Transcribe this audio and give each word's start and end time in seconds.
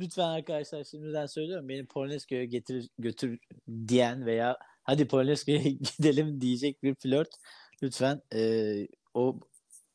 Lütfen 0.00 0.22
arkadaşlar 0.22 0.84
şimdiden 0.84 1.26
söylüyorum 1.26 1.68
beni 1.68 1.86
Polonezköy'e 1.86 2.44
getir 2.46 2.88
götür 2.98 3.38
diyen 3.88 4.26
veya 4.26 4.58
hadi 4.82 5.08
Polonezköy'e 5.08 5.58
gidelim 5.98 6.40
diyecek 6.40 6.82
bir 6.82 6.94
flört 6.94 7.30
lütfen 7.82 8.22
e, 8.34 8.72
o 9.14 9.40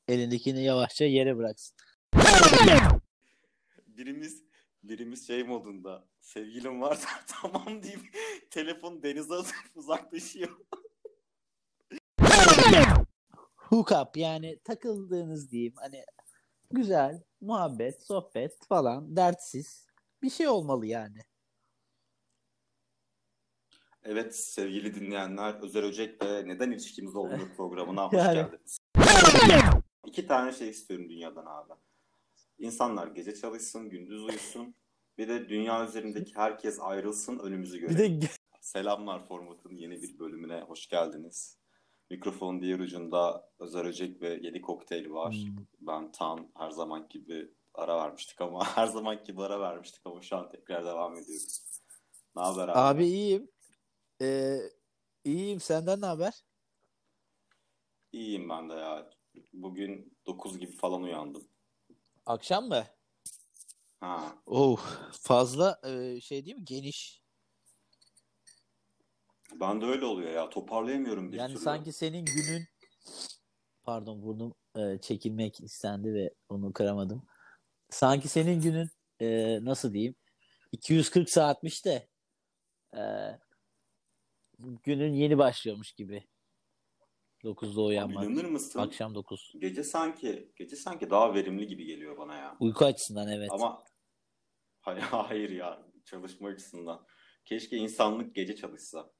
elindekini 0.08 0.64
yavaşça 0.64 1.06
yere 1.06 1.38
bıraksın. 1.38 1.78
Birimiz 3.88 4.44
birimiz 4.84 5.28
şey 5.28 5.44
modunda 5.44 6.08
sevgilim 6.22 6.82
var 6.82 7.00
tamam 7.28 7.84
deyip 7.84 8.18
telefon 8.50 9.04
denize 9.04 9.34
uzaklaşıyor. 9.76 10.58
Hook 13.74 13.92
up 13.92 14.18
yani 14.18 14.60
takıldığınız 14.64 15.52
diyeyim 15.52 15.74
hani 15.76 16.04
güzel 16.72 17.24
muhabbet 17.42 18.04
sohbet 18.04 18.66
falan 18.68 19.16
dertsiz 19.16 19.88
bir 20.22 20.30
şey 20.30 20.48
olmalı 20.48 20.86
yani. 20.86 21.20
Evet 24.04 24.36
sevgili 24.36 24.96
dinleyenler 24.96 25.54
Özer 25.54 25.84
Öcek 25.84 26.24
ve 26.24 26.48
Neden 26.48 26.72
İlişkimiz 26.72 27.16
Olmuyor 27.16 27.50
programına 27.58 28.08
hoş 28.08 28.14
Yani. 28.14 28.34
geldiniz. 28.36 28.80
İki 30.06 30.28
tane 30.28 30.52
şey 30.52 30.70
istiyorum 30.70 31.10
dünyadan 31.10 31.46
abi. 31.46 31.74
İnsanlar 32.58 33.08
gece 33.08 33.36
çalışsın, 33.36 33.90
gündüz 33.90 34.24
uyusun. 34.24 34.76
Bir 35.18 35.28
de 35.28 35.50
dünya 35.50 35.86
üzerindeki 35.86 36.36
herkes 36.36 36.80
ayrılsın, 36.80 37.40
önümüzü 37.40 37.82
Bir 37.82 37.88
görelim. 37.88 38.22
de 38.22 38.26
Selamlar 38.62 39.28
formatın 39.28 39.76
yeni 39.76 40.02
bir 40.02 40.20
bölümüne 40.20 40.62
hoş 40.62 40.88
geldiniz. 40.88 41.63
Mikrofonun 42.14 42.62
diğer 42.62 42.80
ucunda 42.80 43.50
Özer 43.60 43.86
Öcek 43.86 44.22
ve 44.22 44.30
Yedi 44.30 44.62
Kokteyl 44.62 45.10
var. 45.10 45.34
Hmm. 45.34 45.66
Ben 45.82 46.12
Tan 46.12 46.52
her 46.58 46.70
zaman 46.70 47.08
gibi 47.10 47.52
ara 47.74 47.98
vermiştik 47.98 48.42
ama 48.42 48.66
her 48.76 48.88
zaman 48.88 49.24
gibi 49.24 49.42
ara 49.44 49.60
vermiştik 49.60 50.02
ama 50.06 50.22
şu 50.22 50.38
an 50.38 50.50
tekrar 50.50 50.86
devam 50.86 51.18
ediyoruz. 51.18 51.64
Ne 52.36 52.42
haber 52.42 52.68
abi? 52.68 52.78
abi 52.78 53.06
iyiyim. 53.06 53.52
Ee, 54.22 54.60
iyiyim 55.24 55.60
senden 55.60 56.02
ne 56.02 56.06
haber? 56.06 56.44
İyiyim 58.12 58.50
ben 58.50 58.70
de 58.70 58.74
ya. 58.74 59.10
Bugün 59.54 60.18
9 60.26 60.60
gibi 60.60 60.72
falan 60.72 61.04
uyandım. 61.04 61.48
Akşam 62.26 62.68
mı? 62.68 62.84
Ha, 64.00 64.36
Oh 64.46 64.80
fazla 65.12 65.82
e, 65.86 66.22
şey 66.22 66.46
değil 66.46 66.56
mi 66.56 66.66
geniş. 66.66 67.23
Ben 69.60 69.82
de 69.82 69.86
öyle 69.86 70.06
oluyor 70.06 70.32
ya. 70.32 70.50
Toparlayamıyorum 70.50 71.32
bir 71.32 71.38
Yani 71.38 71.54
türlü. 71.54 71.64
sanki 71.64 71.94
senin 71.94 72.26
günün 72.26 72.68
pardon 73.84 74.22
burnum 74.22 74.56
e, 74.78 75.02
çekilmek 75.02 75.62
istendi 75.62 76.14
ve 76.14 76.34
onu 76.50 76.74
kıramadım. 76.74 77.26
Sanki 77.90 78.28
senin 78.28 78.62
günün 78.62 78.90
e, 79.22 79.60
nasıl 79.66 79.94
diyeyim 79.94 80.16
240 80.72 81.30
saatmiş 81.30 81.86
de 81.86 82.10
e, 82.94 83.02
günün 84.84 85.14
yeni 85.14 85.38
başlıyormuş 85.38 85.92
gibi. 85.92 86.28
9'da 87.44 87.72
Abi 87.72 87.80
uyanmak. 87.82 88.24
inanır 88.26 88.46
mısın? 88.46 88.80
Akşam 88.80 89.16
9. 89.16 89.52
Gece 89.60 89.84
sanki 89.84 90.52
gece 90.56 90.76
sanki 90.76 91.10
daha 91.10 91.34
verimli 91.34 91.68
gibi 91.68 91.86
geliyor 91.86 92.18
bana 92.18 92.36
ya. 92.38 92.58
Uyku 92.60 92.86
açısından 92.86 93.28
evet. 93.28 93.50
Ama 93.52 93.84
hayır, 94.82 95.02
hayır 95.12 95.50
ya 95.50 95.86
çalışma 96.06 96.48
açısından. 96.48 97.06
Keşke 97.46 97.78
insanlık 97.78 98.36
gece 98.36 98.56
çalışsa. 98.56 99.12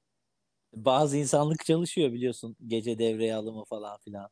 Bazı 0.76 1.16
insanlık 1.16 1.64
çalışıyor 1.64 2.12
biliyorsun. 2.12 2.56
Gece 2.66 2.98
devreye 2.98 3.34
alımı 3.34 3.64
falan 3.64 3.98
filan. 3.98 4.30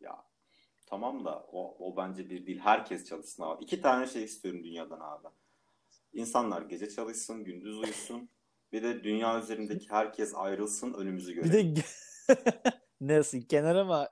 Ya 0.00 0.24
tamam 0.86 1.24
da 1.24 1.46
o, 1.52 1.88
o 1.88 1.96
bence 1.96 2.30
bir 2.30 2.46
değil. 2.46 2.58
Herkes 2.58 3.04
çalışsın 3.08 3.42
abi. 3.42 3.64
İki 3.64 3.80
tane 3.80 4.06
şey 4.06 4.24
istiyorum 4.24 4.64
dünyadan 4.64 5.00
abi. 5.00 5.28
İnsanlar 6.12 6.62
gece 6.62 6.90
çalışsın, 6.90 7.44
gündüz 7.44 7.78
uyusun. 7.78 8.30
Bir 8.72 8.82
de 8.82 9.04
dünya 9.04 9.40
üzerindeki 9.40 9.90
herkes 9.90 10.34
ayrılsın, 10.34 10.94
önümüzü 10.94 11.36
Bir 11.36 11.42
görelim. 11.42 11.76
de 11.76 11.82
nasıl 13.00 13.40
kenara 13.40 13.84
mı 13.84 14.08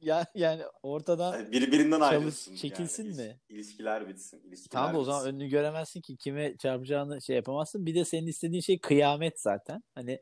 ya 0.00 0.26
yani 0.34 0.62
ortadan 0.82 1.32
Yani 1.32 1.52
birbirinden 1.52 2.00
ayrılsın. 2.00 2.56
çekilsin 2.56 3.04
yani. 3.04 3.16
mi? 3.16 3.40
İlişkiler 3.48 4.08
bitsin. 4.08 4.38
İlişkiler 4.44 4.70
Tamam 4.70 4.94
da 4.94 4.98
o 4.98 5.04
zaman 5.04 5.20
bitsin. 5.24 5.36
önünü 5.36 5.48
göremezsin 5.48 6.00
ki 6.00 6.16
kime 6.16 6.56
çarpacağını 6.56 7.22
şey 7.22 7.36
yapamazsın. 7.36 7.86
Bir 7.86 7.94
de 7.94 8.04
senin 8.04 8.26
istediğin 8.26 8.60
şey 8.60 8.80
kıyamet 8.80 9.40
zaten. 9.40 9.82
Hani 9.94 10.18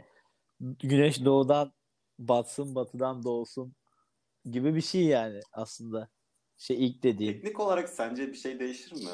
güneş 0.61 1.25
doğudan 1.25 1.73
batsın, 2.19 2.75
batıdan 2.75 3.25
doğsun 3.25 3.75
gibi 4.45 4.75
bir 4.75 4.81
şey 4.81 5.05
yani 5.05 5.41
aslında. 5.53 6.09
Şey 6.61 6.87
ilk 6.87 7.03
dediğim. 7.03 7.33
Teknik 7.33 7.61
olarak 7.61 7.89
sence 7.89 8.29
bir 8.29 8.37
şey 8.37 8.61
değişir 8.61 8.93
mi? 8.93 9.11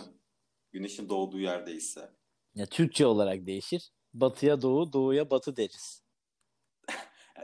Güneşin 0.72 1.08
doğduğu 1.08 1.40
yerdeyse. 1.40 2.10
Ya 2.54 2.66
Türkçe 2.66 3.06
olarak 3.06 3.46
değişir. 3.46 3.90
Batıya 4.14 4.62
doğu, 4.62 4.92
doğuya 4.92 5.30
batı 5.30 5.56
deriz. 5.56 6.03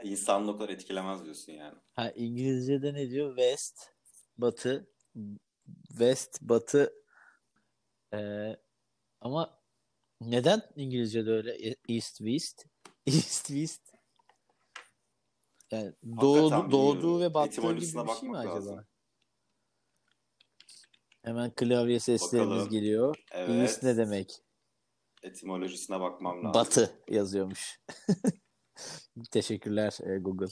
İnsanlık 0.03 0.59
kadar 0.59 0.69
etkilemez 0.69 1.23
diyorsun 1.23 1.51
yani. 1.51 1.77
Ha 1.93 2.11
İngilizce'de 2.11 2.93
ne 2.93 3.09
diyor? 3.09 3.37
West, 3.37 3.89
batı, 4.37 4.89
west, 5.87 6.41
batı. 6.41 6.93
Ee, 8.13 8.57
ama 9.21 9.59
neden 10.21 10.61
İngilizce'de 10.75 11.31
öyle? 11.31 11.69
E, 11.69 11.75
East, 11.89 12.17
west, 12.17 12.65
east, 13.07 13.47
west. 13.47 13.91
Yani 15.71 15.93
doğdu, 16.21 16.71
doğduğu 16.71 17.21
ve 17.21 17.33
battığı 17.33 17.61
gibi 17.61 17.81
bir 17.81 17.85
şey 17.85 18.29
mi 18.29 18.37
acaba? 18.37 18.55
lazım. 18.55 18.85
Hemen 21.23 21.51
klavye 21.55 21.99
seslerimiz 21.99 22.51
Bakalım. 22.51 22.69
geliyor. 22.69 23.15
Evet. 23.31 23.61
East 23.61 23.83
ne 23.83 23.97
demek? 23.97 24.43
Etimolojisine 25.23 25.99
bakmam 25.99 26.37
lazım. 26.37 26.53
Batı 26.53 27.03
yazıyormuş. 27.07 27.79
Teşekkürler 29.31 29.97
e, 30.03 30.17
Google. 30.19 30.51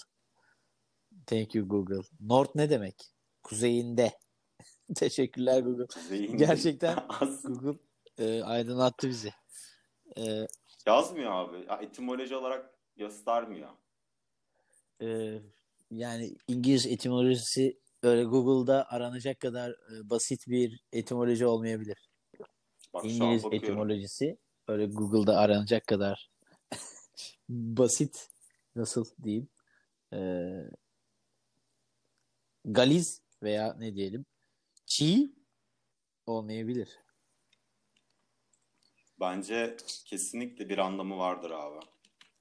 Thank 1.26 1.56
you 1.56 1.68
Google. 1.68 2.02
North 2.22 2.56
ne 2.56 2.70
demek? 2.70 2.96
Kuzeyinde. 3.44 4.12
Teşekkürler 4.96 5.62
Google. 5.62 5.86
Kuzeyinde. 5.88 6.38
Gerçekten 6.38 6.96
Google 7.44 7.80
e, 8.18 8.44
aydınlattı 8.44 9.10
bizi. 9.10 9.34
E, 10.18 10.48
Yazmıyor 10.86 11.32
abi. 11.32 11.66
Ya, 11.70 11.80
etimoloji 11.82 12.36
olarak 12.36 12.74
göstermiyor. 12.98 13.70
e, 15.02 15.40
yani 15.92 16.36
İngiliz 16.48 16.86
etimolojisi 16.88 17.80
öyle 18.04 18.24
Google'da 18.24 18.86
aranacak 18.90 19.40
kadar 19.40 19.70
e, 19.72 20.10
basit 20.10 20.48
bir 20.48 20.84
etimoloji 20.92 21.46
olmayabilir. 21.46 22.10
Bak 22.94 23.06
İngiliz 23.06 23.46
etimolojisi 23.52 24.38
öyle 24.68 24.86
Google'da 24.86 25.38
aranacak 25.38 25.88
kadar 25.88 26.30
basit 27.50 28.30
nasıl 28.76 29.06
diyeyim 29.24 29.50
e, 30.14 30.20
Galiz 32.66 33.22
veya 33.44 33.74
ne 33.74 33.96
diyelim 33.96 34.26
çiğ 34.86 35.34
olmayabilir. 36.26 37.00
Bence 39.20 39.78
kesinlikle 40.06 40.70
bir 40.70 40.78
anlamı 40.78 41.18
vardır 41.18 41.52
abi. 41.52 41.86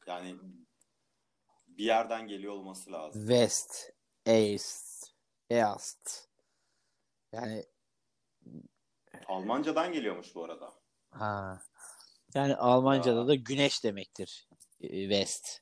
Yani 0.07 0.37
bir 1.69 1.85
yerden 1.85 2.29
geliyor 2.29 2.53
olması 2.53 2.93
lazım. 2.93 3.21
West, 3.21 3.93
East, 4.27 5.07
East. 5.51 6.29
Yani 7.33 7.65
Almancadan 9.27 9.93
geliyormuş 9.93 10.35
bu 10.35 10.45
arada. 10.45 10.75
ha. 11.11 11.63
Yani 12.35 12.57
Almanca'da 12.57 13.21
Ya. 13.21 13.27
da 13.29 13.35
güneş 13.35 13.85
demektir. 13.85 14.48
E, 14.81 14.89
West 15.01 15.61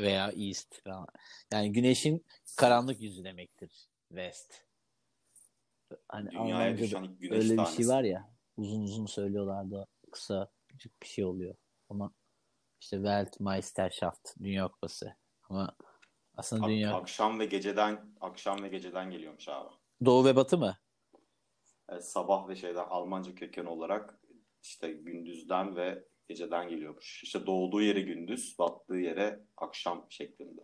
veya 0.00 0.32
East 0.36 0.82
falan. 0.84 1.06
Yani 1.52 1.72
güneşin 1.72 2.24
karanlık 2.56 3.00
yüzü 3.00 3.24
demektir. 3.24 3.88
West. 4.08 4.64
Hani 6.08 6.30
Dünyaya 6.30 6.78
düşen 6.78 7.06
güneş 7.06 7.32
öyle 7.38 7.50
bir 7.52 7.56
tanesi. 7.56 7.76
şey 7.76 7.88
var 7.88 8.02
ya 8.02 8.30
uzun 8.56 8.82
uzun 8.82 9.06
söylüyorlardı 9.06 9.86
kısa 10.12 10.50
küçük 10.68 11.02
bir 11.02 11.06
şey 11.06 11.24
oluyor. 11.24 11.54
Ama 11.88 12.12
işte 12.80 12.96
Weltmeisterschaft 12.96 14.38
Dünya 14.38 14.68
Kupası. 14.68 15.16
Ama 15.42 15.76
aslında 16.36 16.64
Ak- 16.64 16.70
dünya 16.70 16.94
Akşam 16.96 17.40
ve 17.40 17.46
geceden 17.46 18.14
akşam 18.20 18.62
ve 18.62 18.68
geceden 18.68 19.10
geliyormuş 19.10 19.48
abi. 19.48 19.74
Doğu 20.04 20.24
ve 20.24 20.36
Batı 20.36 20.58
mı? 20.58 20.76
Evet, 21.88 22.08
sabah 22.08 22.48
ve 22.48 22.56
şeyden 22.56 22.84
Almanca 22.88 23.34
köken 23.34 23.64
olarak 23.64 24.20
işte 24.62 24.92
gündüzden 24.92 25.76
ve 25.76 26.04
geceden 26.28 26.68
geliyormuş. 26.68 27.24
İşte 27.24 27.46
doğduğu 27.46 27.82
yere 27.82 28.00
gündüz, 28.00 28.56
battığı 28.58 28.94
yere 28.96 29.40
akşam 29.56 30.06
şeklinde. 30.10 30.60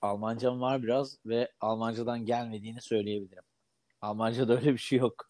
Almancam 0.00 0.60
var 0.60 0.82
biraz 0.82 1.18
ve 1.26 1.52
Almancadan 1.60 2.26
gelmediğini 2.26 2.80
söyleyebilirim. 2.82 3.42
Almanca'da 4.00 4.56
öyle 4.56 4.72
bir 4.72 4.78
şey 4.78 4.98
yok. 4.98 5.26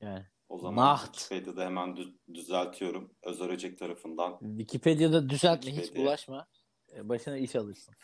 Yani 0.00 0.26
O 0.48 0.58
zaman 0.58 0.86
Nacht. 0.86 1.18
Wikipedia'da 1.18 1.64
hemen 1.64 1.88
dü- 1.88 2.34
düzeltiyorum. 2.34 3.14
Özer 3.22 3.48
Öcek 3.48 3.78
tarafından 3.78 4.38
Wikipedia'da 4.40 5.28
düzeltme 5.28 5.70
hiç 5.70 5.76
Wikipedia. 5.76 6.04
bulaşma. 6.06 6.48
e, 6.96 7.08
başına 7.08 7.36
iş 7.36 7.56
alırsın. 7.56 7.94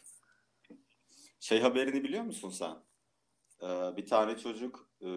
Şey 1.41 1.61
haberini 1.61 2.05
biliyor 2.05 2.23
musun 2.25 2.51
sen? 2.51 2.77
Ee, 3.63 3.97
bir 3.97 4.07
tane 4.07 4.39
çocuk 4.39 4.91
e, 5.03 5.09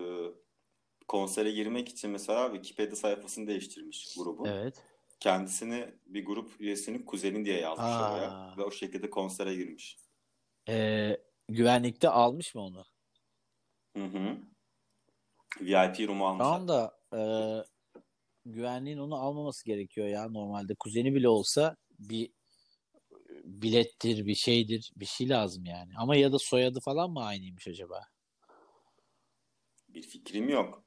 konsere 1.07 1.51
girmek 1.51 1.89
için 1.89 2.11
mesela 2.11 2.53
Wikipedia 2.53 2.95
sayfasını 2.95 3.47
değiştirmiş 3.47 4.15
grubun. 4.17 4.45
Evet. 4.45 4.83
Kendisini 5.21 5.95
bir 6.05 6.25
grup 6.25 6.61
üyesinin 6.61 7.05
kuzeni 7.05 7.45
diye 7.45 7.59
yazmış 7.59 7.85
Aa. 7.85 8.13
oraya 8.13 8.57
ve 8.57 8.63
o 8.63 8.71
şekilde 8.71 9.09
konsere 9.09 9.55
girmiş. 9.55 9.97
Ee, 10.69 11.17
güvenlikte 11.49 12.09
almış 12.09 12.55
mı 12.55 12.61
onu? 12.61 12.83
Hı 13.97 14.03
hı. 14.03 14.37
VIP 15.61 16.07
room 16.07 16.21
almış. 16.21 16.43
Tamam 16.43 16.67
da 16.67 16.99
e, 17.13 17.21
güvenliğin 18.45 18.97
onu 18.97 19.15
almaması 19.15 19.65
gerekiyor 19.65 20.07
ya 20.07 20.29
normalde. 20.29 20.75
Kuzeni 20.75 21.15
bile 21.15 21.29
olsa 21.29 21.77
bir 21.99 22.31
bilettir, 23.43 24.25
bir 24.25 24.35
şeydir, 24.35 24.91
bir 24.95 25.05
şey 25.05 25.29
lazım 25.29 25.65
yani. 25.65 25.91
Ama 25.97 26.15
ya 26.15 26.31
da 26.31 26.39
soyadı 26.39 26.79
falan 26.79 27.11
mı 27.11 27.23
aynıymış 27.23 27.67
acaba? 27.67 28.01
Bir 29.89 30.01
fikrim 30.01 30.49
yok. 30.49 30.83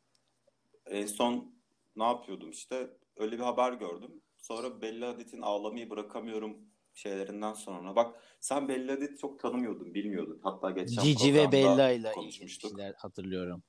En 0.87 1.07
son 1.07 1.55
ne 1.97 2.05
yapıyordum 2.05 2.51
işte 2.51 2.91
öyle 3.17 3.33
bir 3.39 3.43
haber 3.43 3.73
gördüm. 3.73 4.23
Sonra 4.37 4.83
Bella 4.83 5.09
Hadid'in 5.09 5.41
ağlamayı 5.43 5.91
bırakamıyorum 5.91 6.59
şeylerinden 6.95 7.53
sonra. 7.53 7.97
Bak 7.97 8.23
sen 8.41 8.69
Bella 8.69 8.93
Hadid'i 8.93 9.17
çok 9.17 9.39
tanımıyordun, 9.41 9.95
bilmiyordun. 9.95 10.41
Hatta 10.43 10.71
geçen 10.71 11.03
Cici 11.03 11.35
ve 11.35 11.53
Bella 11.53 11.91
ile 11.91 12.13
konuşmuştuk. 12.13 12.81
hatırlıyorum. 12.97 13.63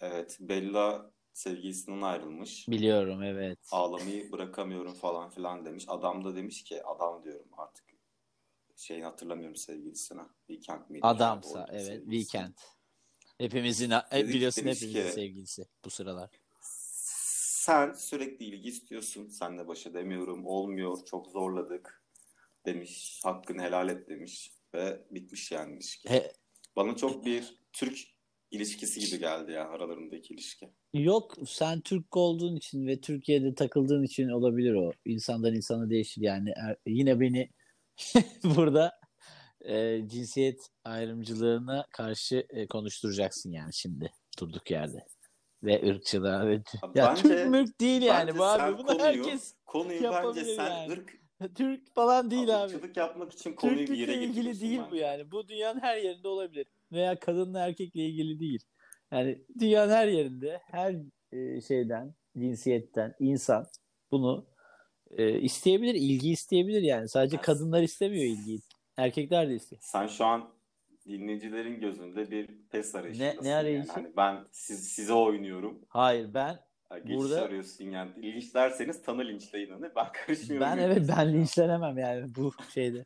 Evet, 0.00 0.36
Bella 0.40 1.12
sevgilisinden 1.32 2.02
ayrılmış. 2.02 2.68
Biliyorum 2.68 3.22
evet. 3.22 3.58
Ağlamayı 3.72 4.32
bırakamıyorum 4.32 4.94
falan 4.94 5.30
filan 5.30 5.64
demiş. 5.64 5.84
Adam 5.88 6.24
da 6.24 6.36
demiş 6.36 6.64
ki 6.64 6.84
adam 6.84 7.24
diyorum 7.24 7.48
artık 7.56 7.88
şeyini 8.76 9.04
hatırlamıyorum 9.04 9.56
sevgilisine. 9.56 10.22
Weekend 10.46 10.90
miydi? 10.90 11.06
Adamsa 11.06 11.66
evet 11.70 11.82
sevgilisi. 11.86 12.10
Weekend. 12.10 12.54
Hepimizin 13.38 13.90
Dedi 13.90 14.26
ki- 14.26 14.34
biliyorsun 14.34 14.60
hepimizin 14.62 14.92
ki- 14.92 15.12
sevgilisi 15.12 15.64
bu 15.84 15.90
sıralar. 15.90 16.30
Sen 17.68 17.92
sürekli 17.92 18.44
ilgi 18.44 18.68
istiyorsun. 18.68 19.28
Senle 19.28 19.68
baş 19.68 19.86
edemiyorum. 19.86 20.46
Olmuyor. 20.46 20.98
Çok 21.06 21.26
zorladık. 21.26 22.04
Demiş. 22.66 23.20
Hakkını 23.24 23.62
helal 23.62 23.88
et 23.88 24.08
demiş. 24.08 24.52
Ve 24.74 25.04
bitmiş 25.10 25.52
yani 25.52 25.74
ilişki. 25.74 26.10
He, 26.10 26.32
Bana 26.76 26.96
çok 26.96 27.24
bir 27.24 27.58
Türk 27.72 27.98
ilişkisi 28.50 29.00
gibi 29.00 29.20
geldi 29.20 29.52
ya 29.52 29.68
aralarındaki 29.68 30.34
ilişki. 30.34 30.70
Yok 30.94 31.34
sen 31.46 31.80
Türk 31.80 32.16
olduğun 32.16 32.56
için 32.56 32.86
ve 32.86 33.00
Türkiye'de 33.00 33.54
takıldığın 33.54 34.02
için 34.02 34.28
olabilir 34.28 34.74
o. 34.74 34.92
İnsandan 35.04 35.54
insana 35.54 35.90
değişir 35.90 36.22
yani. 36.22 36.52
Er- 36.56 36.76
yine 36.86 37.20
beni 37.20 37.50
burada 38.44 38.92
e, 39.60 40.02
cinsiyet 40.08 40.68
ayrımcılığına 40.84 41.86
karşı 41.90 42.46
e, 42.50 42.66
konuşturacaksın 42.66 43.52
yani 43.52 43.74
şimdi 43.74 44.12
durduk 44.40 44.70
yerde. 44.70 45.06
Ve 45.62 45.90
ırkçılığa 45.90 46.46
ve 46.46 46.52
ya 46.94 47.06
Bence- 47.10 47.22
Türk 47.22 47.48
mürk 47.50 47.80
değil 47.80 48.02
yani 48.02 48.38
bu 48.38 48.44
abi. 48.44 48.78
Bunu 48.78 48.86
konuyu- 48.86 49.02
herkes 49.02 49.54
Konuyu 49.66 50.02
bence 50.02 50.44
sen 50.44 50.70
yani. 50.70 50.92
ırk 50.92 51.18
Türk 51.56 51.94
falan 51.94 52.30
değil 52.30 52.64
abi. 52.64 52.74
ırkçılık 52.74 52.96
yapmak 52.96 53.32
için 53.32 53.52
konuyu 53.52 53.78
bir 53.78 53.96
yere 53.98 54.12
Türklükle 54.12 54.24
ilgili 54.40 54.60
değil 54.60 54.78
bu 54.80 54.92
bence. 54.92 54.96
yani. 55.04 55.30
Bu 55.30 55.48
dünyanın 55.48 55.80
her 55.80 55.96
yerinde 55.96 56.28
olabilir. 56.28 56.66
Veya 56.92 57.18
kadınla 57.18 57.60
erkekle 57.66 58.00
ilgili 58.00 58.40
değil. 58.40 58.60
Yani 59.12 59.44
dünyanın 59.60 59.92
her 59.92 60.08
yerinde 60.08 60.60
her 60.64 60.94
e, 61.32 61.60
şeyden, 61.60 62.14
cinsiyetten 62.36 63.14
insan 63.20 63.66
bunu 64.10 64.46
e, 65.10 65.40
isteyebilir, 65.40 65.94
ilgi 65.94 66.30
isteyebilir 66.30 66.82
yani. 66.82 67.08
Sadece 67.08 67.36
kadınlar 67.36 67.82
istemiyor 67.82 68.24
ilgiyi. 68.24 68.60
Erkekler 68.96 69.48
de 69.48 69.54
istiyor. 69.54 69.82
Sen 69.84 70.06
şu 70.06 70.24
an 70.24 70.50
dinleyicilerin 71.08 71.80
gözünde 71.80 72.30
bir 72.30 72.48
pes 72.70 72.94
arayışındasın. 72.94 73.44
Ne- 73.44 73.48
ne 73.50 73.54
arayışı? 73.54 73.88
Yani. 73.88 73.92
Hani 73.92 74.16
ben 74.16 74.44
siz, 74.52 74.88
size 74.88 75.12
oynuyorum. 75.12 75.84
Hayır 75.88 76.34
ben 76.34 76.58
Geçiş 77.04 77.16
Burada- 77.16 77.42
arıyorsun 77.42 77.84
yani. 77.84 78.22
Linçlerseniz 78.22 79.02
tanı 79.02 79.24
linçleyin 79.28 79.70
hani. 79.70 79.86
Ben 79.96 80.06
karışmıyorum. 80.12 80.66
ben 80.70 80.78
evet 80.78 81.08
ben 81.16 81.32
linçlenemem 81.32 81.98
yani 81.98 82.34
bu 82.36 82.52
şeyde. 82.74 83.04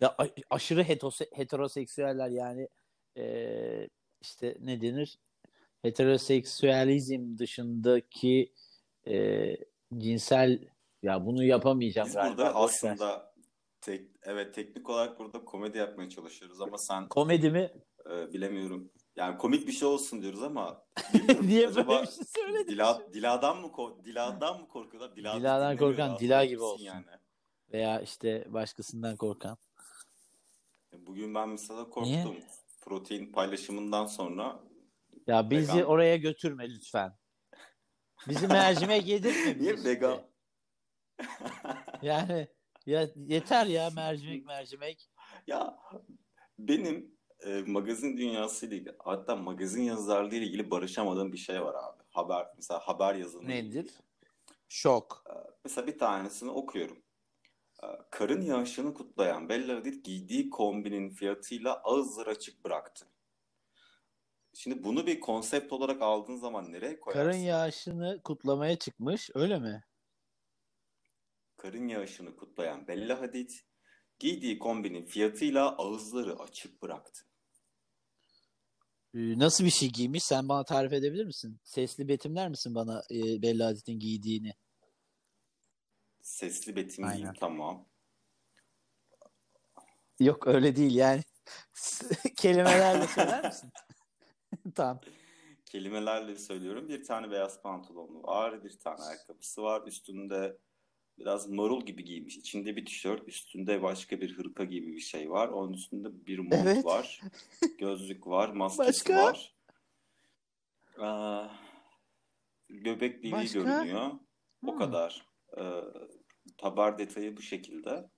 Ya 0.00 0.16
aşırı 0.50 0.82
hetose- 0.82 1.36
heteroseksüeller 1.36 2.28
yani 2.28 2.68
e, 3.16 3.88
işte 4.20 4.56
ne 4.60 4.80
denir? 4.80 5.18
Heteroseksüelizm 5.82 7.38
dışındaki 7.38 8.52
e, 9.06 9.56
cinsel 9.98 10.58
ya 11.02 11.26
bunu 11.26 11.44
yapamayacağım 11.44 12.06
Biz 12.08 12.14
galiba. 12.14 12.36
burada 12.36 12.54
aslında 12.54 13.29
tek, 13.80 14.10
evet 14.22 14.54
teknik 14.54 14.90
olarak 14.90 15.18
burada 15.18 15.44
komedi 15.44 15.78
yapmaya 15.78 16.08
çalışıyoruz 16.10 16.60
ama 16.60 16.78
sen 16.78 17.08
komedi 17.08 17.50
mi? 17.50 17.72
e, 18.10 18.32
bilemiyorum. 18.32 18.92
Yani 19.16 19.38
komik 19.38 19.66
bir 19.66 19.72
şey 19.72 19.88
olsun 19.88 20.22
diyoruz 20.22 20.42
ama 20.42 20.84
bilmiyorum. 21.14 21.46
Niye 21.46 21.68
Acaba 21.68 21.88
böyle 21.90 22.02
bir 22.02 22.12
şey 22.12 22.24
söyledin? 22.24 22.72
Dila, 22.72 23.12
Dila'dan 23.12 23.60
mı 23.60 23.66
ko- 23.66 24.04
Dila'dan 24.04 24.60
mı 24.60 24.68
korkuyorlar? 24.68 25.16
Dila 25.16 25.40
Dila'dan 25.40 25.72
dinlemiyor 25.72 25.90
korkan 25.96 26.08
ya, 26.08 26.18
Dila 26.18 26.44
gibi 26.44 26.62
olsun. 26.62 26.84
Yani. 26.84 27.04
Veya 27.72 28.00
işte 28.00 28.44
başkasından 28.48 29.16
korkan. 29.16 29.58
Bugün 30.92 31.34
ben 31.34 31.48
mesela 31.48 31.84
korktum. 31.90 32.04
Niye? 32.12 32.42
Protein 32.80 33.32
paylaşımından 33.32 34.06
sonra 34.06 34.60
Ya 35.26 35.50
bizi 35.50 35.72
Vegan. 35.74 35.86
oraya 35.86 36.16
götürme 36.16 36.70
lütfen. 36.70 37.12
Bizi 38.28 38.46
mercimek 38.48 39.06
yedirtme 39.06 39.58
niye 39.58 39.74
şimdi. 39.76 39.88
vegan? 39.88 40.20
Yani 42.02 42.48
ya 42.90 43.08
yeter 43.16 43.66
ya 43.66 43.90
mercimek 43.96 44.46
mercimek. 44.46 45.10
Ya 45.46 45.78
benim 46.58 47.14
e, 47.40 47.62
magazin 47.66 48.16
dünyasıyla 48.16 48.76
ilgili 48.76 48.96
hatta 48.98 49.36
magazin 49.36 49.82
yazarlığı 49.82 50.34
ile 50.34 50.44
ilgili 50.46 50.70
barışamadığım 50.70 51.32
bir 51.32 51.38
şey 51.38 51.62
var 51.62 51.74
abi. 51.74 52.02
Haber 52.10 52.46
mesela 52.56 52.80
haber 52.80 53.14
yazımı. 53.14 53.48
Nedir? 53.48 53.90
Şok. 54.68 55.24
Mesela 55.64 55.86
bir 55.86 55.98
tanesini 55.98 56.50
okuyorum. 56.50 57.02
E, 57.82 57.86
Karın 58.10 58.42
yağışını 58.42 58.94
kutlayan 58.94 59.48
Bella 59.48 59.76
Hadid 59.76 60.04
giydiği 60.04 60.50
kombinin 60.50 61.10
fiyatıyla 61.10 61.80
ağızları 61.84 62.30
açık 62.30 62.64
bıraktı. 62.64 63.06
Şimdi 64.54 64.84
bunu 64.84 65.06
bir 65.06 65.20
konsept 65.20 65.72
olarak 65.72 66.02
aldığın 66.02 66.36
zaman 66.36 66.72
nereye 66.72 67.00
koyarsın? 67.00 67.24
Karın 67.24 67.38
yağışını 67.38 68.20
kutlamaya 68.24 68.76
çıkmış 68.78 69.30
öyle 69.34 69.58
mi? 69.58 69.84
Karın 71.60 71.88
yağışını 71.88 72.36
kutlayan 72.36 72.88
Bella 72.88 73.20
Hadid 73.20 73.50
giydiği 74.18 74.58
kombinin 74.58 75.06
fiyatıyla 75.06 75.76
ağızları 75.76 76.38
açık 76.38 76.82
bıraktı. 76.82 77.24
Ee, 79.14 79.38
Nasıl 79.38 79.64
bir 79.64 79.70
şey 79.70 79.88
giymiş? 79.88 80.24
Sen 80.24 80.48
bana 80.48 80.64
tarif 80.64 80.92
edebilir 80.92 81.24
misin? 81.24 81.60
Sesli 81.64 82.08
betimler 82.08 82.48
misin 82.48 82.74
bana 82.74 83.02
e, 83.10 83.42
Bella 83.42 83.66
Hadid'in 83.66 83.98
giydiğini? 83.98 84.54
Sesli 86.22 86.76
betim 86.76 87.04
Aynen. 87.04 87.34
tamam. 87.34 87.88
Yok 90.20 90.46
öyle 90.46 90.76
değil 90.76 90.94
yani. 90.94 91.22
Kelimelerle 92.36 93.06
söyler 93.06 93.44
misin? 93.44 93.70
tamam. 94.74 95.00
Kelimelerle 95.66 96.36
söylüyorum. 96.36 96.88
Bir 96.88 97.04
tane 97.04 97.30
beyaz 97.30 97.62
pantolonu 97.62 98.22
var. 98.22 98.64
Bir 98.64 98.78
tane 98.78 99.02
ayakkabısı 99.02 99.62
var. 99.62 99.86
Üstünde 99.86 100.58
biraz 101.20 101.48
marul 101.48 101.86
gibi 101.86 102.04
giymiş. 102.04 102.36
İçinde 102.36 102.76
bir 102.76 102.86
tişört. 102.86 103.28
Üstünde 103.28 103.82
başka 103.82 104.20
bir 104.20 104.38
hırka 104.38 104.64
gibi 104.64 104.92
bir 104.92 105.00
şey 105.00 105.30
var. 105.30 105.48
Onun 105.48 105.72
üstünde 105.72 106.26
bir 106.26 106.38
mont 106.38 106.54
Evet. 106.54 106.84
var. 106.84 107.20
Gözlük 107.78 108.26
var. 108.26 108.48
Maskesi 108.54 108.88
Başka? 108.88 109.16
var. 109.16 109.54
Aa, 110.98 111.48
göbek 112.68 113.18
deliği 113.18 113.32
Başka? 113.32 113.58
görünüyor. 113.58 114.10
O 114.66 114.72
Hmm. 114.72 114.78
kadar. 114.78 115.26
Ee, 115.58 115.62
haber 116.62 116.98
detayı 116.98 117.36
bu 117.36 117.42
şekilde. 117.42 118.10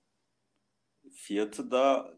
Fiyatı 1.13 1.71
da 1.71 2.13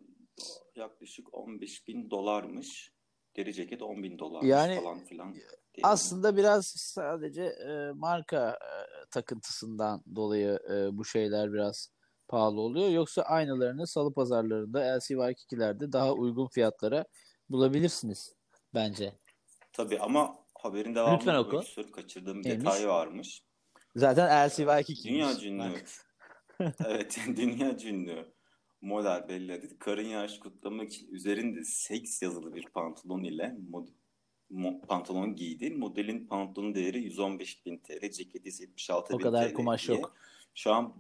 yaklaşık 0.76 1.34
15 1.34 1.88
bin 1.88 2.10
dolarmış. 2.12 2.92
Deri 3.36 3.54
ceket 3.54 3.82
10 3.82 4.04
bin 4.04 4.20
dolarmış 4.20 4.50
Yani 4.50 4.76
falan 4.76 5.06
filan. 5.06 5.34
diye. 5.34 5.46
Aslında 5.84 6.38
biraz 6.38 6.68
sadece 6.68 7.44
e, 7.44 7.92
marka 7.96 8.50
e, 8.50 8.74
takıntısından 9.12 10.04
dolayı 10.16 10.60
e, 10.70 10.98
bu 10.98 11.06
şeyler 11.06 11.54
biraz 11.54 11.90
pahalı 12.28 12.62
oluyor. 12.62 12.90
Yoksa 12.90 13.22
aynılarını 13.22 13.88
salı 13.88 14.14
pazarlarında 14.14 14.80
LCY2'lerde 14.82 15.92
daha 15.92 16.14
uygun 16.14 16.48
fiyatlara 16.48 17.06
bulabilirsiniz 17.50 18.36
bence. 18.74 19.14
Tabii 19.74 20.00
ama 20.00 20.38
haberin 20.60 20.96
devamını 20.96 21.20
Lütfen 21.20 21.36
oku. 21.36 21.62
istiyorum. 21.62 21.92
Kaçırdığım 21.94 22.40
bir 22.44 22.50
Neymiş? 22.50 22.66
detay 22.66 22.88
varmış. 22.88 23.42
Zaten 23.96 24.28
LCY2 24.50 25.04
Dünya 25.08 25.28
kimmiş? 25.34 25.44
ünlü. 25.46 25.74
Bak. 25.74 25.88
Evet, 26.86 27.18
dünya 27.36 27.78
ünlü 27.84 28.34
model 28.82 29.28
Bella 29.30 29.54
Hadid 29.54 29.72
karın 29.80 30.06
yaşı 30.06 30.40
kutlamak 30.40 30.92
için 30.94 31.08
üzerinde 31.14 31.64
seks 31.64 32.22
yazılı 32.22 32.56
bir 32.56 32.66
pantolon 32.66 33.24
ile 33.24 33.44
mod- 33.44 33.88
mo- 33.90 33.94
pantolon 34.88 35.36
giydi. 35.36 35.72
Modelin 35.72 36.28
pantolon 36.28 36.76
değeri 36.76 37.00
115 37.04 37.66
bin 37.66 37.78
TL, 37.78 38.12
ceketi 38.12 38.50
ise 38.50 38.64
76 38.64 39.16
O 39.16 39.20
bin 39.20 39.24
kadar 39.24 39.50
TL 39.50 39.54
kumaş 39.54 39.88
diye. 39.88 39.98
yok. 39.98 40.16
Şu 40.56 40.74
an 40.74 40.94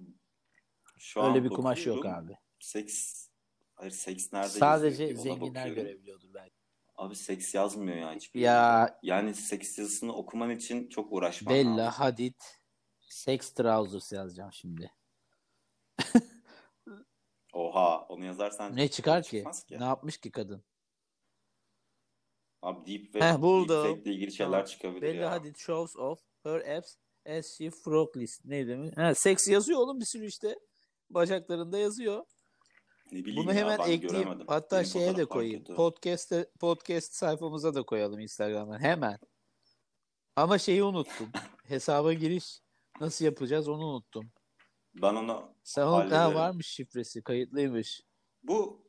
şu 0.98 1.22
an 1.22 1.30
Öyle 1.30 1.44
bir 1.44 1.50
kumaş 1.50 1.86
yok 1.86 2.06
abi. 2.06 2.38
seks 2.60 3.28
hayır 3.75 3.92
seks 3.92 4.34
nerede 4.34 4.48
Sadece 4.50 5.04
yazıyor 5.04 5.24
zenginler 5.38 5.68
görebiliyordur 5.68 6.34
belki. 6.34 6.56
Abi 6.96 7.16
seks 7.16 7.54
yazmıyor 7.56 7.98
ya 7.98 8.14
hiçbir 8.14 8.40
Ya 8.40 8.80
yerde. 8.80 8.96
Yani 9.04 9.34
seks 9.36 9.78
yazısını 9.78 10.14
okuman 10.16 10.50
için 10.50 10.90
çok 10.90 11.12
uğraşman 11.14 11.54
Bella 11.56 11.78
lazım. 11.78 12.02
Hadid 12.04 12.36
Sex 13.10 13.54
Trousers 13.54 14.12
yazacağım 14.12 14.54
şimdi. 14.54 14.92
Oha 17.54 18.06
onu 18.06 18.25
yazarsan 18.25 18.75
Ne 18.75 18.88
çıkar 18.88 19.24
ki? 19.24 19.44
ki. 19.68 19.80
Ne 19.80 19.84
yapmış 19.84 20.18
ki 20.18 20.32
kadın? 20.32 20.64
Abi 22.65 22.86
deep 22.86 23.15
Heh, 23.15 23.19
web, 23.31 23.41
buldum. 23.41 23.84
deepfake 23.86 24.01
ile 24.10 24.13
ilgili 24.15 24.31
şeyler 24.31 24.51
Tamam. 24.51 24.65
çıkabilir 24.65 25.01
Bella 25.01 25.22
ya. 25.24 25.31
Hadid 25.31 25.55
shows 25.55 25.95
off 25.95 26.19
her 26.43 26.77
abs 26.77 26.95
as 27.29 27.57
she 27.57 27.69
froglist. 27.69 28.45
Neydi 28.45 28.75
mi? 28.75 28.91
Ha, 28.95 29.15
seks 29.15 29.48
yazıyor 29.48 29.79
oğlum 29.79 30.00
bir 30.00 30.05
sürü 30.05 30.25
işte. 30.25 30.55
Bacaklarında 31.10 31.77
yazıyor. 31.77 32.24
Ne 33.12 33.19
bileyim 33.25 33.38
Bunu 33.43 33.53
ya, 33.53 33.60
hemen 33.62 33.77
ben 33.79 33.84
ekleyeyim. 33.84 34.07
göremedim. 34.07 34.48
Hatta 34.48 34.75
Benim 34.75 34.88
şeye 34.88 35.17
de 35.17 35.25
koyayım. 35.25 35.60
kötü. 35.60 35.75
Podcast'te 35.75 36.50
podcast 36.60 37.13
sayfamıza 37.13 37.74
da 37.74 37.84
koyalım 37.84 38.19
Instagram'dan. 38.19 38.79
Hemen. 38.79 39.17
Ama 40.36 40.57
şeyi 40.57 40.84
unuttum. 40.84 41.29
Hesaba 41.63 42.13
giriş 42.13 42.60
nasıl 43.01 43.25
yapacağız 43.25 43.67
onu 43.67 43.86
unuttum. 43.86 44.31
Ben 45.01 45.15
onu 45.15 45.55
Sen 45.63 45.81
onu, 45.81 45.91
ha, 45.91 45.98
Hallederim. 45.98 46.36
varmış 46.36 46.67
şifresi, 46.67 47.22
kayıtlıymış. 47.22 48.01
bu 48.43 48.85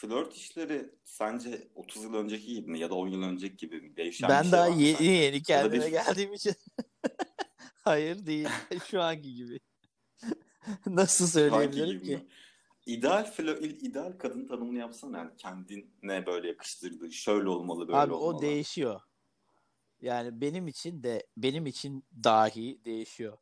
flört 0.00 0.34
işleri 0.36 0.90
sence 1.04 1.68
30 1.74 2.04
yıl 2.04 2.14
önceki 2.14 2.46
gibi 2.54 2.70
mi 2.70 2.78
ya 2.78 2.90
da 2.90 2.94
10 2.94 3.08
yıl 3.08 3.22
önceki 3.22 3.56
gibi 3.56 3.80
mi? 3.80 3.96
Değişen 3.96 4.28
bir 4.28 4.34
ben 4.34 4.42
şey 4.42 4.52
daha 4.52 4.68
var 4.70 4.74
mı 4.74 4.82
yeni 4.82 5.04
yeni 5.04 5.42
kendime 5.42 5.86
bir- 5.86 5.90
geldiğim 5.90 6.32
için. 6.32 6.54
Hayır 7.84 8.26
değil. 8.26 8.48
Şu 8.90 9.02
anki 9.02 9.34
gibi. 9.34 9.60
Nasıl 10.86 11.26
söyleyebilirim 11.26 11.90
gibi 12.00 12.04
ki? 12.04 12.16
mi? 12.16 12.26
İdeal 12.86 13.24
flö 13.32 13.58
ideal 13.60 14.12
kadın 14.18 14.46
tanımını 14.46 14.78
yapsana 14.78 15.18
yani 15.18 15.30
kendine 15.36 16.26
böyle 16.26 16.48
yakıştırdığı 16.48 17.12
şöyle 17.12 17.48
olmalı 17.48 17.88
böyle 17.88 17.98
Abi 17.98 18.12
olmalı. 18.12 18.36
o 18.38 18.42
değişiyor. 18.42 19.00
Yani 20.00 20.40
benim 20.40 20.68
için 20.68 21.02
de 21.02 21.26
benim 21.36 21.66
için 21.66 22.04
dahi 22.24 22.84
değişiyor. 22.84 23.38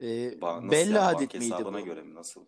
Ee, 0.00 0.06
Ba- 0.06 0.66
nasıl 0.66 0.70
Bella 0.72 0.98
yani? 0.98 1.04
Hadid 1.04 1.20
Banka 1.20 1.38
miydi 1.38 1.52
hesabına 1.54 1.80
bu? 1.80 1.84
göre 1.84 2.02
mi 2.02 2.14
nasıl? 2.14 2.44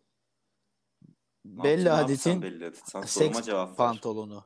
Abi 1.58 1.68
sen 1.68 1.86
Hadid'in 1.86 2.42
Bella 2.42 2.66
Hadid? 2.66 2.76
Sen 2.84 3.02
soruma 3.02 3.34
seks 3.34 3.46
cevap 3.46 3.68
ver. 3.70 3.76
pantolonu. 3.76 4.44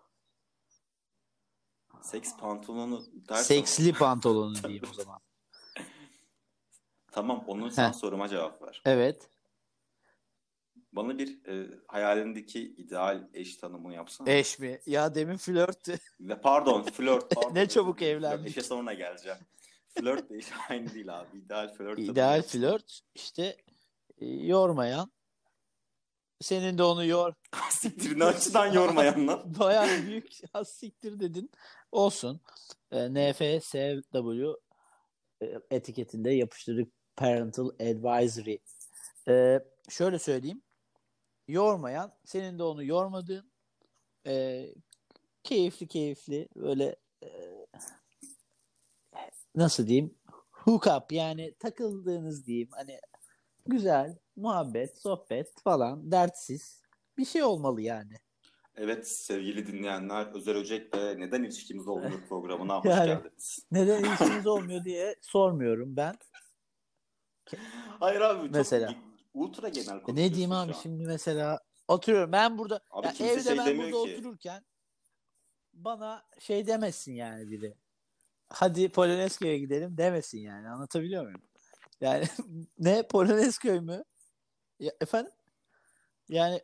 Seks 2.02 2.37
pantolonu 2.37 3.04
dersen 3.28 3.42
Seksli 3.42 3.92
pantolonu 3.92 4.54
diyeyim 4.62 4.84
o 4.90 4.94
zaman. 5.02 5.20
tamam 7.12 7.44
onun 7.46 7.68
sen 7.68 7.88
Heh. 7.88 7.92
soruma 7.92 8.28
cevap 8.28 8.62
ver. 8.62 8.82
Evet. 8.84 9.30
Bana 10.92 11.18
bir 11.18 11.44
e, 11.46 11.78
hayalindeki 11.88 12.61
ideal 12.62 13.28
eş 13.34 13.56
tanımını 13.56 13.94
yapsana. 13.94 14.30
Eş 14.30 14.58
mi? 14.58 14.80
Ya 14.87 15.14
demin 15.14 15.37
flörttü. 15.37 15.99
Ve 16.20 16.40
pardon 16.40 16.82
flört 16.92 17.34
pardon. 17.34 17.54
Ne 17.54 17.68
çabuk 17.68 18.02
evlendik. 18.02 18.46
Eşe 18.46 18.61
sonra 18.62 18.92
geleceğim. 18.92 19.38
Flört 19.88 20.30
de 20.30 20.37
eş 20.37 20.46
aynı 20.70 20.94
değil 20.94 21.20
abi. 21.20 21.38
İdeal 21.38 21.68
flört 21.75 21.96
tanımı 21.96 22.12
İdeal 22.12 22.42
flört 22.42 23.00
işte 23.14 23.56
e, 24.18 24.26
yormayan. 24.26 25.12
Senin 26.44 26.78
de 26.78 26.82
onu 26.82 27.04
yor. 27.04 27.34
Siktir 27.70 28.18
ne 28.18 28.24
açıdan 28.24 28.72
yormayan 28.72 29.26
lan. 29.26 29.54
Bayağı 29.58 30.02
büyük 30.06 30.28
az 30.54 30.68
siktir 30.68 31.20
dedin. 31.20 31.50
Olsun. 31.92 32.40
E, 32.92 33.14
NFSW 33.14 34.46
etiketinde 35.70 36.30
yapıştırdık 36.30 36.92
Parental 37.16 37.68
Advisory. 37.68 38.58
E, 39.28 39.60
şöyle 39.88 40.18
söyleyeyim. 40.18 40.62
Yormayan, 41.48 42.12
senin 42.24 42.58
de 42.58 42.62
onu 42.62 42.84
yormadığın 42.84 43.52
e, 44.26 44.66
keyifli 45.42 45.88
keyifli 45.88 46.48
böyle 46.56 46.96
e, 47.22 47.28
nasıl 49.54 49.86
diyeyim 49.86 50.14
hook 50.50 50.86
up 50.86 51.12
yani 51.12 51.54
takıldığınız 51.58 52.46
diyeyim 52.46 52.68
hani 52.72 53.00
güzel 53.66 54.18
muhabbet 54.37 54.99
sohbet 54.99 55.61
falan 55.64 56.12
dertsiz 56.12 56.83
bir 57.19 57.25
şey 57.25 57.43
olmalı 57.43 57.81
yani. 57.81 58.14
Evet 58.76 59.09
sevgili 59.09 59.67
dinleyenler 59.67 60.26
Özer 60.26 60.55
Öcek 60.55 60.95
ve 60.97 61.19
Neden 61.21 61.43
İlişkimiz 61.43 61.88
Olmuyor 61.88 62.21
programına 62.29 62.79
hoş 62.79 62.85
Yani. 62.87 63.07
geldiniz. 63.07 63.59
Neden 63.71 64.05
ilişkiniz 64.05 64.47
olmuyor 64.47 64.85
diye 64.85 65.17
sormuyorum 65.21 65.97
ben. 65.97 66.14
Hayır 68.00 68.21
abi 68.21 68.47
çok 68.47 68.55
Mesela. 68.55 68.91
ge- 68.91 68.97
ultra 69.35 69.69
genel 69.69 69.87
E 69.97 70.03
konuşuyorsun 70.03 70.17
ne 70.17 70.35
diyeyim 70.35 70.53
abi 70.53 70.73
şimdi 70.83 71.05
mesela 71.05 71.61
oturuyorum 71.88 72.33
ben 72.33 72.59
burada 72.59 72.81
Abi 72.91 73.07
ya 73.07 73.12
evde 73.12 73.43
şey 73.43 73.59
ben 73.59 73.79
burada 73.79 73.91
ki. 73.91 73.97
otururken 73.97 74.64
bana 75.75 76.23
şey 76.38 76.67
demesin 76.67 77.12
yani 77.12 77.50
biri. 77.50 77.75
Hadi 78.49 78.88
Polonezköy'e 78.88 79.59
gidelim 79.59 79.97
demesin 79.97 80.38
yani 80.38 80.69
anlatabiliyor 80.69 81.25
muyum? 81.25 81.43
Yani 82.00 82.25
ne 82.79 83.03
Polonezköy 83.09 83.81
mü? 83.81 84.05
Ya, 84.85 84.93
efendim? 85.00 85.33
Yani 86.29 86.61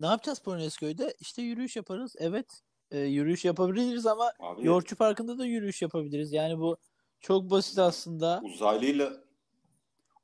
ne 0.00 0.06
yapacağız 0.06 0.38
Polonezköy'de? 0.38 1.14
İşte 1.20 1.42
yürüyüş 1.42 1.76
yaparız. 1.76 2.16
Evet. 2.18 2.62
e, 2.90 2.98
yürüyüş 2.98 3.44
yapabiliriz 3.44 4.06
ama 4.06 4.32
Abi 4.40 4.66
Yoğurtçu 4.66 4.96
Parkı'nda 4.96 5.38
da 5.38 5.46
yürüyüş 5.46 5.82
yapabiliriz. 5.82 6.32
Yani 6.32 6.58
bu 6.58 6.76
çok 7.20 7.50
basit 7.50 7.78
aslında. 7.78 8.40
uzaylıyla 8.44 9.24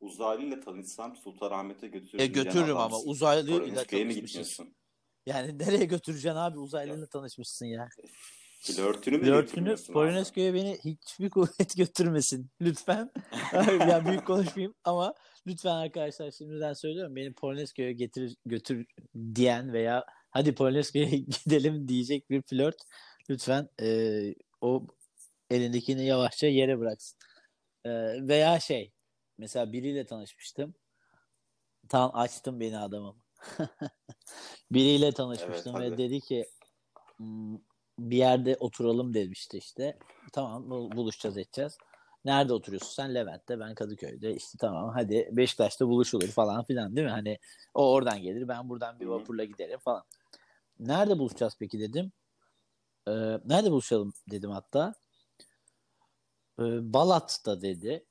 uzaylıyla 0.00 0.60
tanışsam 0.60 1.16
Sultanahmet'e 1.16 1.88
götürürüm. 1.88 2.20
E 2.20 2.26
götürürüm 2.26 2.76
ama 2.76 2.98
uzaylıyla 2.98 3.84
mi 4.04 4.14
gitmiyorsun? 4.14 4.74
Yani 5.26 5.58
nereye 5.58 5.84
götüreceksin 5.84 6.38
abi 6.38 6.58
uzaylıyla 6.58 7.06
tanışmışsın 7.06 7.66
ya. 7.66 7.88
Flörtünü 8.64 9.18
mü 9.18 9.24
Flörtünü? 9.24 9.76
Polonezköy'e 9.92 10.54
beni 10.54 10.78
hiçbir 10.84 11.30
kuvvet 11.30 11.76
götürmesin. 11.76 12.50
Lütfen. 12.60 13.10
ya 13.88 14.06
büyük 14.06 14.26
konuşmayayım 14.26 14.74
ama 14.84 15.14
lütfen 15.46 15.74
arkadaşlar 15.76 16.30
şimdiden 16.30 16.72
söylüyorum. 16.72 17.16
Beni 17.16 17.32
Polonezköy'e 17.34 17.92
getir 17.92 18.36
götür 18.46 18.86
diyen 19.34 19.72
veya 19.72 20.04
hadi 20.30 20.54
Polonezköy'e 20.54 21.04
gidelim 21.44 21.88
diyecek 21.88 22.30
bir 22.30 22.42
flört 22.42 22.76
lütfen 23.30 23.68
e, 23.82 24.20
o 24.60 24.86
elindekini 25.50 26.06
yavaşça 26.06 26.46
yere 26.46 26.78
bıraksın. 26.78 27.18
E, 27.84 27.90
veya 28.28 28.60
şey 28.60 28.92
mesela 29.38 29.72
biriyle 29.72 30.06
tanışmıştım. 30.06 30.74
Tam 31.88 32.10
açtım 32.14 32.60
beni 32.60 32.78
adamım. 32.78 33.22
biriyle 34.70 35.12
tanışmıştım 35.12 35.76
Evet, 35.76 35.84
ve 35.86 35.90
hadi. 35.94 35.98
dedi 36.02 36.20
ki 36.20 36.44
"Hmm, 37.16 37.58
bir 37.98 38.16
yerde 38.16 38.56
oturalım 38.60 39.14
demişti 39.14 39.58
işte. 39.58 39.98
Tamam 40.32 40.70
bu- 40.70 40.90
buluşacağız 40.96 41.36
edeceğiz. 41.38 41.78
Nerede 42.24 42.52
oturuyorsun 42.52 42.90
sen? 42.90 43.14
Levent'te 43.14 43.60
ben 43.60 43.74
Kadıköy'de. 43.74 44.34
İşte 44.34 44.58
tamam 44.60 44.90
hadi 44.94 45.28
Beşiktaş'ta 45.32 45.88
buluşulur 45.88 46.28
falan 46.28 46.64
filan 46.64 46.96
değil 46.96 47.06
mi? 47.06 47.10
Hani 47.10 47.38
o 47.74 47.92
oradan 47.92 48.22
gelir 48.22 48.48
ben 48.48 48.68
buradan 48.68 49.00
bir 49.00 49.06
vapurla 49.06 49.44
giderim 49.44 49.78
falan. 49.78 50.02
Nerede 50.80 51.18
buluşacağız 51.18 51.56
peki 51.58 51.80
dedim. 51.80 52.12
Ee, 53.08 53.12
nerede 53.44 53.70
buluşalım 53.70 54.12
dedim 54.30 54.50
hatta. 54.50 54.94
Ee, 56.60 56.92
Balat'ta 56.92 57.62
dedi. 57.62 58.04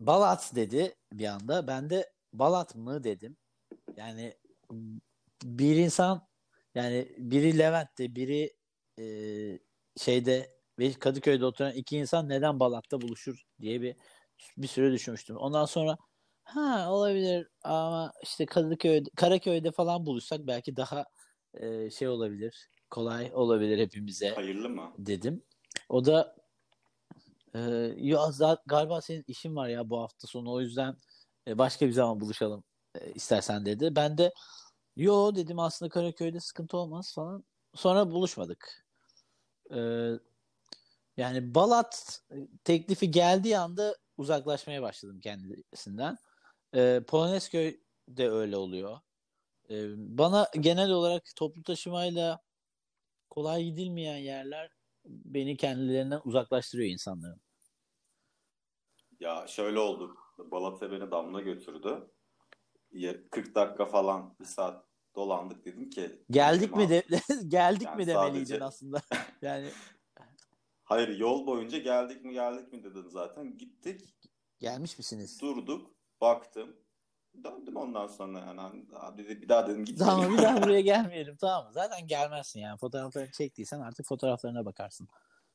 Balat 0.00 0.52
dedi 0.54 0.94
bir 1.12 1.26
anda. 1.26 1.66
Ben 1.66 1.90
de 1.90 2.12
Balat 2.32 2.74
mı 2.74 3.04
dedim. 3.04 3.36
Yani 3.96 4.34
bir 5.44 5.76
insan 5.76 6.28
yani 6.74 7.08
biri 7.18 7.58
Levent'te 7.58 8.14
biri 8.14 8.57
e, 8.98 9.04
şeyde 9.96 10.58
ve 10.78 10.92
Kadıköy'de 10.92 11.44
oturan 11.44 11.72
iki 11.72 11.96
insan 11.96 12.28
neden 12.28 12.60
Balat'ta 12.60 13.00
buluşur 13.00 13.42
diye 13.60 13.82
bir 13.82 13.96
bir 14.56 14.66
süre 14.66 14.92
düşünmüştüm. 14.92 15.36
Ondan 15.36 15.64
sonra 15.64 15.98
ha 16.44 16.92
olabilir 16.92 17.48
ama 17.62 18.12
işte 18.22 18.46
Kadıköy'de 18.46 19.10
Karaköy'de 19.16 19.70
falan 19.70 20.06
buluşsak 20.06 20.46
belki 20.46 20.76
daha 20.76 21.04
e, 21.54 21.90
şey 21.90 22.08
olabilir. 22.08 22.70
Kolay 22.90 23.30
olabilir 23.34 23.78
hepimize 23.78 24.28
Hayırlı 24.30 24.68
mı? 24.68 24.92
dedim. 24.98 25.42
O 25.88 26.04
da 26.04 26.36
e, 27.54 27.60
ya 27.96 28.30
galiba 28.66 29.00
senin 29.00 29.24
işin 29.26 29.56
var 29.56 29.68
ya 29.68 29.90
bu 29.90 30.00
hafta 30.00 30.26
sonu 30.26 30.52
o 30.52 30.60
yüzden 30.60 30.96
e, 31.48 31.58
başka 31.58 31.86
bir 31.86 31.92
zaman 31.92 32.20
buluşalım 32.20 32.64
e, 32.94 33.12
istersen 33.12 33.66
dedi. 33.66 33.96
Ben 33.96 34.18
de 34.18 34.32
yo 34.96 35.34
dedim 35.34 35.58
aslında 35.58 35.88
Karaköy'de 35.88 36.40
sıkıntı 36.40 36.76
olmaz 36.76 37.14
falan. 37.14 37.44
Sonra 37.74 38.10
buluşmadık. 38.10 38.87
E, 39.74 39.80
yani 41.16 41.54
Balat 41.54 42.22
teklifi 42.64 43.10
geldiği 43.10 43.58
anda 43.58 43.96
uzaklaşmaya 44.16 44.82
başladım 44.82 45.20
kendisinden. 45.20 46.16
E, 46.74 47.00
Polonezköy 47.08 47.80
de 48.08 48.30
öyle 48.30 48.56
oluyor. 48.56 48.98
E, 49.70 49.74
bana 50.18 50.48
genel 50.60 50.90
olarak 50.90 51.22
toplu 51.36 51.62
taşımayla 51.62 52.40
kolay 53.30 53.64
gidilmeyen 53.64 54.16
yerler 54.18 54.70
beni 55.04 55.56
kendilerinden 55.56 56.20
uzaklaştırıyor 56.24 56.90
insanların. 56.90 57.40
Ya 59.20 59.46
şöyle 59.46 59.78
oldu. 59.78 60.16
Balat'a 60.38 60.92
beni 60.92 61.10
Damla 61.10 61.40
götürdü. 61.40 62.10
Ya- 62.90 63.28
40 63.30 63.54
dakika 63.54 63.86
falan 63.86 64.36
bir 64.40 64.44
saat 64.44 64.87
dolandık 65.18 65.64
dedim 65.64 65.90
ki 65.90 66.22
Geldik 66.30 66.76
mi 66.76 66.88
de 66.88 67.02
geldik 67.48 67.82
Yani 67.86 67.96
mi 67.96 68.06
demeliydin 68.06 68.44
sadece- 68.44 68.64
aslında. 68.64 69.02
yani 69.42 69.70
Hayır 70.84 71.08
yol 71.18 71.46
boyunca 71.46 71.78
geldik 71.78 72.24
mi 72.24 72.32
geldik 72.32 72.72
mi 72.72 72.84
dedin 72.84 73.08
zaten. 73.08 73.58
Gittik 73.58 74.14
gelmiş 74.58 74.98
misiniz? 74.98 75.40
durduk 75.42 75.90
baktım. 76.20 76.76
Döndüm 77.44 77.76
ondan 77.76 78.06
sonra 78.06 78.38
yani 78.38 78.60
Hani 78.60 78.84
abi 78.92 79.24
dedi, 79.24 79.42
bir 79.42 79.48
daha 79.48 79.66
dedim 79.66 79.84
gitmeyelim. 79.84 80.16
Tamam 80.22 80.38
bir 80.38 80.42
daha 80.42 80.62
buraya 80.62 80.80
gelmeyelim 80.80 81.36
tamam 81.36 81.64
mı? 81.66 81.72
Zaten 81.72 82.06
gelmezsin 82.06 82.60
yani. 82.60 82.78
Fotoğraflarını 82.78 83.30
çektiysen 83.30 83.80
artık 83.80 84.06
fotoğraflarına 84.06 84.64
bakarsın 84.64 85.08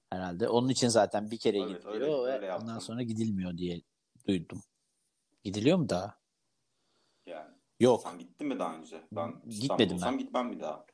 herhalde. 0.10 0.50
Onun 0.50 0.70
için 0.70 0.88
zaten 0.88 1.32
bir 1.32 1.38
kere 1.40 1.58
Evet, 1.60 1.70
gidiliyor 1.70 1.94
öyle- 1.94 2.08
ve 2.08 2.34
öyle 2.36 2.46
yaptım. 2.46 2.70
ondan 2.70 2.80
sonra 2.80 3.02
gidilmiyor 3.04 3.58
diye 3.58 3.82
duydum. 4.28 4.62
Gidiliyor 5.44 5.78
mu 5.78 5.90
daha? 5.90 6.20
Yani 7.26 7.53
Yok. 7.84 8.02
sen 8.04 8.20
gittin 8.20 8.48
mi 8.48 8.60
daha 8.60 8.76
önce? 8.78 9.02
Ben 9.12 9.42
Gitmedim 9.50 9.98
ben. 10.06 10.18
gitmem 10.18 10.52
bir 10.52 10.60
daha. 10.60 10.86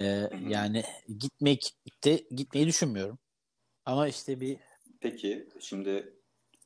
Ee, 0.00 0.28
yani 0.48 0.82
gitmek 1.18 1.76
de 2.04 2.24
gitmeyi 2.30 2.66
düşünmüyorum. 2.66 3.18
Ama 3.84 4.08
işte 4.08 4.40
bir 4.40 4.58
Peki 5.00 5.48
şimdi 5.60 6.16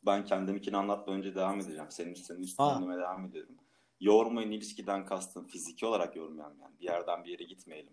ben 0.06 0.24
kendimkini 0.24 0.76
anlatmadan 0.76 1.18
önce 1.18 1.34
devam 1.34 1.60
edeceğim. 1.60 1.90
Senin 1.90 2.14
senin 2.14 2.42
üstüne 2.42 2.96
devam 2.96 3.26
ediyorum. 3.26 3.56
Yormayın 4.00 4.50
ilişkiden 4.50 5.06
kastım 5.06 5.46
fiziki 5.46 5.86
olarak 5.86 6.16
yormayalım 6.16 6.60
yani. 6.60 6.78
Bir 6.80 6.84
yerden 6.84 7.24
bir 7.24 7.30
yere 7.30 7.44
gitmeyelim. 7.44 7.92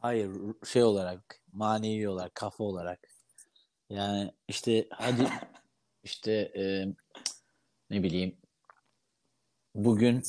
hayır 0.00 0.30
şey 0.66 0.82
olarak 0.82 1.40
manevi 1.52 2.08
olarak 2.08 2.34
kafa 2.34 2.64
olarak 2.64 3.08
yani 3.90 4.32
işte 4.48 4.88
hadi 4.90 5.28
işte 6.02 6.32
e, 6.32 6.86
ne 7.90 8.02
bileyim 8.02 8.36
bugün 9.74 10.22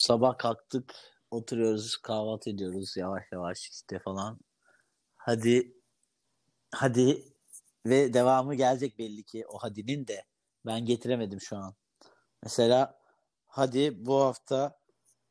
sabah 0.00 0.38
kalktık 0.38 0.94
oturuyoruz 1.30 1.96
kahvaltı 1.96 2.50
ediyoruz 2.50 2.96
yavaş 2.96 3.24
yavaş 3.32 3.68
işte 3.70 3.98
falan 3.98 4.40
hadi 5.16 5.74
hadi 6.72 7.24
ve 7.86 8.14
devamı 8.14 8.54
gelecek 8.54 8.98
belli 8.98 9.24
ki 9.24 9.46
o 9.46 9.58
hadinin 9.58 10.06
de 10.06 10.24
ben 10.66 10.86
getiremedim 10.86 11.40
şu 11.40 11.56
an. 11.56 11.74
Mesela 12.42 13.00
hadi 13.46 14.06
bu 14.06 14.20
hafta 14.20 14.80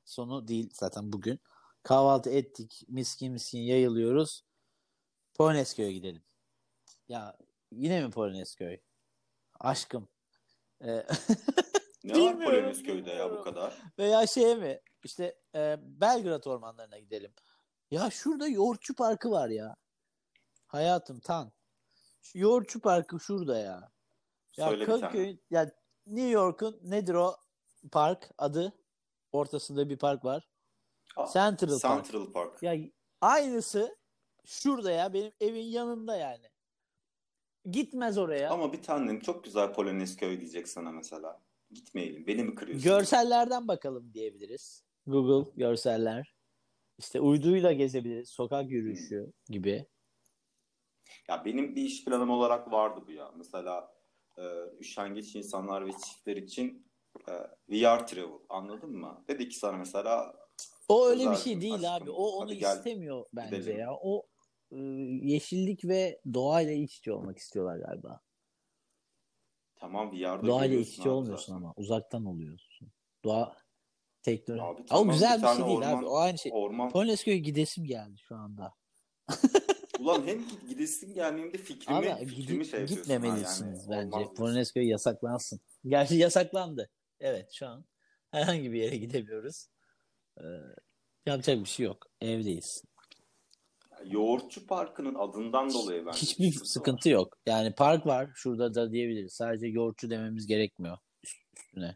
sonu 0.06 0.48
değil 0.48 0.70
zaten 0.74 1.14
bugün 1.14 1.40
kahvaltı 1.84 2.30
ettik 2.30 2.84
miskin 2.88 3.34
miskin 3.34 3.60
yayılıyoruz 3.60 4.44
Polonezköy'e 5.34 5.94
gidelim. 5.94 6.24
Ya 7.10 7.38
yine 7.72 8.02
mi 8.06 8.12
Polonezköy? 8.12 8.78
Aşkım. 9.60 10.10
Ee, 10.84 11.08
Ne 12.04 12.14
Bilmiyorum, 12.14 12.40
var 12.40 12.46
Polonezköy'de 12.46 13.10
ya 13.10 13.16
bilmiyorum. 13.16 13.38
bu 13.40 13.44
kadar? 13.44 13.78
Veya 14.00 14.28
şeye 14.28 14.56
mi? 14.56 14.82
İşte 15.04 15.36
e, 15.56 15.78
Belgrad 15.82 16.44
ormanlarına 16.46 17.00
gidelim. 17.00 17.34
Ya 17.92 18.10
şurada 18.10 18.48
Yoğurtçu 18.48 18.96
Parkı 18.96 19.32
var 19.32 19.50
ya. 19.50 19.76
Hayatım 20.68 21.20
tan. 21.20 21.52
Şu 22.22 22.40
Yoğurtçu 22.40 22.80
Parkı 22.82 23.20
şurada 23.20 23.58
ya. 23.60 23.92
Ya 24.58 24.68
Söyle 24.68 25.38
ya 25.50 25.72
New 26.06 26.30
York'un 26.30 26.80
nedir 26.84 27.14
o 27.14 27.36
park 27.92 28.32
adı? 28.38 28.74
Ortasında 29.32 29.90
bir 29.90 29.98
park 29.98 30.26
var. 30.26 30.50
Aa, 31.16 31.28
Central 31.34 31.80
Park. 31.80 32.06
Central 32.06 32.32
Park. 32.34 32.64
Ya 32.64 32.76
aynısı 33.22 33.98
şurada 34.46 34.92
ya 34.92 35.14
benim 35.14 35.32
evin 35.40 35.66
yanında 35.66 36.16
yani. 36.16 36.50
Gitmez 37.66 38.18
oraya. 38.18 38.50
Ama 38.52 38.74
bir 38.74 38.84
tanem 38.84 39.20
çok 39.20 39.44
güzel 39.44 39.74
Polonezköy 39.74 40.40
diyecek 40.40 40.68
sana 40.68 40.92
mesela. 40.92 41.42
Gitmeyelim. 41.72 42.28
Beni 42.28 42.44
mi 42.44 42.56
kırıyorsun? 42.56 42.84
Görsellerden 42.84 43.68
bakalım 43.68 44.14
diyebiliriz. 44.14 44.84
Google 45.08 45.52
görseller. 45.58 46.36
İşte 46.98 47.22
uyduyla 47.22 47.72
gezebiliriz. 47.74 48.30
Sokak 48.30 48.72
yürüyüşü 48.72 49.34
gibi. 49.50 49.86
Ya 51.30 51.46
benim 51.46 51.76
bir 51.76 51.82
iş 51.84 52.06
planım 52.06 52.30
olarak 52.30 52.72
vardı 52.72 53.04
bu 53.08 53.12
ya. 53.12 53.32
Mesela 53.38 53.92
e, 54.38 54.44
üşengeç 54.80 55.36
insanlar 55.36 55.86
ve 55.88 55.92
çiftler 55.92 56.38
için 56.38 56.92
e, 57.28 57.32
VR 57.70 58.08
travel 58.08 58.40
anladın 58.50 58.92
mı? 58.92 59.24
Dedi 59.28 59.50
ki 59.50 59.56
sana 59.60 59.78
mesela 59.78 60.36
O 60.88 61.08
öyle 61.08 61.32
bir 61.32 61.36
şey 61.36 61.62
değil 61.62 61.74
aşkım. 61.74 61.92
abi. 62.04 62.12
O 62.12 62.24
onu 62.28 62.54
gel, 62.54 62.78
istemiyor 62.78 63.26
bence 63.34 63.58
gidelim. 63.58 63.80
ya. 63.80 63.94
O 64.02 64.28
e, 64.72 64.78
yeşillik 65.24 65.86
ve 65.86 66.22
doğayla 66.34 66.74
iç 66.74 66.98
içe 66.98 67.14
olmak 67.14 67.38
istiyorlar 67.38 67.78
galiba. 67.80 68.22
Tamam 69.80 70.12
VR'da 70.12 70.48
Doğayla 70.48 70.66
görüyorsun 70.68 70.92
iç 70.92 71.00
içe 71.00 71.10
abi 71.10 71.10
olmuyorsun 71.10 71.54
zaten. 71.54 71.66
ama. 71.66 71.74
Uzaktan 71.78 72.26
oluyorsun. 72.26 72.92
Doğa 73.24 73.56
teknoloji. 74.22 74.64
Abi 74.64 74.78
Ama 74.80 74.86
tamam, 74.88 75.10
güzel 75.14 75.38
bir 75.38 75.44
bir, 75.44 75.48
şey 75.48 75.66
değil 75.66 75.78
orman- 75.78 75.98
abi. 76.00 76.06
O 76.06 76.18
aynı 76.18 76.38
şey. 76.38 76.52
Orman. 76.56 76.90
Polonezköy'e 76.90 77.38
gidesim 77.38 77.84
geldi 77.86 78.18
şu 78.28 78.36
anda. 78.36 78.74
Ulan 80.00 80.28
hem 80.28 80.40
git- 80.48 80.70
gidesin 80.70 81.14
gelmeyeyim 81.14 81.54
de 81.54 81.58
fikrimi, 81.58 81.98
Ama 81.98 82.16
fikrimi 82.16 82.36
gidip, 82.60 82.66
şey 82.72 82.86
gitmemelisiniz 82.86 83.88
yani. 83.90 84.12
bence. 84.12 84.34
Polonezköy 84.34 84.88
yasaklansın. 84.88 85.60
Gerçi 85.86 86.16
yasaklandı. 86.16 86.90
Evet 87.20 87.52
şu 87.54 87.68
an 87.68 87.86
herhangi 88.32 88.72
bir 88.72 88.82
yere 88.84 88.98
gidemiyoruz. 89.06 89.68
Ee, 90.38 90.44
yapacak 91.26 91.60
bir 91.60 91.66
şey 91.66 91.86
yok. 91.86 92.08
Evdeyiz. 92.22 92.84
Yoğurtçu 94.06 94.68
Parkı'nın 94.68 95.16
adından 95.16 95.74
dolayı 95.74 96.06
bence 96.06 96.18
Hiçbir 96.18 96.52
sıkıntı 96.52 97.10
var. 97.10 97.14
yok. 97.14 97.38
Yani 97.46 97.76
park 97.76 98.06
var 98.06 98.30
şurada 98.36 98.74
da 98.74 98.92
diyebiliriz. 98.92 99.34
Sadece 99.34 99.68
yoğurtçu 99.68 100.10
dememiz 100.10 100.48
gerekmiyor 100.48 100.98
üst- 101.24 101.44
üstüne. 101.58 101.96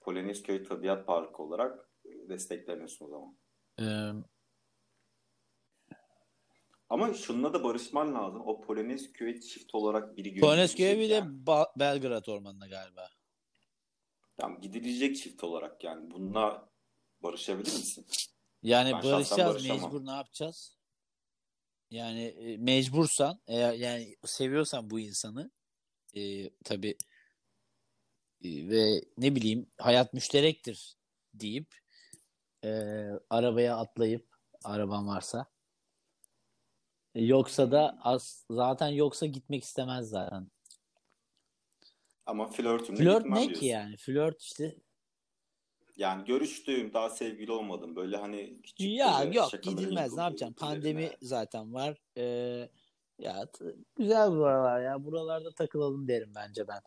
Polonezköy 0.00 0.64
Tabiat 0.64 1.06
Parkı 1.06 1.42
olarak 1.42 1.90
destekleniyorsun 2.28 3.06
o 3.06 3.08
zaman. 3.08 3.36
Ee, 3.80 4.22
Ama 6.88 7.14
şununla 7.14 7.54
da 7.54 7.64
barışman 7.64 8.14
lazım. 8.14 8.42
O 8.46 8.60
Polonezköy'e 8.60 9.40
çift 9.40 9.74
olarak 9.74 10.16
biri 10.16 10.22
görecek. 10.28 10.42
Polonezköy'e 10.42 10.98
bir 10.98 11.08
de 11.08 11.14
yani. 11.14 11.36
Ba- 11.44 11.78
Belgrad 11.78 12.26
Ormanı'na 12.26 12.66
galiba. 12.68 13.08
Tamam, 14.36 14.60
gidilecek 14.60 15.16
çift 15.16 15.44
olarak 15.44 15.84
yani. 15.84 16.10
Bununla 16.10 16.68
barışabilir 17.22 17.72
misin? 17.72 18.06
Yani 18.62 18.92
Ben 18.92 19.02
barışacağız 19.02 19.68
mecbur 19.68 20.06
ne 20.06 20.10
yapacağız? 20.10 20.78
Yani 21.92 22.24
e, 22.24 22.56
mecbursan 22.56 23.40
eğer 23.46 23.72
yani 23.72 24.16
seviyorsan 24.24 24.90
bu 24.90 25.00
insanı 25.00 25.50
e, 26.14 26.50
tabii 26.64 26.96
e, 28.44 28.68
ve 28.68 29.00
ne 29.18 29.34
bileyim 29.34 29.70
hayat 29.78 30.14
müşterektir 30.14 30.96
deyip 31.34 31.74
e, 32.64 32.68
arabaya 33.30 33.76
atlayıp 33.76 34.26
araban 34.64 35.08
varsa 35.08 35.46
E, 37.14 37.24
yoksa 37.24 37.72
da 37.72 37.98
az 38.00 38.46
zaten 38.50 38.88
yoksa 38.88 39.26
gitmek 39.26 39.64
istemez 39.64 40.08
zaten. 40.08 40.50
Ama 42.26 42.50
flörtümle 42.50 42.98
Flört 42.98 43.24
gitmem 43.24 43.38
ne 43.38 43.44
diyorsun. 43.44 43.60
ki 43.60 43.66
yani? 43.66 43.96
Flört 43.96 44.42
işte 44.42 44.76
Yani 45.96 46.24
görüştüğüm, 46.24 46.92
daha 46.92 47.10
sevgili 47.10 47.52
olmadım. 47.52 47.96
Böyle 47.96 48.16
hani 48.16 48.62
küçük 48.62 48.80
Ya 48.80 49.20
böyle 49.20 49.36
yok 49.36 49.50
gidilmez. 49.62 50.16
Ne 50.16 50.22
yapacaksın? 50.22 50.54
gidilerim 50.54 50.54
Pandemi 50.54 51.10
zaten 51.22 51.74
var. 51.74 51.98
Ee, 52.16 52.68
ya 53.18 53.48
güzel 53.96 54.30
buralar 54.30 54.82
ya. 54.82 55.04
Buralarda 55.04 55.54
takılalım 55.54 56.08
derim 56.08 56.32
bence 56.34 56.68
ben. 56.68 56.80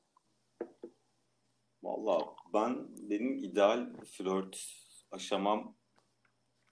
Valla 1.83 2.35
ben 2.53 2.87
benim 3.09 3.43
ideal 3.43 3.93
flört 4.05 4.75
aşamam 5.11 5.75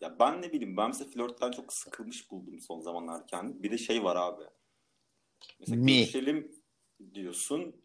ya 0.01 0.19
ben 0.19 0.41
ne 0.41 0.53
bileyim 0.53 0.77
ben 0.77 0.87
mesela 0.87 1.09
flörtten 1.11 1.51
çok 1.51 1.73
sıkılmış 1.73 2.31
buldum 2.31 2.59
son 2.59 2.79
zamanlar 2.79 3.27
kendimi. 3.27 3.63
Bir 3.63 3.71
de 3.71 3.77
şey 3.77 4.03
var 4.03 4.15
abi. 4.15 4.43
Mesela 5.59 5.81
Mi? 5.81 5.97
görüşelim 5.97 6.51
diyorsun. 7.13 7.83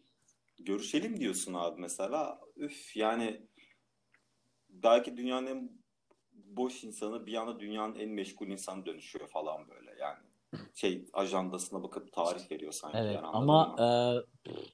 Görüşelim 0.59 1.19
diyorsun 1.19 1.53
abi 1.53 1.81
mesela. 1.81 2.41
Üf 2.55 2.97
yani 2.97 3.47
belki 4.69 5.17
dünyanın 5.17 5.47
en 5.47 5.79
boş 6.33 6.83
insanı 6.83 7.25
bir 7.25 7.33
anda 7.33 7.59
dünyanın 7.59 7.95
en 7.95 8.09
meşgul 8.09 8.47
insanı 8.47 8.85
dönüşüyor 8.85 9.27
falan 9.27 9.69
böyle 9.69 9.95
yani. 9.99 10.23
Şey 10.73 11.05
ajandasına 11.13 11.83
bakıp 11.83 12.13
tarih 12.13 12.51
veriyor 12.51 12.71
sanki 12.71 12.97
Evet 12.97 13.15
yani 13.15 13.27
ama 13.27 13.67
mı? 13.67 13.83
e, 13.83 13.87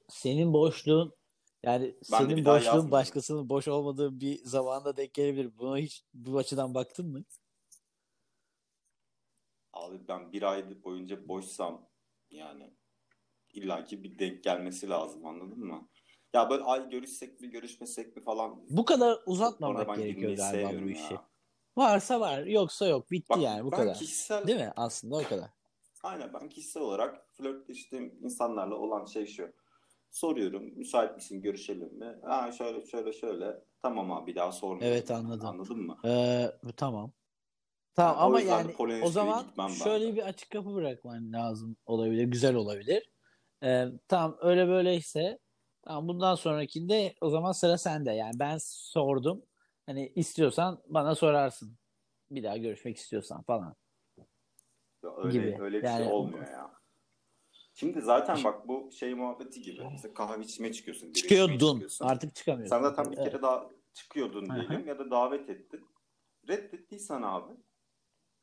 senin 0.08 0.52
boşluğun 0.52 1.12
yani 1.62 1.94
Ben 2.12 2.18
senin 2.18 2.44
boşluğun 2.44 2.90
başkasının 2.90 3.48
boş 3.48 3.68
olmadığı 3.68 4.20
bir 4.20 4.38
zamanda 4.44 4.96
denk 4.96 5.14
gelebilir. 5.14 5.58
Buna 5.58 5.78
hiç 5.78 6.04
bu 6.14 6.38
açıdan 6.38 6.74
baktın 6.74 7.08
mı? 7.08 7.24
Abi 9.72 10.08
ben 10.08 10.32
bir 10.32 10.42
ay 10.42 10.84
boyunca 10.84 11.28
boşsam 11.28 11.88
yani 12.30 12.70
illaki 13.52 14.04
bir 14.04 14.18
denk 14.18 14.44
gelmesi 14.44 14.88
lazım 14.88 15.26
anladın 15.26 15.58
mı? 15.58 15.88
Ya 16.36 16.50
böyle 16.50 16.64
ay 16.64 16.90
görüşsek 16.90 17.40
mi 17.40 17.50
görüşmesek 17.50 18.16
mi 18.16 18.22
falan. 18.22 18.60
Bu 18.70 18.84
kadar 18.84 19.18
uzatmamak 19.26 19.88
ben 19.88 19.96
gerekiyor 19.96 20.36
galiba 20.36 20.72
bu 20.84 20.88
işi. 20.90 21.14
ya. 21.14 21.24
Varsa 21.76 22.20
var, 22.20 22.42
yoksa 22.42 22.86
yok. 22.86 23.10
Bitti 23.10 23.30
Bak 23.30 23.42
yani 23.42 23.64
bu 23.64 23.70
ben 23.72 23.78
kadar. 23.78 23.94
kişisel 23.94 24.46
Değil 24.46 24.58
mi? 24.58 24.72
Aslında 24.76 25.16
o 25.16 25.22
kadar. 25.22 25.50
aynen 26.02 26.34
ben 26.34 26.48
kişisel 26.48 26.82
olarak 26.82 27.26
flörtleştiğim 27.32 28.18
insanlarla 28.22 28.74
olan 28.74 29.04
şey 29.04 29.26
şu. 29.26 29.52
Soruyorum 30.10 30.62
müsait 30.76 31.16
misin 31.16 31.42
görüşelim 31.42 31.98
mi? 31.98 32.18
Ha 32.22 32.52
şöyle 32.52 32.86
şöyle 32.86 33.12
şöyle. 33.12 33.62
Tamam 33.82 34.12
abi 34.12 34.30
bir 34.30 34.36
daha 34.36 34.52
sormuyorum. 34.52 34.92
Evet, 34.92 35.10
anladım. 35.10 35.46
Anladın 35.46 35.78
mı? 35.78 35.98
Ee, 36.04 36.52
tamam. 36.76 37.12
Tamam 37.94 38.16
Yani 38.16 38.24
ama 38.24 38.40
yani 38.40 39.02
o 39.02 39.10
zaman 39.10 39.46
ben 39.58 39.68
şöyle 39.68 40.06
de. 40.06 40.16
bir 40.16 40.22
açık 40.22 40.50
kapı 40.50 40.74
bırakman 40.74 41.32
lazım 41.32 41.76
olabilir. 41.86 42.24
Güzel 42.24 42.54
olabilir. 42.54 43.10
Ee, 43.62 43.86
tamam 44.08 44.36
öyle 44.40 44.68
böyleyse 44.68 45.38
tamam 45.86 46.08
bundan 46.08 46.34
sonrakinde 46.34 47.14
o 47.20 47.30
zaman 47.30 47.52
sıra 47.52 47.78
sende. 47.78 48.12
Yani 48.12 48.38
ben 48.38 48.58
sordum. 48.60 49.42
Hani 49.86 50.12
istiyorsan 50.14 50.82
bana 50.86 51.14
sorarsın. 51.14 51.78
Bir 52.30 52.42
daha 52.42 52.56
görüşmek 52.56 52.96
istiyorsan 52.96 53.42
falan. 53.42 53.76
Ya 55.02 55.16
öyle, 55.16 55.32
gibi. 55.32 55.56
öyle 55.60 55.78
bir 55.78 55.86
Yani- 55.86 56.04
şey 56.04 56.12
olmuyor 56.12 56.48
ya. 56.48 56.76
Şimdi 57.74 58.00
zaten 58.00 58.44
bak 58.44 58.68
bu 58.68 58.90
şey 58.92 59.14
muhabbeti 59.14 59.62
gibi. 59.62 59.84
Mesela 59.92 60.14
kahve 60.14 60.42
içmeye 60.44 60.72
çıkıyorsun. 60.72 61.12
Çıkıyordun. 61.12 61.72
çıkıyorsun. 61.72 62.06
Artık 62.06 62.34
çıkamıyorsun. 62.34 62.76
Sen 62.76 62.82
zaten 62.82 63.12
bir 63.12 63.16
Evet. 63.18 63.30
kere 63.32 63.42
daha 63.42 63.70
çıkıyordun 63.94 64.50
diyelim 64.50 64.88
ya 64.88 64.98
da 64.98 65.10
davet 65.10 65.50
ettin. 65.50 65.86
Reddettiysen 66.48 67.22
abi 67.22 67.52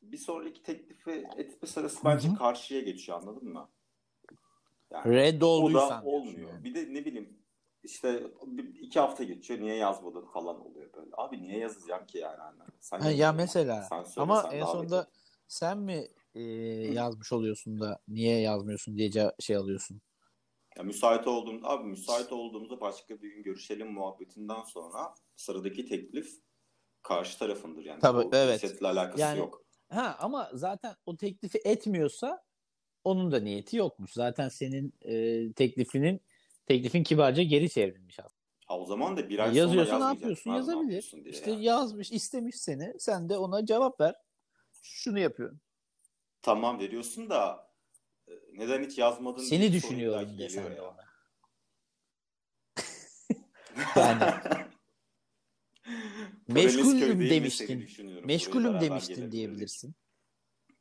bir 0.02 0.16
sonraki 0.18 0.62
teklifi 0.62 1.10
etme 1.36 1.68
sırası 1.68 2.04
bence 2.04 2.28
karşıya 2.38 2.80
geçiyor 2.80 3.18
anladın 3.22 3.48
mı? 3.48 3.68
Yani 4.94 5.14
Red 5.16 5.42
o 5.42 5.72
da 5.74 6.02
olmuyor. 6.04 6.50
yani. 6.52 6.64
Bir 6.64 6.74
de 6.74 6.94
ne 6.94 7.04
bileyim 7.04 7.38
işte 7.82 8.22
iki 8.80 9.00
hafta 9.00 9.24
geçiyor 9.24 9.60
niye 9.60 9.74
yazmadın 9.76 10.26
falan 10.26 10.60
oluyor 10.66 10.92
böyle. 10.92 11.10
Abi 11.12 11.42
niye 11.42 11.58
yazacağım 11.58 12.06
ki 12.06 12.18
yani? 12.18 12.38
Hani 12.38 12.56
Sen 12.80 13.00
Ha, 13.00 13.10
ya 13.10 13.32
mesela 13.32 13.82
Sen 13.82 14.02
söyle, 14.04 14.20
ama 14.22 14.42
sen 14.42 14.50
en 14.58 14.64
sonunda 14.64 15.00
et. 15.00 15.08
sen 15.48 15.78
mi 15.78 16.08
e, 16.34 16.42
yazmış 16.92 17.32
oluyorsun 17.32 17.80
da 17.80 17.98
niye 18.08 18.40
yazmıyorsun 18.40 18.96
diye 18.98 19.10
şey 19.40 19.56
alıyorsun. 19.56 20.00
Ya 20.76 20.82
müsait 20.82 21.26
olduğumda 21.26 21.68
abi 21.68 21.84
müsait 21.84 22.32
olduğumuzda 22.32 22.80
başka 22.80 23.22
bir 23.22 23.28
gün 23.34 23.42
görüşelim 23.42 23.92
muhabbetinden 23.92 24.62
sonra 24.62 25.14
sıradaki 25.36 25.86
teklif 25.86 26.30
karşı 27.02 27.38
tarafındır 27.38 27.84
yani. 27.84 28.00
Tabii, 28.00 28.18
O 28.26 28.30
evet. 28.32 28.60
cinsiyetle 28.60 28.86
alakası 28.86 29.20
Yani- 29.20 29.38
yok. 29.38 29.64
Ha 29.88 30.16
ama 30.20 30.50
zaten 30.54 30.94
o 31.06 31.16
teklifi 31.16 31.58
etmiyorsa 31.64 32.44
onun 33.04 33.32
da 33.32 33.40
niyeti 33.40 33.76
yokmuş. 33.76 34.12
Zaten 34.12 34.48
senin 34.48 34.94
e, 35.02 35.52
teklifinin 35.52 36.20
teklifin 36.66 37.02
kibarca 37.02 37.42
geri 37.42 37.70
çevrilmiş 37.70 38.18
aslında. 38.20 38.44
Ha, 38.66 38.78
o 38.78 38.84
zaman 38.86 39.16
da 39.16 39.28
bir 39.28 39.38
ay 39.38 39.46
sonra 39.46 39.58
Yazıyorsa 39.58 39.98
ne 39.98 40.04
yazmayacaksın 40.04 40.20
yapıyorsun? 40.20 40.50
abi, 40.50 40.54
ne 40.54 40.58
Yazabilir. 40.58 40.82
yapıyorsun 40.82 41.24
diye 41.24 41.34
İşte 41.34 41.50
yani. 41.50 41.64
yazmış, 41.64 42.12
istemiş 42.12 42.56
seni. 42.56 42.94
Sen 42.98 43.28
de 43.28 43.38
ona 43.38 43.66
cevap 43.66 44.00
ver. 44.00 44.14
Şunu 44.82 45.18
yapıyorum. 45.18 45.60
Tamam 46.42 46.78
veriyorsun 46.78 47.30
da 47.30 47.70
e, 48.28 48.32
neden 48.52 48.84
hiç 48.84 48.98
yazmadın 48.98 49.42
Seni 49.42 49.72
düşünüyorum 49.72 50.38
de 50.38 50.48
sen 50.48 50.76
de 50.76 50.80
ona. 50.82 50.96
Yani 53.96 54.24
meşgulüm 56.48 57.30
demiştin. 57.30 57.88
Meşgulüm 58.24 58.80
demiştin 58.80 59.32
diyebilirsin. 59.32 59.94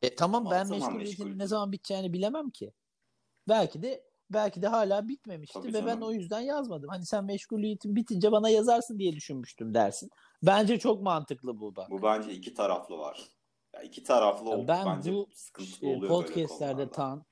E 0.03 0.15
tamam 0.15 0.47
Ama 0.47 0.51
ben 0.51 0.69
meşguliyetin 0.69 1.25
meşgul. 1.25 1.37
ne 1.37 1.47
zaman 1.47 1.71
biteceğini 1.71 2.13
bilemem 2.13 2.49
ki. 2.49 2.73
Belki 3.47 3.81
de 3.83 4.03
belki 4.29 4.61
de 4.61 4.67
hala 4.67 5.07
bitmemişti 5.07 5.59
Tabii 5.59 5.73
ve 5.73 5.79
ben 5.79 5.87
canım. 5.87 6.03
o 6.03 6.11
yüzden 6.11 6.39
yazmadım. 6.39 6.89
Hani 6.89 7.05
sen 7.05 7.25
meşguliyetin 7.25 7.95
bitince 7.95 8.31
bana 8.31 8.49
yazarsın 8.49 8.99
diye 8.99 9.13
düşünmüştüm 9.13 9.73
dersin. 9.73 10.09
Bence 10.43 10.79
çok 10.79 11.01
mantıklı 11.01 11.59
bu 11.59 11.75
bak. 11.75 11.89
Bu 11.89 12.01
bence 12.01 12.31
iki 12.31 12.53
taraflı 12.53 12.97
var. 12.97 13.29
Ya 13.73 13.81
iki 13.81 14.03
taraflı 14.03 14.49
Ya 14.49 14.57
oldu 14.57 14.67
ben 14.67 14.85
bence 14.85 15.13
bu 15.13 15.27
sıkıntılı 15.33 15.89
e, 15.89 15.95
oluyor 15.95 16.11
podcastlerde 16.11 16.91
tan 16.91 17.25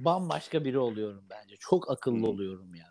bambaşka 0.00 0.64
biri 0.64 0.78
oluyorum 0.78 1.26
bence. 1.30 1.56
Çok 1.60 1.90
akıllı 1.90 2.26
Hı. 2.26 2.30
oluyorum 2.30 2.74
ya. 2.74 2.88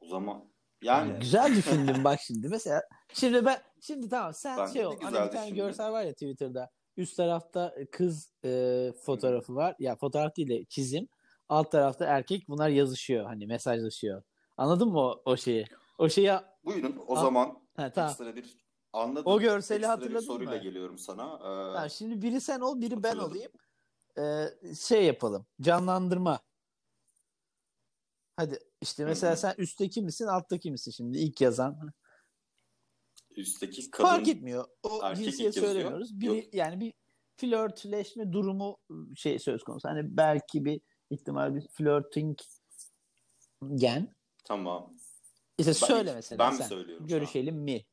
O 0.00 0.06
zaman 0.06 0.44
Yani 0.82 1.08
yani 1.10 1.20
güzel 1.20 1.56
düşündüm 1.56 2.04
bak 2.04 2.20
şimdi. 2.20 2.48
Mesela 2.48 2.82
şimdi 3.12 3.44
ben 3.44 3.62
şimdi 3.80 4.08
tamam 4.08 4.34
sen 4.34 4.58
Bence 4.58 4.72
şey 4.72 4.86
ol. 4.86 4.96
Hani 5.00 5.12
bir 5.12 5.16
tane 5.16 5.32
düşündün. 5.32 5.54
görsel 5.54 5.92
var 5.92 6.04
ya 6.04 6.12
Twitter'da. 6.12 6.70
Üst 6.96 7.16
tarafta 7.16 7.74
kız 7.92 8.32
e, 8.44 8.92
fotoğrafı 9.04 9.54
var. 9.54 9.76
Ya 9.78 9.96
fotoğraf 9.96 10.36
değil 10.36 10.48
de 10.48 10.64
çizim. 10.64 11.08
Alt 11.48 11.70
tarafta 11.72 12.04
erkek. 12.04 12.48
Bunlar 12.48 12.68
yazışıyor. 12.68 13.24
Hani 13.26 13.46
mesajlaşıyor. 13.46 14.22
Anladın 14.56 14.88
mı 14.88 15.00
o, 15.00 15.22
o 15.24 15.36
şeyi? 15.36 15.66
O 15.98 16.08
şeyi 16.08 16.30
buyurun 16.64 16.96
o 17.06 17.16
Al- 17.16 17.22
zaman 17.22 17.62
ha, 17.76 17.92
tamam. 17.92 18.10
ekstra 18.10 18.36
bir 18.36 18.56
anladım. 18.92 19.32
O 19.32 19.40
görseli 19.40 19.76
Ekstra 19.78 19.96
bir 19.96 20.00
hatırladın 20.02 20.26
soruyla 20.26 20.52
mı? 20.56 20.62
geliyorum 20.62 20.98
sana. 20.98 21.34
Ee, 21.34 21.72
Tamam, 21.74 21.90
şimdi 21.90 22.22
biri 22.22 22.40
sen 22.40 22.60
ol, 22.60 22.80
biri 22.80 23.02
ben 23.02 23.08
Hatırladım. 23.16 23.30
olayım. 23.30 23.52
Ee, 24.18 24.74
şey 24.74 25.04
yapalım. 25.04 25.46
Canlandırma. 25.60 26.40
Hadi 28.36 28.58
işte 28.80 29.04
mesela 29.04 29.36
sen 29.36 29.54
üstteki 29.58 30.02
misin, 30.02 30.26
alttaki 30.26 30.70
misin 30.70 30.90
şimdi 30.90 31.18
ilk 31.18 31.40
yazan? 31.40 31.92
Üstteki 33.36 33.90
kadın 33.90 34.08
Fark 34.08 34.28
etmiyor. 34.28 34.68
O 34.82 35.14
cinsiyet 35.14 35.40
yazıyor. 35.56 35.66
söylemiyoruz. 35.66 36.20
Biri 36.20 36.36
Yok. 36.36 36.54
yani 36.54 36.80
bir 36.80 36.92
flörtleşme 37.36 38.32
durumu 38.32 38.78
şey 39.16 39.38
söz 39.38 39.64
konusu. 39.64 39.88
Hani 39.88 40.16
belki 40.16 40.64
bir 40.64 40.80
ihtimal 41.10 41.54
bir 41.54 41.68
flörting 41.68 42.38
gen. 43.74 44.14
tamam. 44.44 44.94
İşte 45.58 45.70
Ben- 45.82 45.86
söyle 45.86 46.14
mesela 46.14 46.38
ben 46.38 46.56
mi 46.56 46.64
söylüyorum? 46.64 47.06
Görüşelim 47.06 47.56
mi? 47.56 47.84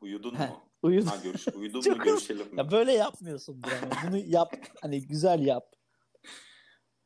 Uyudun 0.00 0.34
Heh, 0.34 0.50
mu? 0.50 0.60
Uyudun. 0.82 1.06
Ha 1.06 1.16
görüş 1.24 1.48
uyudun 1.54 1.92
mu 1.92 1.98
görüşelim 2.04 2.46
mi? 2.52 2.58
Ya 2.58 2.70
böyle 2.70 2.92
yapmıyorsun 2.92 3.62
Bravo. 3.62 3.90
Bunu 4.06 4.16
yap. 4.18 4.56
Hani 4.82 5.06
güzel 5.06 5.40
yap. 5.46 5.72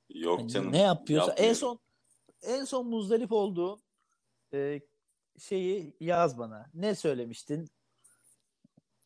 Yok 0.08 0.40
Hani 0.40 0.48
canım. 0.48 0.72
ne 0.72 0.78
yapıyorsa 0.82 1.32
en 1.32 1.52
son 1.52 1.78
en 2.42 2.64
son 2.64 2.86
muzdarip 2.86 3.32
olduğun 3.32 3.82
e, 4.54 4.80
şeyi 5.38 5.96
yaz 6.00 6.38
bana. 6.38 6.70
Ne 6.74 6.94
söylemiştin? 6.94 7.68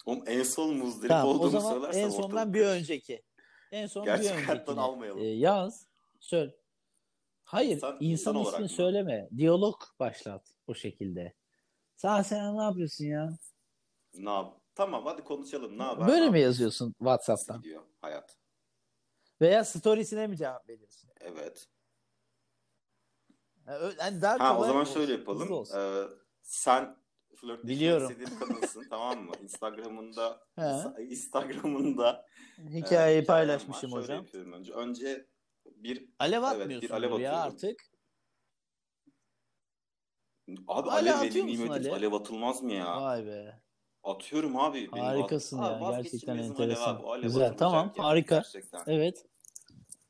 Oğlum 0.06 0.22
en 0.26 0.42
son 0.42 0.76
muzdarip 0.76 1.08
Tamam, 1.08 1.26
o 1.28 1.30
olduğumu 1.30 1.50
zaman 1.50 1.72
söylersen 1.72 2.00
en 2.00 2.08
sondan 2.10 2.30
ortalık 2.38 2.54
bir 2.54 2.66
önceki. 2.66 3.22
En 3.72 3.86
son 3.86 4.04
Gerçek 4.04 4.38
bir 4.38 4.48
öncekini 4.48 4.80
almayalım. 4.80 5.20
e, 5.22 5.24
yaz. 5.26 5.86
Söyle. 6.20 6.56
Hayır, 7.44 7.76
İnsan- 7.76 7.92
insan, 7.92 8.04
insan 8.10 8.34
olarak 8.36 8.52
ismini 8.52 8.62
mı? 8.70 8.76
söyleme. 8.76 9.28
Diyalog 9.36 9.82
başlat 10.00 10.54
o 10.66 10.74
şekilde. 10.74 11.34
Sen 11.96 12.22
sen 12.22 12.56
ne 12.58 12.62
yapıyorsun 12.62 13.04
ya? 13.04 13.38
Ne 14.14 14.30
yap? 14.30 14.60
Tamam 14.74 15.04
hadi 15.06 15.24
konuşalım. 15.24 15.78
Ne 15.78 15.82
haber? 15.82 16.06
Böyle 16.08 16.24
Ne 16.26 16.30
mi 16.30 16.40
yazıyorsun 16.40 16.86
Nasıl 16.86 16.98
WhatsApp'tan? 16.98 17.62
gidiyor 17.62 17.82
hayat? 18.00 18.36
Veya 19.40 19.64
storiesine 19.64 20.26
mi 20.26 20.36
cevap 20.36 20.68
veriyorsun? 20.68 21.10
Evet. 21.20 21.68
Yani 23.98 24.22
daha 24.22 24.38
Ha 24.40 24.58
o 24.58 24.64
zaman 24.64 24.80
olsun, 24.80 24.94
şöyle 24.94 25.12
yapalım. 25.12 25.64
Ee, 25.76 26.04
sen 26.42 26.96
flörtleşmek 27.36 27.64
Biliyorum. 27.76 28.10
istediğin 28.10 28.38
kadınsın 28.38 28.86
tamam 28.90 29.24
mı? 29.24 29.32
Instagram'ında. 29.42 30.40
Instagram'ında 31.00 32.26
e, 32.58 32.62
Hikayeyi 32.74 33.20
var. 33.20 33.26
paylaşmışım 33.26 33.92
hocam. 33.92 34.26
önce. 34.52 34.72
Önce 34.72 35.26
bir 35.66 36.08
Alev 36.18 36.42
Evet, 36.56 36.82
bir 36.82 36.90
alev 36.90 37.10
ya 37.10 37.14
atıyorum. 37.32 37.38
artık. 37.38 37.80
abi 40.68 40.90
alev 40.90 41.20
dediğin 41.22 41.46
musun 41.46 41.58
nimetin 41.64 41.72
alev? 41.84 41.92
alev 41.92 42.12
atılmaz 42.12 42.62
mı 42.62 42.72
ya? 42.72 43.02
Vay 43.02 43.26
be. 43.26 43.62
Atıyorum 44.04 44.56
abi. 44.56 44.90
Harikasın 44.90 45.58
at- 45.58 45.70
ya. 45.70 45.76
Abi 45.76 45.96
Gerçekten 45.96 45.98
vazgeçilmezim 45.98 46.52
alev 46.56 46.62
enteresan. 46.70 46.94
abi. 46.96 47.06
Alev 47.06 47.22
Güzel. 47.22 47.56
Tamam. 47.56 47.92
yani 47.96 48.06
Harika. 48.06 48.34
Gerçekten. 48.34 48.82
Evet. 48.86 49.26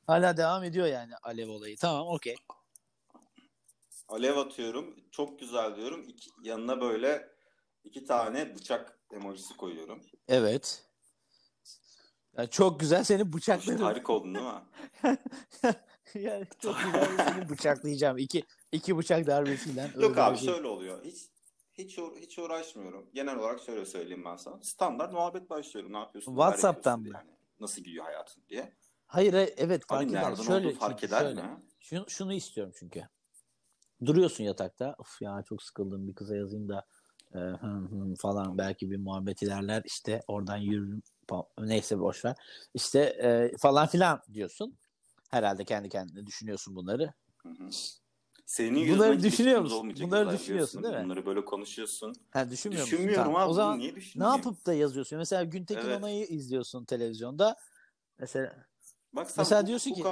Hala 0.07 0.37
devam 0.37 0.65
ediyor 0.65 0.87
yani 0.87 1.13
alev 1.23 1.49
olayı. 1.49 1.77
Tamam 1.77 2.07
okey. 2.07 2.35
Alev 4.09 4.37
atıyorum. 4.37 4.97
Çok 5.11 5.39
güzel 5.41 5.77
diyorum. 5.77 6.05
İki, 6.09 6.31
yanına 6.43 6.81
böyle 6.81 7.29
iki 7.85 8.05
tane 8.05 8.55
bıçak 8.55 8.99
emojisi 9.11 9.57
koyuyorum. 9.57 10.01
Evet. 10.29 10.85
Yani 12.37 12.51
çok 12.51 12.81
güzel 12.81 13.05
seni 13.05 13.33
bıçaklarım. 13.33 13.81
harika 13.81 14.13
oldun 14.13 14.35
değil 14.35 14.47
mi? 14.47 15.19
yani 16.15 16.47
çok 16.59 16.77
güzel 16.85 17.17
seni 17.17 17.49
bıçaklayacağım. 17.49 18.19
İki, 18.19 18.45
iki 18.73 18.99
bıçak 18.99 19.27
darbesiyle. 19.27 19.91
Yok 19.95 20.19
abi 20.19 20.31
öldüreceğim. 20.31 20.55
şöyle 20.55 20.69
oluyor. 20.69 21.05
Hiç 21.05 21.29
hiç 21.75 21.99
hiç 22.21 22.39
uğraşmıyorum. 22.39 23.11
Genel 23.15 23.37
olarak 23.37 23.63
şöyle 23.63 23.87
söyleyeyim 23.87 24.25
ben 24.25 24.37
sana. 24.37 24.63
Standart 24.63 25.13
muhabbet 25.13 25.51
başlıyorum. 25.51 25.93
Ne 25.93 25.99
yapıyorsun? 25.99 26.33
WhatsApp'tan 26.33 27.05
diye. 27.05 27.15
Yani 27.15 27.31
nasıl 27.61 27.83
gidiyor 27.83 28.05
hayatın 28.05 28.43
diye. 28.49 28.77
Hayır 29.07 29.33
hayır, 29.33 29.55
evet 29.57 29.87
fark 29.87 30.03
Abi 30.03 30.11
eder. 30.11 30.37
Şöyle, 30.37 30.73
fark 30.75 31.05
eder 31.05 31.21
şöyle. 31.21 31.43
mi? 31.43 31.63
Şunu, 31.81 32.11
şunu 32.11 32.33
istiyorum 32.33 32.73
çünkü. 32.79 33.09
Duruyorsun 34.05 34.45
yatakta. 34.45 34.95
Of 34.99 35.23
ya 35.23 35.43
çok 35.49 35.63
sıkıldım 35.63 36.09
bir 36.09 36.15
kıza 36.15 36.37
yazayım 36.37 36.69
da 36.69 36.87
e, 37.35 37.39
hı 37.39 37.67
hı 37.67 38.15
falan 38.19 38.59
belki 38.59 38.91
bir 38.91 38.97
muhabbet 38.97 39.43
ilerler 39.43 39.83
işte 39.85 40.23
oradan 40.29 40.57
yürürüm 40.57 41.03
neyse 41.59 41.99
boş 41.99 42.25
ver. 42.25 42.37
İşte 42.75 43.01
e, 43.01 43.57
falan 43.59 43.87
filan 43.87 44.21
diyorsun. 44.33 44.79
Herhalde 45.31 45.65
kendi 45.65 45.89
kendine 45.89 46.27
düşünüyorsun 46.27 46.77
bunları. 46.77 47.13
Hı 47.43 47.49
hı. 47.49 47.69
Senin 48.47 48.89
Bunları 48.89 49.23
düşünüyor 49.23 49.61
musun? 49.61 49.95
Bunları 50.01 50.31
düşünüyorsun 50.31 50.83
değil 50.83 50.95
mi? 50.95 51.05
Bunları 51.05 51.27
böyle 51.27 51.45
konuşuyorsun. 51.45 52.15
Ha, 52.31 52.51
düşünmüyor 52.51 52.83
musun? 52.85 52.97
Düşünmüyorum 52.99 53.25
Tamam. 53.25 53.43
abi. 53.43 53.51
O 53.51 53.55
zaman 53.55 53.79
niye 53.79 53.95
ne 54.17 54.25
yapıp 54.25 54.67
da 54.67 54.75
yazıyorsun? 54.75 55.19
Mesela 55.19 55.45
Güntekin 55.45 55.81
Evet. 55.81 55.99
Onay'ı 55.99 56.27
izliyorsun 56.27 56.85
televizyonda. 56.85 57.57
Mesela 58.19 58.67
Bak 59.13 59.31
sen 59.31 59.43
Mesela 59.43 59.63
bu- 59.63 59.67
diyorsun 59.67 59.95
ki, 59.95 60.05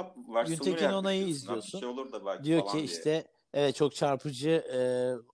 Güntekin 0.47 0.89
Onay'ı 0.89 1.27
izliyorsun. 1.27 1.79
şey 1.79 1.89
olur 1.89 2.11
da 2.11 2.25
belki 2.25 2.43
diyor 2.43 2.65
ki 2.65 2.73
diye. 2.73 2.83
işte 2.83 3.27
evet 3.53 3.75
çok 3.75 3.95
çarpıcı 3.95 4.49
e, 4.49 4.79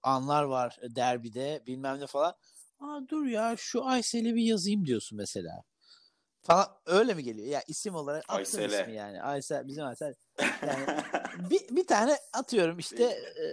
anlar 0.04 0.44
var 0.44 0.80
derbide 0.84 1.64
bilmem 1.68 2.00
ne 2.00 2.08
falan. 2.08 2.36
Aa 2.80 3.00
dur 3.10 3.26
ya 3.26 3.56
şu 3.58 3.86
Aysel'i 3.86 4.36
bir 4.36 4.44
yazayım 4.44 4.86
diyorsun 4.86 5.18
mesela. 5.18 5.64
Falan 6.42 6.68
öyle 6.86 7.14
mi 7.14 7.24
geliyor? 7.24 7.48
Ya 7.48 7.64
isim 7.68 7.96
olarak 7.96 8.24
attın 8.28 8.38
Aysel'e. 8.38 8.82
ismi 8.82 8.96
yani. 8.96 9.22
Aysel 9.22 9.68
bizim 9.68 9.86
Aysel. 9.86 10.14
Yani 10.40 10.86
bir, 11.50 11.76
bir 11.76 11.88
tane 11.88 12.18
atıyorum 12.34 12.80
işte 12.80 13.04
e, 13.04 13.46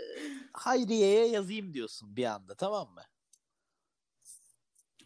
Hayriye'ye 0.52 1.26
yazayım 1.26 1.74
diyorsun 1.74 2.16
bir 2.16 2.24
anda 2.24 2.54
tamam 2.54 2.88
mı? 2.94 3.02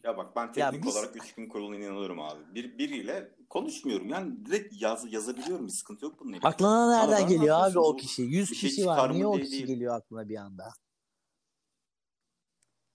Ya 0.04 0.16
bak 0.16 0.36
ben 0.36 0.46
Ya 0.56 0.70
teknik 0.70 0.84
biz- 0.86 0.96
olarak 0.96 1.16
üç 1.16 1.34
gün 1.34 1.48
kuruluna 1.48 1.76
inanıyorum 1.76 2.20
abi. 2.20 2.54
Bir, 2.54 2.78
biriyle 2.78 3.34
konuşmuyorum. 3.50 4.08
Yani 4.08 4.46
direkt 4.46 4.82
yaz, 4.82 5.12
yazabiliyorum. 5.12 5.66
Bir 5.66 5.72
sıkıntı 5.72 6.04
yok 6.04 6.20
bunun 6.20 6.32
elinde. 6.32 6.46
Aklına 6.48 6.90
nereden 6.98 7.22
ben 7.22 7.28
geliyor 7.28 7.56
abi 7.60 7.78
o 7.78 7.96
kişi? 7.96 8.22
100 8.22 8.50
bir 8.50 8.56
şey 8.56 8.70
kişi 8.70 8.86
var. 8.86 8.96
çıkar 8.96 9.08
mı 9.10 9.14
Niye 9.14 9.26
o 9.26 9.32
kişi 9.36 9.52
değil. 9.52 9.66
geliyor 9.66 9.94
aklına 9.96 10.28
bir 10.28 10.36
anda? 10.36 10.68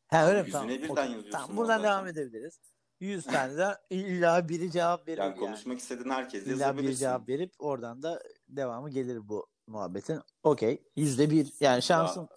Ha 0.08 0.28
öyle 0.28 0.42
mi? 0.42 0.46
yüzüne 0.48 0.62
Tamam. 0.62 0.70
birden 0.84 1.06
yazıyorsun 1.06 1.32
Tamam 1.32 1.58
buradan 1.58 1.78
zaten. 1.78 1.92
devam 1.92 2.08
edebiliriz. 2.08 2.60
100 3.00 3.26
tane 3.26 3.58
de 3.58 3.78
illa 3.90 4.50
biri 4.50 4.72
cevap 4.72 5.08
verir 5.08 5.18
Yani 5.18 5.30
yani. 5.30 5.40
konuşmak 5.40 5.80
istediğin 5.80 6.10
herkes 6.10 6.44
İlla 6.44 6.48
biri 6.54 6.60
yazabilirsin. 6.62 7.00
cevap 7.00 7.30
verip 7.30 7.54
oradan 7.60 8.02
da 8.04 8.24
devamı 8.48 8.90
gelir 8.90 9.28
bu 9.30 9.48
muhabbetin. 9.68 10.20
Okey. 10.44 10.84
Yüzde 10.96 11.30
bir 11.30 11.54
yani 11.60 11.82
şansım 11.82 12.28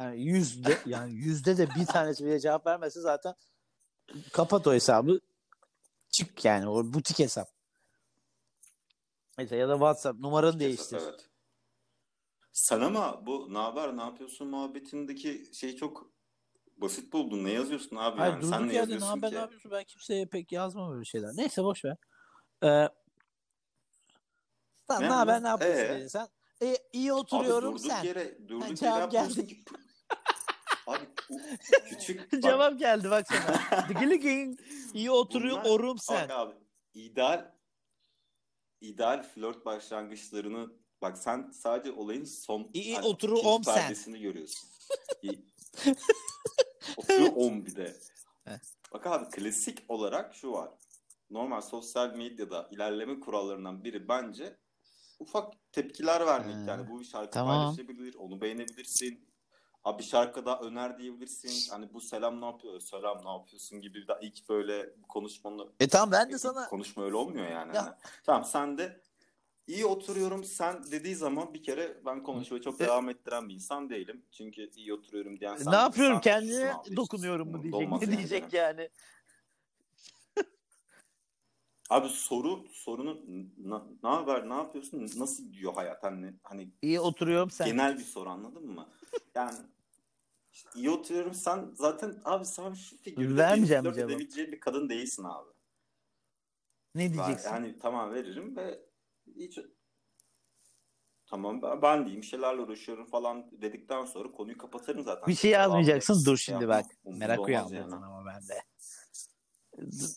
yani 0.00 0.22
yüzde 0.22 0.78
yani 0.86 1.12
yüzde 1.14 1.56
de 1.56 1.68
bir 1.80 1.86
tanesi 1.86 2.24
bile 2.24 2.40
cevap 2.40 2.66
vermezse 2.66 3.00
zaten 3.00 3.34
kapat 4.32 4.66
o 4.66 4.72
hesabı. 4.72 5.20
Çık 6.10 6.44
yani 6.44 6.68
o 6.68 6.92
butik 6.92 7.18
hesap. 7.18 7.48
Neyse 9.38 9.56
ya 9.56 9.68
da 9.68 9.72
WhatsApp 9.72 10.20
numaranı 10.20 10.60
değiştir. 10.60 10.98
Evet. 11.02 11.28
Sen 12.52 12.80
ama 12.80 13.26
bu 13.26 13.54
ne 13.54 13.58
haber 13.58 13.96
ne 13.96 14.00
yapıyorsun 14.02 14.48
muhabbetindeki 14.48 15.50
şey 15.54 15.76
çok 15.76 16.10
basit 16.76 17.12
buldun. 17.12 17.44
Ne 17.44 17.50
yazıyorsun 17.50 17.96
abi 17.96 18.18
Hayır 18.18 18.32
yani? 18.32 18.46
Sen 18.46 18.68
ne 18.68 18.74
yazıyorsun 18.74 19.06
haber 19.06 19.30
ki? 19.30 19.36
ne 19.36 19.40
yapıyorsun 19.40 19.70
ben 19.70 19.84
kimseye 19.84 20.26
pek 20.26 20.52
yazmam 20.52 20.94
öyle 20.94 21.04
şeyler. 21.04 21.30
Neyse 21.36 21.64
boş 21.64 21.84
ver. 21.84 21.96
Ee, 22.62 22.88
Ne- 24.90 25.08
haber 25.08 25.42
ne 25.42 25.48
yapıyorsun 25.48 25.94
ee? 25.94 26.08
sen. 26.08 26.28
E, 26.62 26.76
iyi 26.92 27.12
Abi 27.12 27.20
oturuyorum 27.20 27.74
durduk 27.74 27.86
sen. 27.86 28.04
yere 28.04 28.48
durduk 28.48 28.62
yere 28.68 28.76
cevap 28.76 29.12
yapmıyorsun 29.14 29.46
geldi. 29.46 29.64
Abi 30.86 31.04
küçük 31.88 32.32
bak, 32.32 32.42
Cevap 32.42 32.78
geldi 32.78 33.10
bak 33.10 33.26
sana. 33.28 33.86
Dıgılıgın 33.88 34.58
iyi 34.94 35.10
oturuyorum 35.10 35.64
bunlar- 35.82 35.96
sen. 35.98 36.28
Bak 36.28 36.30
abi 36.30 36.54
ideal 36.94 37.52
ideal 38.80 39.22
flört 39.22 39.64
başlangıçlarını 39.64 40.72
bak 41.02 41.18
sen 41.18 41.50
sadece 41.50 41.92
olayın 41.92 42.24
son 42.24 42.70
İyi 42.74 42.94
hani 42.94 43.06
otururum 43.06 43.62
ikinci 43.62 43.96
sen. 43.96 44.14
görüyorsun. 44.14 44.68
Oturuyor 46.96 47.32
on 47.36 47.66
bir 47.66 47.76
de. 47.76 47.96
Bak 48.92 49.06
abi 49.06 49.30
klasik 49.30 49.78
olarak 49.88 50.34
şu 50.34 50.52
var. 50.52 50.70
Normal 51.30 51.60
sosyal 51.60 52.14
medyada 52.14 52.68
ilerleme 52.70 53.20
kurallarından 53.20 53.84
biri 53.84 54.08
bence 54.08 54.56
ufak 55.18 55.72
tepkiler 55.72 56.26
vermek. 56.26 56.54
Ha, 56.54 56.64
Yani 56.68 56.90
bu 56.90 57.04
şarkı 57.04 57.30
tamam. 57.30 57.74
paylaşabilir, 57.76 58.14
onu 58.14 58.40
beğenebilirsin. 58.40 59.31
Abi 59.84 59.98
bir 59.98 60.04
şarkı 60.04 60.46
daha 60.46 60.60
öner 60.60 60.98
diyebilirsin. 60.98 61.72
Hani 61.72 61.94
bu 61.94 62.00
selam 62.00 62.40
ne 62.40 62.44
yapıyor? 62.44 62.80
Selam 62.80 63.24
ne 63.24 63.30
yapıyorsun 63.30 63.80
gibi 63.80 64.08
da 64.08 64.18
ilk 64.22 64.48
böyle 64.48 64.90
konuşmanı 65.08 65.68
E 65.80 65.88
tamam 65.88 66.12
ben 66.12 66.30
de 66.32 66.38
sana 66.38 66.68
konuşma 66.68 67.04
öyle 67.04 67.16
olmuyor 67.16 67.50
yani. 67.50 67.76
Ya. 67.76 67.84
Hani. 67.84 67.94
Tamam 68.24 68.44
sen 68.44 68.78
de 68.78 69.00
iyi 69.66 69.86
oturuyorum 69.86 70.44
sen 70.44 70.84
dediği 70.90 71.14
zaman 71.14 71.54
bir 71.54 71.62
kere 71.62 72.04
ben 72.04 72.22
konuşmayı 72.22 72.62
çok 72.62 72.80
E- 72.80 72.84
devam 72.84 73.08
ettiren 73.08 73.48
bir 73.48 73.54
insan 73.54 73.90
değilim. 73.90 74.24
Çünkü 74.30 74.70
iyi 74.76 74.94
oturuyorum 74.94 75.40
diyen 75.40 75.56
sen 75.56 75.72
ne 75.72 75.76
yapıyorum 75.76 76.20
kendine 76.20 76.74
dokunuyorum 76.96 77.50
mu 77.50 77.62
diyecek. 77.62 77.88
Ne 77.92 77.98
yani 78.00 78.16
diyecek 78.16 78.52
yani? 78.52 78.90
Abi 81.92 82.08
soru 82.08 82.64
sorunu 82.70 83.20
na- 83.58 83.86
ne 84.02 84.08
haber 84.08 84.48
ne 84.48 84.54
yapıyorsun 84.54 85.10
nasıl 85.16 85.52
diyor 85.52 85.74
hayat 85.74 86.02
hani 86.02 86.34
hani 86.42 86.70
İyi 86.82 87.00
oturuyorum 87.00 87.50
sen. 87.50 87.66
genel 87.66 87.98
bir 87.98 88.02
soru 88.04 88.28
anladın 88.30 88.66
mı? 88.66 88.88
Yani 89.34 89.58
işte 90.52 90.70
iyi 90.74 90.90
oturuyorum 90.90 91.34
sen 91.34 91.70
zaten 91.74 92.20
abi 92.24 92.44
sen 92.44 92.72
şu 92.74 92.96
figürde 92.96 93.36
Vermeyeceğim 93.36 93.84
cevap. 93.84 93.98
edebileceğin 93.98 94.52
bir 94.52 94.60
kadın 94.60 94.88
değilsin 94.88 95.24
abi. 95.24 95.50
Ne 96.94 97.08
Ben, 97.08 97.12
diyeceksin? 97.12 97.50
hani 97.50 97.78
tamam 97.78 98.12
veririm 98.14 98.56
ve 98.56 98.80
hiç 99.36 99.58
tamam 101.26 101.62
ben, 101.62 101.82
ben 101.82 102.04
diyeyim 102.04 102.22
bir 102.22 102.26
şeylerle 102.26 102.60
uğraşıyorum 102.60 103.06
falan 103.06 103.50
dedikten 103.62 104.04
sonra 104.04 104.32
konuyu 104.32 104.58
kapatırım 104.58 105.02
zaten. 105.02 105.28
Bir 105.28 105.34
şey 105.34 105.50
yazmayacaksın. 105.50 106.14
Dur 106.26 106.36
şey 106.36 106.52
şimdi 106.54 106.64
yapmam. 106.64 106.90
bak. 107.04 107.14
Merak 107.18 107.40
uyandırdın 107.40 107.90
yani. 107.90 108.04
ama 108.04 108.26
bende. 108.26 108.71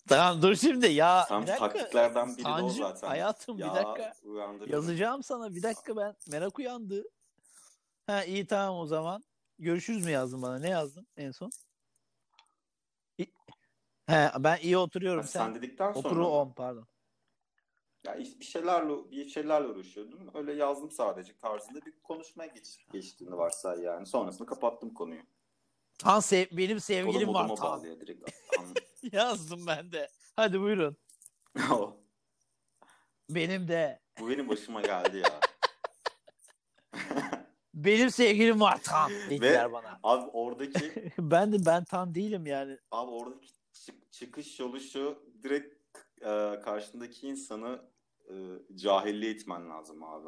Tamam 0.07 0.41
dur 0.41 0.55
şimdi 0.55 0.87
ya. 0.87 1.25
Tam 1.27 1.41
bir 1.43 1.47
dakika. 1.47 1.69
taktiklerden 1.69 2.37
biri 2.37 2.45
de 2.45 2.49
o 2.63 2.69
zaten. 2.69 3.07
hayatım 3.07 3.57
Ya, 3.57 3.69
bir 3.69 3.75
dakika. 3.75 4.13
Yazacağım 4.67 5.23
sana 5.23 5.55
bir 5.55 5.63
dakika 5.63 5.97
ben. 5.97 6.15
Merak 6.31 6.59
uyandı. 6.59 7.03
Ha 8.07 8.23
iyi 8.23 8.47
tamam 8.47 8.79
o 8.79 8.85
zaman. 8.87 9.23
Görüşürüz 9.59 10.05
mü 10.05 10.11
yazdın 10.11 10.41
bana? 10.41 10.59
Ne 10.59 10.69
yazdın 10.69 11.07
en 11.17 11.31
son? 11.31 11.49
İ- 13.19 13.31
He 14.07 14.31
ben 14.39 14.57
iyi 14.61 14.77
oturuyorum 14.77 15.21
Ha, 15.21 15.27
sen. 15.27 15.39
sen 15.39 15.55
dedikten 15.55 15.93
sonra 15.93 16.07
Oturu 16.07 16.19
mı? 16.19 16.29
on 16.29 16.53
pardon. 16.53 16.87
Ya 18.05 18.17
bir 18.17 18.45
şeylerle 18.45 19.11
bir 19.11 19.29
şeylerle 19.29 19.67
uğraşıyordum. 19.67 20.31
Öyle 20.33 20.53
yazdım 20.53 20.91
sadece 20.91 21.37
tarzında 21.37 21.85
bir 21.85 21.93
konuşmaya 22.03 22.47
geç, 22.47 22.85
geçtiğini 22.91 23.37
varsay 23.37 23.79
yani. 23.81 24.05
Sonrasında 24.05 24.45
kapattım 24.45 24.93
konuyu. 24.93 25.21
Han 26.03 26.19
sev 26.19 26.45
benim 26.51 26.79
sevgilim 26.79 27.33
var 27.33 27.45
moduma 27.45 27.81
Tan. 27.81 27.83
direkt. 27.83 28.31
Yazdım 29.11 29.67
ben 29.67 29.91
de. 29.91 30.09
Hadi 30.35 30.61
buyurun. 30.61 30.97
O. 31.71 31.97
Benim 33.29 33.67
de. 33.67 33.99
Bu 34.19 34.29
benim 34.29 34.49
başıma 34.49 34.81
geldi 34.81 35.17
ya. 35.17 35.39
Benim 37.73 38.09
sevgilim 38.11 38.59
var 38.59 38.83
Tan 38.83 39.11
dediler 39.11 39.69
Ve- 39.69 39.73
bana. 39.73 39.99
Abi 40.03 40.29
oradaki 40.29 41.11
ben 41.19 41.53
de 41.53 41.65
ben 41.65 41.83
Tan 41.83 42.15
değilim 42.15 42.45
yani. 42.45 42.77
Abi 42.91 43.11
oradaki 43.11 43.47
çık- 43.73 44.11
çıkış 44.11 44.59
yolu 44.59 44.79
şu 44.79 45.31
direkt 45.43 45.75
e, 46.21 46.59
karşındaki 46.63 47.27
insanı 47.27 47.91
e, 48.29 48.33
cahilliğe 48.75 49.31
itmen 49.31 49.69
lazım 49.69 50.03
abi. 50.03 50.27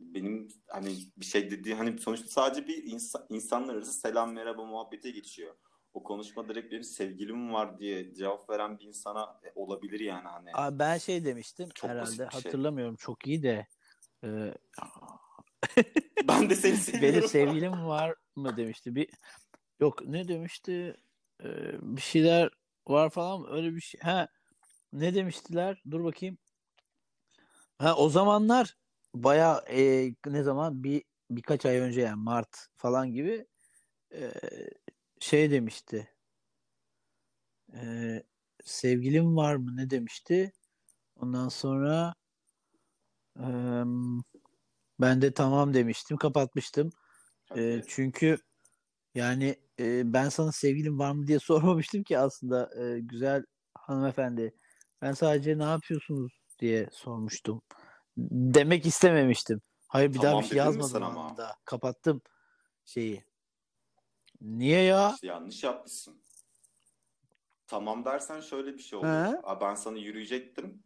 Benim 0.00 0.48
hani 0.68 0.96
bir 1.16 1.24
şey 1.24 1.50
dediği 1.50 1.74
hani 1.74 1.98
sonuçta 1.98 2.28
sadece 2.28 2.66
bir 2.66 2.84
insan, 2.84 3.26
insanlar 3.28 3.74
arası 3.74 3.92
selam 3.92 4.32
merhaba 4.32 4.64
muhabbete 4.64 5.10
geçiyor. 5.10 5.54
O 5.94 6.02
konuşma 6.02 6.48
direkt 6.48 6.72
benim 6.72 6.84
sevgilim 6.84 7.52
var 7.52 7.78
diye 7.78 8.14
cevap 8.14 8.50
veren 8.50 8.78
bir 8.78 8.84
insana 8.84 9.40
e, 9.44 9.52
olabilir 9.54 10.00
yani 10.00 10.28
hani. 10.28 10.50
Abi 10.54 10.78
ben 10.78 10.98
şey 10.98 11.24
demiştim 11.24 11.68
Çok 11.74 11.90
herhalde 11.90 12.16
şey. 12.16 12.26
hatırlamıyorum 12.26 12.96
çok 12.96 13.26
iyi 13.26 13.42
de. 13.42 13.66
Ee, 14.24 14.54
Ben 16.28 16.50
de 16.50 16.54
seni 16.54 16.76
benim 16.76 16.76
seviyorum. 16.76 17.28
sevgilim 17.28 17.86
var 17.86 18.14
mı 18.36 18.56
demişti. 18.56 18.94
Bir 18.94 19.08
yok 19.80 20.06
ne 20.06 20.28
demişti? 20.28 20.96
Ee, 21.44 21.72
bir 21.96 22.00
şeyler 22.00 22.50
var 22.88 23.10
falan 23.10 23.52
öyle 23.52 23.74
bir 23.74 23.80
şey. 23.80 24.00
Ha 24.00 24.28
ne 24.92 25.14
demiştiler? 25.14 25.82
Dur 25.90 26.04
bakayım. 26.04 26.38
Ha 27.78 27.96
o 27.96 28.08
zamanlar 28.08 28.76
baya 29.14 29.64
ne 30.26 30.42
zaman 30.42 30.84
bir 30.84 31.04
birkaç 31.30 31.66
ay 31.66 31.76
önce 31.76 32.00
yani 32.00 32.22
Mart 32.22 32.68
falan 32.76 33.12
gibi 33.12 33.46
e, 34.14 34.32
şey 35.24 35.50
demişti. 35.50 36.08
E, 37.74 37.82
sevgilim 38.64 39.36
var 39.36 39.56
mı 39.56 39.76
ne 39.76 39.90
demişti? 39.90 40.52
Ondan 41.16 41.48
sonra 41.48 42.14
e, 43.38 43.46
ben 45.00 45.22
de 45.22 45.34
tamam 45.34 45.74
demiştim, 45.74 46.16
kapatmıştım. 46.16 46.90
E, 47.56 47.82
çünkü 47.88 48.38
yani 49.14 49.56
e, 49.80 50.12
ben 50.12 50.28
sana 50.28 50.52
sevgilim 50.52 50.98
var 50.98 51.12
mı 51.12 51.26
diye 51.26 51.38
sormamıştım 51.48 52.02
ki 52.02 52.18
aslında 52.18 52.70
e, 52.82 53.00
güzel 53.00 53.44
hanımefendi. 53.74 54.54
Ben 55.02 55.12
sadece 55.12 55.58
ne 55.58 55.64
yapıyorsunuz 55.64 56.32
diye 56.58 56.88
sormuştum. 56.92 57.62
Demek 58.16 58.86
istememiştim. 58.86 59.60
Hayır 59.88 60.10
bir 60.10 60.14
daha 60.14 60.24
Tamam 60.24 60.42
bir 60.42 60.48
şey 60.48 60.58
yazmadım 60.58 61.02
ama? 61.02 61.36
Kapattım 61.64 62.22
şeyi. 62.84 63.24
Niye 64.44 64.82
ya? 64.82 65.10
İşte 65.14 65.26
yanlış 65.26 65.64
yapmışsın. 65.64 66.22
Tamam 67.66 68.04
dersen 68.04 68.40
şöyle 68.40 68.74
bir 68.74 68.82
şey 68.82 68.98
He? 68.98 69.00
oluyor. 69.02 69.40
Aa, 69.42 69.60
ben 69.60 69.74
sana 69.74 69.98
yürüyecektim. 69.98 70.82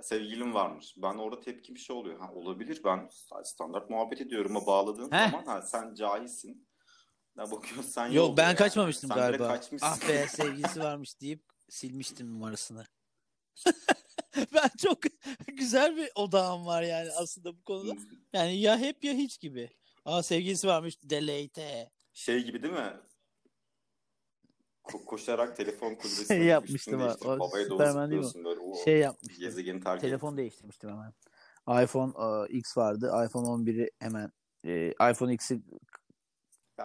Sevgilim 0.00 0.54
varmış. 0.54 0.94
Ben 0.96 1.14
orada 1.14 1.40
tepki 1.40 1.74
bir 1.74 1.80
şey 1.80 1.96
oluyor. 1.96 2.20
Ha, 2.20 2.32
olabilir. 2.32 2.80
Ben 2.84 3.08
standart 3.44 3.90
muhabbet 3.90 4.20
ediyorum. 4.20 4.54
Bağladığın 4.66 5.12
He? 5.12 5.30
zaman 5.30 5.44
ha, 5.46 5.62
sen 5.62 5.94
cahilsin. 5.94 6.68
Ne 7.36 7.50
bakıyorsun 7.50 7.90
sen 7.90 8.06
Yok 8.06 8.36
ben 8.36 8.46
yani. 8.46 8.56
kaçmamıştım 8.56 9.08
Sen 9.08 9.18
galiba. 9.18 9.48
kaçmışsın. 9.48 9.86
Ah 9.86 10.08
be 10.08 10.26
sevgilisi 10.28 10.80
varmış 10.84 11.20
deyip 11.20 11.44
silmiştim 11.68 12.34
numarasını. 12.34 12.86
ben 14.54 14.70
çok 14.78 14.98
güzel 15.46 15.96
bir 15.96 16.10
odağım 16.14 16.66
var 16.66 16.82
yani 16.82 17.10
aslında 17.12 17.56
bu 17.56 17.62
konuda. 17.62 17.94
Yani 18.32 18.56
ya 18.56 18.78
hep 18.78 19.04
ya 19.04 19.12
hiç 19.12 19.40
gibi. 19.40 19.70
Aa 20.04 20.22
sevgilisi 20.22 20.66
varmış 20.68 20.98
delete. 21.02 21.90
Şey 22.12 22.44
gibi 22.44 22.62
değil 22.62 22.74
mi? 22.74 22.96
Ko- 24.84 25.04
koşarak 25.04 25.56
telefon 25.56 25.94
kulübesine 25.94 26.26
Şey 26.26 26.44
yapmıştım 26.46 27.00
değiştirip 27.00 27.26
o 27.26 27.40
babaya 27.40 27.70
doğru 27.70 27.86
zıplıyorsun 27.92 28.44
böyle. 28.44 28.60
O 28.60 28.84
Şey 28.84 28.98
yapmıştım. 28.98 29.44
gezegeni 29.44 29.80
terk 29.80 30.00
Telefon 30.00 30.36
değiştirmiştim 30.36 30.90
hemen. 30.90 31.12
iPhone 31.84 32.12
e, 32.48 32.52
X 32.52 32.76
vardı. 32.76 33.06
iPhone 33.26 33.46
11'i 33.46 33.90
hemen 33.98 34.32
e, 34.64 34.88
iPhone 35.10 35.34
X'i 35.34 35.62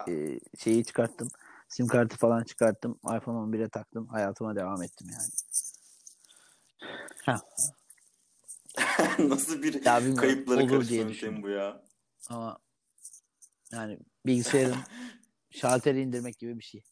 e, 0.08 0.40
şeyi 0.58 0.84
çıkarttım. 0.84 1.28
Sim 1.68 1.86
kartı 1.86 2.16
falan 2.16 2.44
çıkarttım. 2.44 2.98
iPhone 3.04 3.56
11'e 3.56 3.68
taktım. 3.68 4.06
Hayatıma 4.06 4.56
devam 4.56 4.82
ettim 4.82 5.08
yani. 5.12 5.28
Nasıl 9.18 9.62
bir 9.62 9.84
Ya 9.84 10.16
kayıpları 10.16 10.64
olur 10.64 10.88
diye 10.88 11.42
bu 11.42 11.48
ya? 11.48 11.82
ama 12.28 12.58
yani 13.72 13.98
bilgisayarın 14.26 14.76
şalteri 15.50 16.00
indirmek 16.00 16.38
gibi 16.38 16.58
bir 16.58 16.64
şey. 16.64 16.82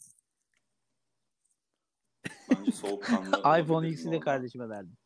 Bence 2.51 2.73
soğukkanlı 2.73 3.39
iPhone 3.63 3.89
X'i 3.89 4.11
de 4.11 4.21
kardeşime 4.21 4.69
verdim. 4.69 4.97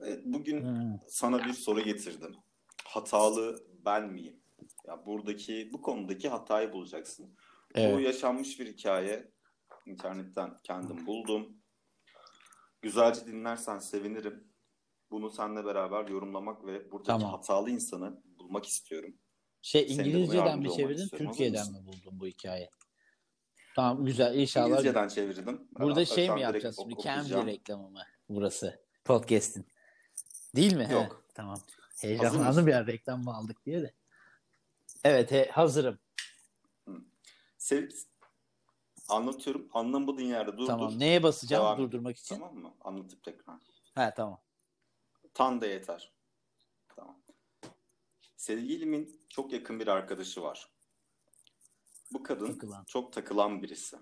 Evet, 0.00 0.20
Bugün 0.24 0.62
Hmm. 0.62 0.98
sana 1.08 1.44
bir 1.44 1.52
soru 1.52 1.80
getirdim. 1.80 2.36
Hatalı 2.84 3.66
ben 3.84 4.12
miyim? 4.12 4.40
Ya 4.86 5.06
buradaki 5.06 5.70
bu 5.72 5.82
konudaki 5.82 6.28
hatayı 6.28 6.72
bulacaksın. 6.72 7.26
Bu 7.26 7.80
Evet. 7.80 8.06
yaşanmış 8.06 8.60
bir 8.60 8.66
hikaye. 8.66 9.32
İnternetten 9.86 10.56
kendim 10.64 11.06
buldum. 11.06 11.56
Güzelce 12.82 13.26
dinlersen 13.26 13.78
sevinirim. 13.78 14.48
Bunu 15.10 15.30
seninle 15.30 15.64
beraber 15.64 16.08
yorumlamak 16.08 16.66
ve 16.66 16.90
buradaki 16.92 17.06
Tamam. 17.06 17.30
hatalı 17.30 17.70
insanı 17.70 18.22
bulmak 18.38 18.66
istiyorum. 18.66 19.14
Şey 19.62 19.82
İngilizceden 19.82 20.58
mi 20.58 20.72
çevirdin, 20.76 21.08
Türkiye'den 21.08 21.72
mi 21.72 21.86
buldun 21.86 22.20
bu 22.20 22.26
hikaye? 22.26 22.70
Tamam 23.76 24.04
güzel 24.04 24.34
inşallah. 24.34 24.68
İngilizceden 24.68 25.08
çevirdim. 25.08 25.68
Burada 25.78 26.00
Hatta 26.00 26.14
şey 26.14 26.30
mi 26.30 26.40
yapacağız 26.40 26.76
şimdi? 26.82 27.02
Cambly 27.02 27.46
reklamı 27.46 27.90
mı 27.90 28.02
burası? 28.28 28.80
Podcast'in. 29.04 29.66
Değil 30.56 30.76
mi? 30.76 30.86
He, 30.86 30.92
Yok. 30.92 31.24
tamam. 31.34 31.52
mısın? 31.52 32.08
Heyecanlandım 32.08 32.68
ya 32.68 32.86
reklam 32.86 33.24
mı 33.24 33.34
aldık 33.34 33.66
diye 33.66 33.82
de. 33.82 33.94
Evet 35.04 35.30
he, 35.30 35.48
hazırım. 35.52 35.98
Sev... 37.58 37.88
Anlatıyorum. 39.08 39.68
Anlamadığın 39.72 40.22
yerde 40.22 40.52
durdur. 40.52 40.66
Tamam. 40.66 40.98
Neye 40.98 41.22
basacağım 41.22 41.64
Devam 41.64 41.78
durdurmak 41.78 42.16
için? 42.16 42.34
Tamam 42.34 42.54
mı? 42.54 42.74
Anlatıp 42.80 43.22
tekrar. 43.22 43.56
He 43.94 44.12
tamam. 44.16 44.40
Tan 45.34 45.60
da 45.60 45.66
yeter. 45.66 46.12
Sevgilimin 48.38 49.20
çok 49.28 49.52
yakın 49.52 49.80
bir 49.80 49.86
arkadaşı 49.86 50.42
var. 50.42 50.70
Bu 52.12 52.22
kadın 52.22 52.52
Takılan. 52.52 52.84
çok 52.84 53.12
takılan 53.12 53.62
birisi. 53.62 53.96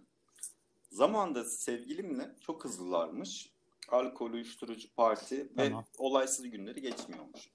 Zamanında 0.91 1.45
sevgilimle 1.45 2.37
çok 2.41 2.65
hızlılarmış. 2.65 3.53
Alkol, 3.89 4.33
uyuşturucu, 4.33 4.95
parti 4.95 5.53
Tamam. 5.57 5.83
ve 5.83 5.87
olaysız 5.99 6.51
günleri 6.51 6.81
geçmiyormuş. 6.81 7.51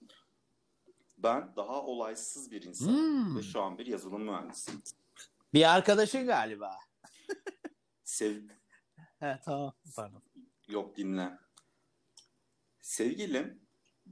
Ben 1.18 1.56
daha 1.56 1.84
olaysız 1.86 2.52
bir 2.52 2.62
insanım 2.62 3.26
Hmm. 3.26 3.38
ve 3.38 3.44
şu 3.44 3.62
an 3.62 3.78
bir 3.78 3.86
yazılım 3.86 4.24
mühendisiyim. 4.24 4.82
Bir 5.54 5.76
arkadaşın 5.76 6.26
galiba. 6.26 6.78
Sev... 8.04 8.42
He 9.20 9.40
tamam. 9.46 9.74
Pardon. 9.96 10.22
Yok 10.68 10.98
dinle. 10.98 11.38
Sevgilim 12.82 13.61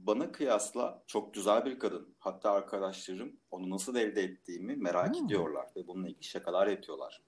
bana 0.06 0.32
kıyasla 0.32 1.02
çok 1.06 1.34
güzel 1.34 1.64
bir 1.64 1.78
kadın. 1.78 2.14
Hatta 2.18 2.50
arkadaşlarım 2.50 3.36
onu 3.50 3.70
nasıl 3.70 3.96
elde 3.96 4.22
ettiğimi 4.22 4.76
merak 4.76 5.16
Hmm. 5.16 5.24
ediyorlar 5.24 5.66
ve 5.76 5.86
bununla 5.86 6.08
ilgili 6.08 6.24
şakalar 6.24 6.66
yapıyorlar. 6.66 7.22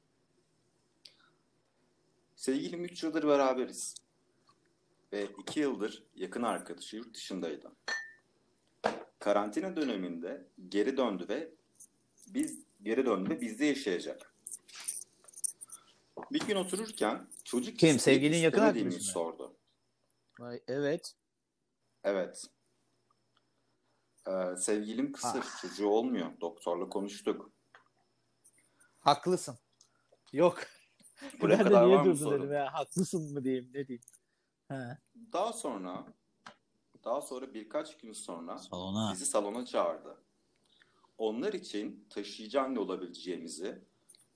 Sevgilim 2.36 2.84
3 2.84 3.02
yıldır 3.02 3.28
beraberiz. 3.28 3.94
Ve 5.12 5.26
2 5.38 5.60
yıldır 5.60 6.02
yakın 6.14 6.42
arkadaşı 6.42 6.96
yurt 6.96 7.14
dışındaydı. 7.14 7.72
Karantina 9.18 9.76
döneminde 9.76 10.46
geri 10.68 10.96
döndü 10.96 11.26
ve 11.28 11.48
biz 12.26 12.58
geri 12.82 13.06
döndü 13.06 13.30
ve 13.30 13.40
bizde 13.40 13.64
yaşayacak. 13.64 14.32
Bir 16.32 16.40
gün 16.46 16.56
otururken 16.56 17.26
çocuk 17.44 17.78
Kim? 17.78 17.98
Sevgilinin 17.98 18.36
yakın 18.36 18.60
arkadaşı 18.60 18.84
mı? 18.84 18.92
sordu. 19.02 19.54
Vay, 20.38 20.60
evet. 20.68 21.14
Evet. 22.04 22.44
Ee, 24.28 24.56
sevgilim 24.56 25.12
kısır. 25.12 25.44
Ah. 25.44 25.60
Çocuğu 25.60 25.88
olmuyor. 25.88 26.40
Doktorla 26.40 26.88
konuştuk. 26.88 27.50
Haklısın. 28.98 29.58
Yok. 30.32 30.58
Buraya 31.40 31.58
ben 31.58 31.64
de 31.64 31.68
kadar 31.68 31.86
niye 31.86 31.96
var 31.96 32.04
mı 32.04 32.14
durdun 32.20 32.38
dedim 32.38 32.52
ya. 32.52 32.74
Haklısın 32.74 33.32
mı 33.32 33.44
diyeyim 33.44 33.70
ne 33.74 33.86
diyeyim. 33.86 34.04
He. 34.68 34.98
Daha 35.32 35.52
sonra 35.52 36.06
daha 37.04 37.20
sonra 37.20 37.54
birkaç 37.54 37.98
gün 37.98 38.12
sonra 38.12 38.58
Salona. 38.58 39.12
bizi 39.12 39.26
salona 39.26 39.66
çağırdı. 39.66 40.22
Onlar 41.18 41.52
için 41.52 42.06
taşıyıcı 42.10 42.60
anne 42.60 42.78
olabileceğimizi, 42.78 43.84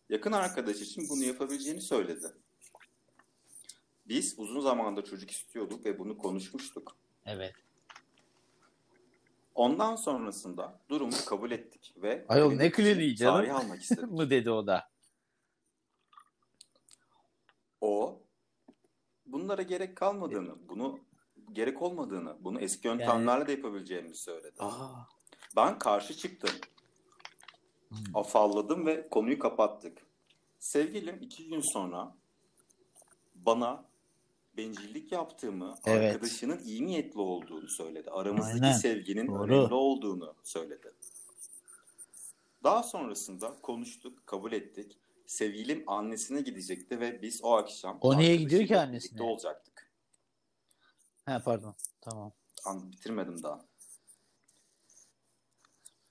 yakın 0.08 0.32
arkadaş 0.32 0.80
için 0.80 1.08
bunu 1.08 1.24
yapabileceğini 1.24 1.80
söyledi. 1.80 2.26
Biz 4.06 4.34
uzun 4.38 4.60
zamandır 4.60 5.04
çocuk 5.04 5.30
istiyorduk 5.30 5.84
ve 5.84 5.98
bunu 5.98 6.18
konuşmuştuk. 6.18 6.96
Evet. 7.24 7.54
Ondan 9.56 9.96
sonrasında 9.96 10.80
durumu 10.88 11.16
kabul 11.26 11.50
ettik 11.50 11.94
ve 11.96 12.24
Ayol, 12.28 12.52
ne 12.52 12.70
kliniği 12.70 13.16
canım? 13.16 13.34
Tarih 13.34 13.54
almak 13.56 13.80
istedik. 13.82 14.10
mı 14.10 14.30
dedi 14.30 14.50
o 14.50 14.66
da. 14.66 14.88
O 17.80 18.22
bunlara 19.26 19.62
gerek 19.62 19.96
kalmadığını, 19.96 20.68
bunu 20.68 21.00
gerek 21.52 21.82
olmadığını, 21.82 22.36
bunu 22.44 22.60
eski 22.60 22.88
yöntemlerle 22.88 23.46
de 23.46 23.52
yapabileceğimizi 23.52 24.22
söyledi. 24.22 24.56
Aa. 24.58 25.06
Ben 25.56 25.78
karşı 25.78 26.16
çıktım. 26.16 26.50
Hmm. 27.88 27.98
Afalladım 28.14 28.86
ve 28.86 29.08
konuyu 29.08 29.38
kapattık. 29.38 29.98
Sevgilim 30.58 31.18
iki 31.20 31.48
gün 31.48 31.60
sonra 31.72 32.14
bana 33.34 33.84
bencillik 34.56 35.12
yaptığımı, 35.12 35.78
Evet. 35.86 36.14
arkadaşının 36.14 36.64
iyi 36.64 36.86
niyetli 36.86 37.20
olduğunu 37.20 37.68
söyledi. 37.68 38.10
Aramızdaki 38.10 38.64
Aynen. 38.64 38.72
sevginin 38.72 39.26
Doğru. 39.26 39.42
önemli 39.42 39.74
olduğunu 39.74 40.34
söyledi. 40.44 40.92
Daha 42.64 42.82
sonrasında 42.82 43.56
konuştuk, 43.62 44.26
kabul 44.26 44.52
ettik. 44.52 44.98
Sevgilim 45.26 45.84
annesine 45.86 46.40
gidecekti 46.40 47.00
ve 47.00 47.22
biz 47.22 47.44
o 47.44 47.52
akşam 47.52 47.98
O 48.00 48.18
niye 48.18 48.36
gidiyor 48.36 48.66
ki 48.66 48.78
annesine? 48.78 49.22
olacaktık. 49.22 49.90
He 51.26 51.38
pardon. 51.44 51.74
Tamam. 52.00 52.32
An 52.64 52.92
bitirmedim 52.92 53.42
daha. 53.42 53.64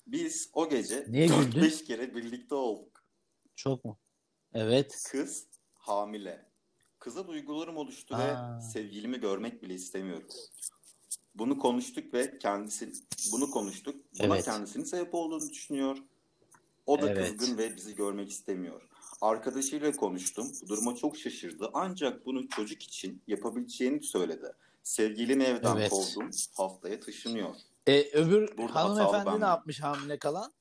Biz 0.08 0.50
o 0.54 0.70
gece 0.70 1.06
Niye 1.08 1.28
güldün? 1.28 1.62
4-5 1.62 1.84
kere 1.86 2.16
birlikte 2.16 2.56
olduk. 2.56 3.04
Çok 3.56 3.86
mu? 3.86 4.00
Evet. 4.54 5.04
Kız 5.12 5.48
hamile. 5.74 6.46
Kıza 7.06 7.28
duygularım 7.28 7.78
oluştu 7.78 8.16
Aa. 8.16 8.20
ve 8.58 8.62
sevgilimi 8.62 9.20
görmek 9.20 9.64
bile 9.64 9.74
istemiyorum. 9.74 10.28
Bunu 11.36 11.60
konuştuk 11.60 12.14
ve 12.14 12.40
kendisi 12.40 12.94
bunu 13.32 13.52
konuştuk. 13.52 13.96
Buna 14.20 14.36
Evet. 14.36 14.46
kendisinin 14.46 14.84
sebep 14.84 15.14
olduğunu 15.14 15.50
düşünüyor. 15.50 15.98
O 16.86 17.02
da 17.02 17.10
Evet. 17.10 17.38
kızgın 17.38 17.58
ve 17.58 17.76
bizi 17.76 17.96
görmek 17.96 18.30
istemiyor. 18.30 18.90
Arkadaşıyla 19.22 19.92
konuştum. 19.92 20.52
Bu 20.62 20.68
duruma 20.68 20.96
çok 20.96 21.18
şaşırdı. 21.18 21.70
Ancak 21.74 22.26
bunu 22.26 22.48
çocuk 22.48 22.84
için 22.84 23.22
yapabileceğini 23.28 24.04
söyledi. 24.04 24.52
Sevgilimi 24.84 25.44
evden 25.44 25.76
Evet. 25.78 25.90
kovdum. 25.90 26.30
Haftaya 26.58 27.00
taşınıyor. 27.00 27.56
E, 27.88 28.12
öbür 28.12 28.58
Burada 28.58 28.76
hanımefendi 28.76 29.42
ne 29.42 29.46
yapmış 29.46 29.82
hamile 29.82 30.20
kalan? 30.20 30.54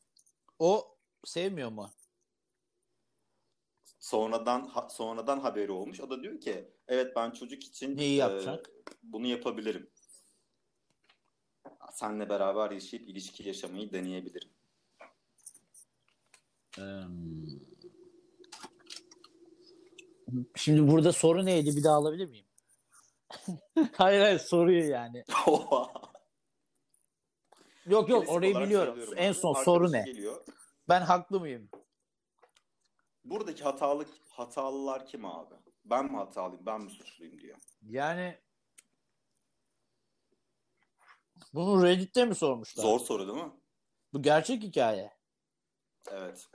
O 0.59 0.97
sevmiyor 1.24 1.70
mu? 1.70 1.90
Sonradan 4.05 4.66
ha- 4.66 4.88
sonradan 4.88 5.40
haberi 5.40 5.72
olmuş. 5.72 6.00
O 6.00 6.11
da 6.11 6.22
diyor 6.22 6.40
ki 6.40 6.70
evet 6.88 7.16
ben 7.16 7.30
çocuk 7.30 7.64
için 7.64 7.96
Neyi 7.96 8.14
e, 8.14 8.20
yapacak? 8.20 8.70
bunu 9.02 9.26
yapabilirim. 9.26 9.90
Seninle 11.92 12.28
beraber 12.28 12.70
yaşayıp 12.70 13.09
ilişki 13.09 13.48
yaşamayı 13.48 13.92
deneyebilirim. 13.92 14.48
Şimdi 20.57 20.92
burada 20.92 21.12
soru 21.12 21.46
neydi? 21.46 21.76
Bir 21.76 21.84
daha 21.84 21.94
alabilir 21.94 22.26
miyim? 22.26 22.46
hayır 23.92 24.20
hayır 24.20 24.38
soruyu 24.38 24.88
yani. 24.88 25.24
Yok 27.86 28.09
yok 28.09 28.09
Klasik 28.09 28.30
orayı 28.30 28.61
biliyorum. 28.61 28.98
En 29.16 29.32
son 29.32 29.55
soru 29.55 29.92
ne? 29.92 30.02
Geliyor. 30.02 30.44
Ben 30.88 31.00
haklı 31.00 31.40
mıyım? 31.40 31.68
Buradaki 33.25 33.64
hatalı 33.64 34.07
hatalılar 34.31 35.07
kim 35.07 35.25
abi? 35.25 35.55
Ben 35.85 36.05
mi 36.05 36.16
hatalıyım, 36.16 36.66
ben 36.66 36.81
mi 36.81 36.91
suçluyum 36.91 37.41
diyor. 37.41 37.59
Yani 37.83 38.39
Bunu 41.55 41.83
Reddit'te 41.83 42.25
mi 42.25 42.35
sormuşlar? 42.35 42.83
Zor 42.83 43.01
soru 43.01 43.27
değil 43.29 43.45
mi? 43.45 43.53
Bu 44.12 44.22
gerçek 44.22 44.62
hikaye. 44.62 45.12
Evet. 46.11 46.47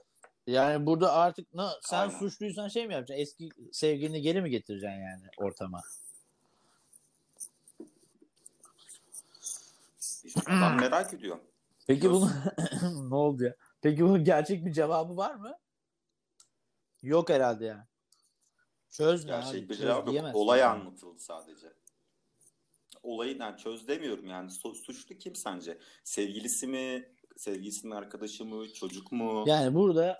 Yani 0.47 0.85
burada 0.85 1.13
artık 1.13 1.53
ne, 1.53 1.63
sen 1.81 1.97
Aynen. 1.99 2.19
suçluysan 2.19 2.67
şey 2.67 2.87
mi 2.87 2.93
yapacaksın? 2.93 3.21
Eski 3.21 3.49
sevgilini 3.71 4.21
geri 4.21 4.41
mi 4.41 4.49
getireceksin 4.49 4.99
yani 5.01 5.23
ortama? 5.37 5.81
İşte 10.23 10.41
adam 10.47 10.79
merak 10.79 11.13
ediyor. 11.13 11.39
Peki 11.87 12.07
Nasıl? 12.09 12.21
bunu 12.81 13.09
ne 13.09 13.15
oldu 13.15 13.43
ya? 13.43 13.55
Peki 13.81 14.03
bunun 14.03 14.23
gerçek 14.23 14.65
bir 14.65 14.71
cevabı 14.71 15.17
var 15.17 15.35
mı? 15.35 15.57
Yok 17.03 17.29
herhalde 17.29 17.65
yani. 17.65 17.83
Çöz 18.89 19.25
ne 19.25 19.33
abi? 19.33 19.43
Gerçek 19.43 19.69
bir 19.69 19.75
Çöz 19.75 19.81
cevap 19.81 20.13
yok. 20.13 20.35
Olay 20.35 20.59
yani. 20.59 20.79
anlatıldı 20.79 21.19
sadece. 21.19 21.73
Olayı 23.03 23.37
yani 23.37 23.57
çöz 23.57 23.87
demiyorum 23.87 24.27
yani. 24.27 24.51
Su- 24.51 24.75
Suçlu 24.75 25.15
kim 25.17 25.35
sence? 25.35 25.77
Sevgilisi 26.03 26.67
mi? 26.67 27.13
Sevgilisinin 27.37 27.91
arkadaşı 27.91 28.45
mı? 28.45 28.73
Çocuk 28.73 29.11
mu? 29.11 29.43
Yani 29.47 29.75
burada 29.75 30.19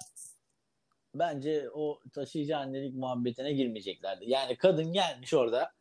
bence 1.15 1.69
o 1.73 1.99
taşıyıcı 2.13 2.57
annelik 2.57 2.95
muhabbetine 2.95 3.53
girmeyeceklerdi. 3.53 4.29
Yani 4.29 4.57
kadın 4.57 4.93
gelmiş 4.93 5.33
orada 5.33 5.71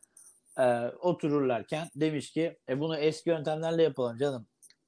e, 0.57 0.87
otururlarken 0.87 1.89
demiş 1.95 2.31
ki 2.31 2.59
e, 2.69 2.79
bunu 2.79 2.97
eski 2.97 3.29
yöntemlerle 3.29 3.83
yapalım 3.83 4.17
canım. 4.17 4.47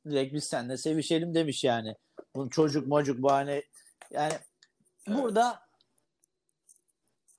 Direkt 0.09 0.33
biz 0.33 0.43
seninle 0.43 0.77
sevişelim 0.77 1.33
demiş 1.33 1.63
yani. 1.63 1.95
Bu 2.35 2.49
çocuk 2.49 2.87
mocuk 2.87 3.23
bahane 3.23 3.63
yani 4.11 4.33
Evet. 5.07 5.17
burada 5.17 5.59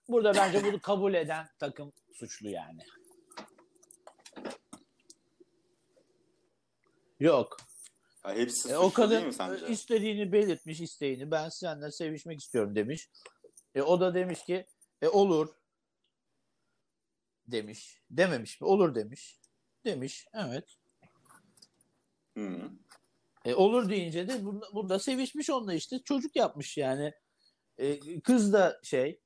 burada 0.08 0.34
bence 0.34 0.64
bunu 0.64 0.80
kabul 0.80 1.14
eden 1.14 1.46
takım 1.58 1.92
suçlu 2.12 2.48
yani. 2.48 2.82
Yok. 7.20 7.56
Ya 8.24 8.34
hepsi 8.34 8.68
E, 8.72 8.76
o 8.76 8.92
kadın 8.92 9.10
değil 9.10 9.26
mi 9.26 9.32
sence? 9.32 9.68
istediğini 9.68 10.32
belirtmiş 10.32 10.80
isteğini. 10.80 11.30
Ben 11.30 11.48
seninle 11.48 11.90
sevişmek 11.90 12.40
istiyorum 12.40 12.74
demiş. 12.74 13.10
E, 13.74 13.82
o 13.82 14.00
da 14.00 14.14
demiş 14.14 14.44
ki 14.44 14.66
e, 15.02 15.08
olur 15.08 15.54
demiş. 17.46 18.02
Dememiş 18.10 18.60
mi? 18.60 18.66
Olur 18.66 18.94
demiş. 18.94 19.40
Demiş. 19.84 20.26
Evet. 20.34 20.76
Hı. 22.36 22.70
E, 23.44 23.54
olur 23.54 23.88
deyince 23.88 24.28
de 24.28 24.44
burada, 24.44 24.66
burada 24.74 24.98
sevişmiş 24.98 25.50
onunla 25.50 25.74
işte. 25.74 26.02
Çocuk 26.02 26.36
yapmış 26.36 26.78
yani. 26.78 27.12
E, 27.78 28.20
kız 28.20 28.52
da 28.52 28.80
şey 28.82 29.20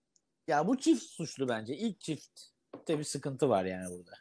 ya 0.47 0.69
bu 0.69 0.79
çift 0.79 1.03
suçlu 1.03 1.49
bence. 1.49 1.77
İlk 1.77 2.01
çiftte 2.01 2.99
bir 2.99 3.05
sıkıntı 3.05 3.49
var 3.49 3.65
yani 3.65 3.91
burada. 3.91 4.13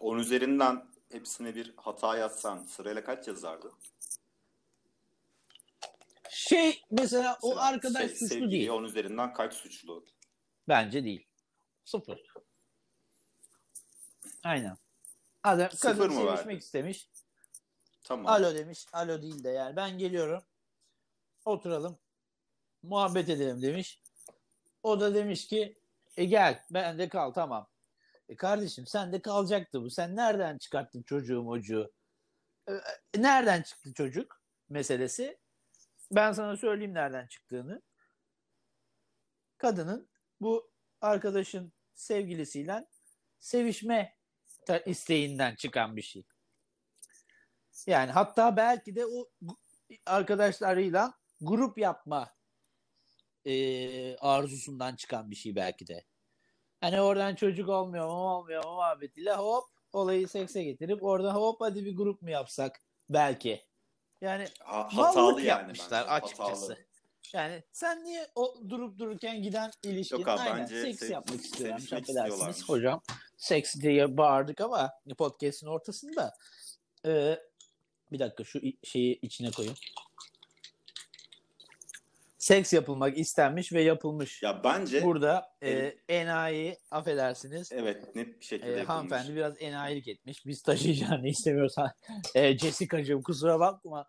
10 0.00 0.18
üzerinden 0.18 0.86
hepsine 1.12 1.54
bir 1.54 1.74
hata 1.76 2.16
yazsan 2.16 2.62
sırayla 2.62 3.04
kaç 3.04 3.28
yazardı? 3.28 3.72
Şey 6.30 6.82
mesela 6.90 7.38
o 7.42 7.48
Mesela 7.48 7.66
arkadaş 7.66 8.06
şey, 8.06 8.28
suçlu 8.28 8.50
değil. 8.50 8.68
10 8.68 8.84
üzerinden 8.84 9.32
kaç 9.32 9.54
suçlu? 9.54 10.04
Bence 10.68 11.04
değil. 11.04 11.26
Sıfır. 11.84 12.32
Aynen. 14.44 14.76
Adam 15.42 15.70
Sıfır 15.70 15.88
kadın 15.88 16.06
mı 16.06 16.14
sevişmek 16.14 16.46
verdi? 16.46 16.58
istemiş. 16.58 17.08
Tamam. 18.04 18.26
Alo 18.26 18.54
demiş. 18.54 18.86
Alo 18.92 19.22
değil 19.22 19.44
de 19.44 19.48
yani 19.48 19.76
ben 19.76 19.98
geliyorum. 19.98 20.42
Oturalım. 21.44 21.98
Muhabbet 22.82 23.28
edelim 23.28 23.62
demiş. 23.62 24.02
O 24.82 25.00
da 25.00 25.14
demiş 25.14 25.46
ki 25.46 25.78
e 26.16 26.24
gel 26.24 26.64
ben 26.70 26.98
de 26.98 27.08
kal 27.08 27.30
tamam. 27.30 27.68
E 28.28 28.36
kardeşim 28.36 28.86
sen 28.86 29.12
de 29.12 29.22
kalacaktı 29.22 29.82
bu. 29.82 29.90
Sen 29.90 30.16
nereden 30.16 30.58
çıkarttın 30.58 31.02
çocuğu 31.02 31.42
mocuğu? 31.42 31.92
E, 32.68 32.72
e, 32.72 32.82
nereden 33.16 33.62
çıktı 33.62 33.94
çocuk 33.94 34.42
meselesi? 34.68 35.38
Ben 36.10 36.32
sana 36.32 36.56
söyleyeyim 36.56 36.94
nereden 36.94 37.26
çıktığını. 37.26 37.82
Kadının 39.58 40.08
bu 40.40 40.70
arkadaşın 41.00 41.72
sevgilisiyle 41.94 42.86
sevişme 43.40 44.16
isteğinden 44.86 45.54
çıkan 45.54 45.96
bir 45.96 46.02
şey. 46.02 46.26
Yani 47.86 48.10
hatta 48.10 48.56
belki 48.56 48.96
de 48.96 49.06
o 49.06 49.30
arkadaşlarıyla 50.06 51.14
grup 51.40 51.78
yapma 51.78 52.37
e, 53.44 54.16
arzusundan 54.16 54.96
çıkan 54.96 55.30
bir 55.30 55.36
şey 55.36 55.56
belki 55.56 55.86
de. 55.86 56.04
Hani 56.80 57.00
oradan 57.00 57.34
çocuk 57.34 57.68
olmuyor 57.68 58.06
mu 58.06 58.12
olmuyor 58.12 58.64
mu 58.64 58.74
muhabbetiyle 58.74 59.32
hop 59.34 59.64
olayı 59.92 60.28
sekse 60.28 60.64
getirip 60.64 61.02
oradan 61.02 61.34
hop 61.34 61.60
hadi 61.60 61.84
bir 61.84 61.96
grup 61.96 62.22
mu 62.22 62.30
yapsak 62.30 62.80
belki. 63.10 63.62
Yani 64.20 64.44
Ha- 64.60 64.88
hatalı 64.96 65.30
yani 65.40 65.46
yapmışlar 65.46 66.04
bence. 66.06 66.10
açıkçası. 66.26 66.52
Hatalı. 66.72 66.88
Yani 67.32 67.62
sen 67.72 68.04
niye 68.04 68.26
o 68.34 68.54
durup 68.68 68.98
dururken 68.98 69.42
giden 69.42 69.70
ilişkin 69.84 70.18
Yok 70.18 70.28
abi, 70.28 70.40
aynen 70.40 70.58
bence 70.58 70.82
seks 70.82 70.98
sev- 70.98 71.10
yapmak 71.12 71.34
affedersiniz 71.40 72.08
istiyorlarmış. 72.08 72.68
hocam. 72.68 73.02
Seks 73.36 73.74
diye 73.76 74.16
bağırdık 74.16 74.60
ama 74.60 74.90
podcast'in 75.18 75.66
ortasında. 75.66 76.34
Ee, 77.06 77.38
bir 78.12 78.18
dakika 78.18 78.44
şu 78.44 78.60
şeyi 78.84 79.20
içine 79.20 79.50
koyayım. 79.50 79.76
Seks 82.48 82.72
yapılmak 82.72 83.18
istenmiş 83.18 83.72
ve 83.72 83.82
yapılmış. 83.82 84.42
Ya 84.42 84.64
bence 84.64 85.02
Burada 85.02 85.56
e, 85.62 85.94
enayi 86.08 86.78
affedersiniz. 86.90 87.72
evet 87.72 88.16
net 88.16 88.40
bir 88.40 88.44
şekilde 88.44 88.66
E, 88.68 88.70
yapılmış. 88.70 88.88
hanımefendi 88.88 89.36
biraz 89.36 89.62
enayilik 89.62 90.08
etmiş. 90.08 90.46
Biz 90.46 90.62
taşıyacağını 90.62 91.28
istemiyorsan 91.28 91.90
e, 92.34 92.58
Jessica'cığım 92.58 93.22
kusura 93.22 93.60
bakma. 93.60 94.08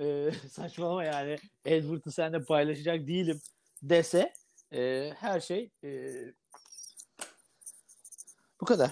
E, 0.00 0.30
saçmalama 0.50 1.04
yani. 1.04 1.38
Edward'ı 1.64 2.12
seninle 2.12 2.44
paylaşacak 2.44 3.06
değilim 3.06 3.40
dese 3.82 4.32
e, 4.72 5.10
her 5.16 5.40
şey 5.40 5.70
e, 5.84 6.10
bu 8.60 8.64
kadar. 8.64 8.90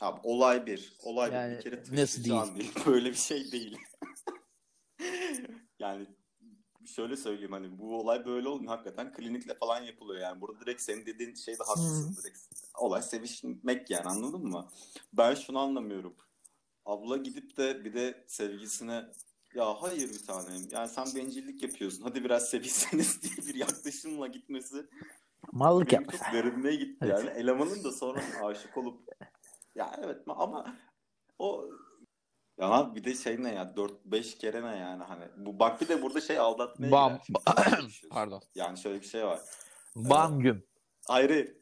Abi 0.00 0.20
olay 0.22 0.66
bir. 0.66 0.92
Olay 1.02 1.32
Yani 1.32 1.52
bir. 1.52 1.58
Bir 1.58 1.62
kere 1.62 1.80
nasıl 2.02 2.22
taşıyacağın 2.22 2.58
değil. 2.58 2.72
Böyle 2.86 3.10
bir 3.10 3.14
şey 3.14 3.52
değil. 3.52 3.78
yani 5.78 6.06
şöyle 6.90 7.16
söyleyeyim 7.16 7.52
hani 7.52 7.78
bu 7.78 7.98
olay 8.00 8.24
böyle 8.26 8.48
olmuyor. 8.48 8.70
Hakikaten 8.72 9.12
klinikle 9.12 9.54
falan 9.54 9.82
yapılıyor 9.82 10.20
yani. 10.20 10.40
Burada 10.40 10.60
direkt 10.60 10.82
senin 10.82 11.06
dediğin 11.06 11.34
şeyde 11.34 11.62
haklısın. 11.62 12.16
Direkt 12.22 12.38
olay 12.78 13.02
sevişmek 13.02 13.90
yani 13.90 14.06
anladın 14.06 14.46
mı? 14.46 14.68
Ben 15.12 15.34
şunu 15.34 15.58
anlamıyorum. 15.58 16.16
Abla 16.84 17.16
gidip 17.16 17.56
de 17.56 17.84
bir 17.84 17.94
de 17.94 18.24
sevgilisine 18.28 19.04
ya 19.54 19.82
hayır 19.82 20.08
bir 20.12 20.26
tanem 20.26 20.62
yani 20.70 20.88
sen 20.88 21.06
bencillik 21.16 21.62
yapıyorsun 21.62 22.02
hadi 22.02 22.24
biraz 22.24 22.48
sevişseniz 22.50 23.22
diye 23.22 23.36
bir 23.46 23.54
yaklaşımla 23.54 24.26
gitmesi 24.26 24.86
Mallık 25.52 25.92
yapmış. 25.92 26.16
garibime 26.32 26.74
gitti 26.74 26.98
Evet. 27.02 27.18
yani. 27.18 27.30
Elemanın 27.30 27.84
da 27.84 27.92
sonra 27.92 28.22
aşık 28.44 28.76
olup 28.78 29.00
ya 29.74 29.96
evet 30.04 30.18
ama 30.26 30.76
o 31.38 31.68
ya 32.60 32.68
abi 32.68 32.96
bir 33.00 33.04
de 33.04 33.14
şey 33.14 33.42
ne 33.42 33.54
ya 33.54 33.62
4-5 33.76 34.38
kere 34.38 34.62
ne 34.62 34.76
yani 34.78 35.02
hani 35.04 35.24
bu 35.36 35.58
bak 35.58 35.80
bir 35.80 35.88
de 35.88 36.02
burada 36.02 36.20
şey 36.20 36.38
aldatmaya 36.38 36.92
Bam. 36.92 37.12
girer. 37.12 37.22
Şimdi 37.26 37.38
sen 37.46 37.64
konuşuyorsun. 37.64 38.08
Pardon. 38.08 38.42
Yani 38.54 38.78
şöyle 38.78 39.00
bir 39.00 39.06
şey 39.06 39.24
var. 39.26 39.40
Bam 39.96 40.40
güm. 40.40 40.66
Ayrı 41.08 41.60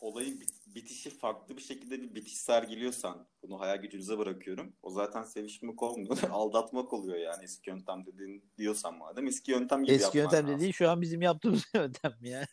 olayın 0.00 0.40
bit- 0.40 0.58
bitişi 0.66 1.10
farklı 1.10 1.56
bir 1.56 1.62
şekilde 1.62 2.02
bir 2.02 2.14
bitiş 2.14 2.36
sergiliyorsan 2.36 3.26
bunu 3.42 3.60
hayal 3.60 3.76
gücünüze 3.76 4.18
bırakıyorum. 4.18 4.76
O 4.82 4.90
zaten 4.90 5.22
sevişmek 5.22 5.82
olmuyor. 5.82 6.18
Aldatmak 6.30 6.92
oluyor 6.92 7.16
yani 7.16 7.44
eski 7.44 7.70
yöntem 7.70 8.06
dediğin 8.06 8.44
diyorsan 8.58 8.98
madem 8.98 9.26
eski 9.26 9.50
yöntem 9.50 9.84
gibi 9.84 9.94
Eski 9.94 10.18
yapman 10.18 10.22
yöntem 10.22 10.46
lazım. 10.46 10.60
dediği 10.60 10.72
şu 10.72 10.90
an 10.90 11.00
bizim 11.00 11.22
yaptığımız 11.22 11.64
yöntem 11.74 12.12
mi 12.20 12.28
ya? 12.28 12.46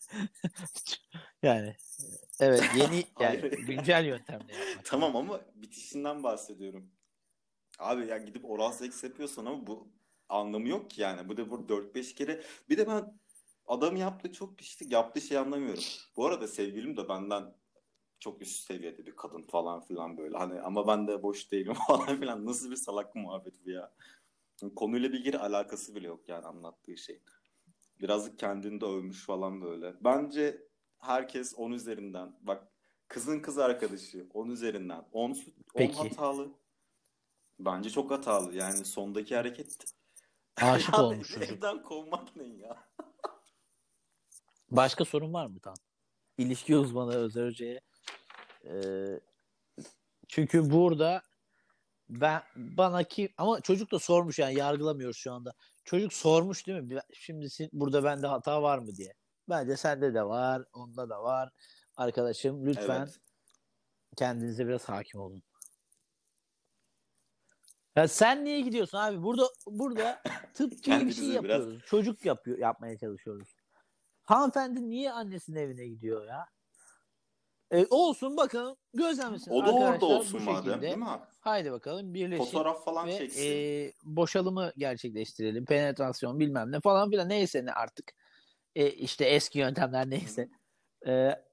yani 1.43 1.75
evet 2.39 2.63
yeni 2.77 2.95
yani 3.19 3.39
Hayır. 3.41 3.51
güncel 3.51 4.05
yöntemle 4.05 4.53
yapmak. 4.55 4.85
Tamam 4.85 5.15
ama 5.15 5.41
bitişinden 5.55 6.23
bahsediyorum. 6.23 6.91
Abi 7.79 8.07
ya 8.07 8.17
gidip 8.17 8.45
oral 8.49 8.71
seks 8.71 9.03
yapıyorsan 9.03 9.45
ama 9.45 9.67
bu 9.67 9.87
anlamı 10.29 10.67
yok 10.67 10.89
ki 10.89 11.01
yani. 11.01 11.29
Bu 11.29 11.37
da 11.37 11.49
bu 11.49 11.55
4-5 11.55 12.15
kere. 12.15 12.41
Bir 12.69 12.77
de 12.77 12.87
ben 12.87 13.19
adam 13.67 13.95
yaptığı 13.95 14.31
çok 14.31 14.57
pislik 14.57 14.91
yaptığı 14.91 15.21
şey 15.21 15.37
anlamıyorum. 15.37 15.83
Bu 16.17 16.25
arada 16.25 16.47
sevgilim 16.47 16.97
de 16.97 17.09
benden 17.09 17.55
çok 18.19 18.41
üst 18.41 18.67
seviyede 18.67 19.05
bir 19.05 19.15
kadın 19.15 19.41
falan 19.41 19.81
filan 19.81 20.17
böyle. 20.17 20.37
Hani 20.37 20.61
ama 20.61 20.87
ben 20.87 21.07
de 21.07 21.23
boş 21.23 21.51
değilim 21.51 21.73
falan 21.87 22.19
filan. 22.19 22.45
Nasıl 22.45 22.71
bir 22.71 22.75
salak 22.75 23.15
muhabbet 23.15 23.65
bu 23.65 23.69
ya. 23.69 23.93
Konuyla 24.75 25.13
bilgili 25.13 25.37
alakası 25.37 25.95
bile 25.95 26.07
yok 26.07 26.29
yani 26.29 26.45
anlattığı 26.45 26.97
şey. 26.97 27.21
Birazcık 28.01 28.39
kendini 28.39 28.81
de 28.81 28.85
övmüş 28.85 29.25
falan 29.25 29.61
böyle. 29.61 29.93
Bence 30.03 30.67
herkes 30.99 31.53
10 31.57 31.71
üzerinden 31.71 32.35
bak 32.41 32.67
kızın 33.07 33.39
kız 33.39 33.57
arkadaşı 33.57 34.27
10 34.33 34.49
üzerinden 34.49 35.05
10 35.11 35.29
10 35.31 35.37
Peki. 35.75 35.93
hatalı. 35.93 36.51
Bence 37.59 37.89
çok 37.89 38.11
hatalı. 38.11 38.55
Yani 38.55 38.85
sondaki 38.85 39.35
hareket 39.35 39.85
Aşık 40.61 40.93
Ya 40.93 41.03
olmuş 41.03 41.27
çocuk. 41.31 41.49
Evden 41.49 41.83
kovmak 41.83 42.35
ne 42.35 42.43
ya? 42.43 42.87
Başka 44.71 45.05
sorun 45.05 45.33
var 45.33 45.45
mı 45.45 45.59
tam? 45.59 45.75
ilişki 46.37 46.77
uzmanı 46.77 47.15
Özer 47.15 47.47
Hoca'ya. 47.47 47.79
Ee, 48.65 49.19
çünkü 50.27 50.71
burada 50.71 51.21
ben 52.09 52.41
bana 52.55 53.03
ki 53.03 53.33
ama 53.37 53.61
çocuk 53.61 53.91
da 53.91 53.99
sormuş 53.99 54.39
yani 54.39 54.57
yargılamıyoruz 54.57 55.17
şu 55.17 55.33
anda. 55.33 55.53
Çocuk 55.83 56.13
sormuş 56.13 56.67
değil 56.67 56.81
mi? 56.81 56.99
Şimdi 57.13 57.47
burada 57.73 58.03
bende 58.03 58.27
hata 58.27 58.61
var 58.61 58.77
mı 58.77 58.95
diye. 58.95 59.13
Bence 59.49 59.77
sende 59.77 60.13
de 60.13 60.23
var, 60.23 60.63
onda 60.73 61.09
da 61.09 61.23
var. 61.23 61.49
Arkadaşım 61.97 62.65
lütfen 62.65 63.01
Evet. 63.01 63.19
kendinize 64.17 64.67
biraz 64.67 64.89
hakim 64.89 65.21
olun. 65.21 65.43
Ya 67.95 68.07
sen 68.07 68.45
niye 68.45 68.61
gidiyorsun 68.61 68.97
abi? 68.97 69.23
Burada 69.23 69.49
burada 69.67 70.21
tıp 70.53 70.71
gibi 70.83 70.95
bir 71.05 71.11
şey 71.13 71.25
Kendinize 71.25 71.43
biraz- 71.43 71.59
yapıyoruz. 71.59 71.85
Çocuk 71.85 72.25
yapıyor 72.25 72.57
yapmaya 72.57 72.97
çalışıyoruz. 72.97 73.55
Hanımefendi 74.23 74.89
niye 74.89 75.11
annesinin 75.11 75.59
evine 75.59 75.87
gidiyor 75.87 76.25
ya? 76.27 76.45
E, 77.71 77.85
olsun 77.89 78.37
bakalım 78.37 78.77
gözlemlesin. 78.93 79.51
O 79.51 79.65
da 79.65 79.71
orada 79.73 80.05
olsun 80.05 80.39
bu 80.39 80.43
madem 80.43 80.63
şekilde. 80.63 80.81
değil 80.81 80.97
mi 80.97 81.09
abi? 81.09 81.23
Haydi 81.39 81.71
bakalım 81.71 82.13
birleşin 82.13 82.43
Fotoğraf 82.45 82.85
falan 82.85 83.07
ve 83.07 83.17
çeksin. 83.17 83.41
e, 83.45 83.91
boşalımı 84.03 84.71
gerçekleştirelim. 84.77 85.65
Penetrasyon 85.65 86.39
bilmem 86.39 86.71
ne 86.71 86.79
falan 86.79 87.09
filan 87.09 87.29
neyse 87.29 87.65
ne 87.65 87.73
artık. 87.73 88.11
E, 88.75 88.91
işte 88.91 89.25
eski 89.25 89.59
yöntemler 89.59 90.09
neyse. 90.09 90.49
E, 91.07 91.43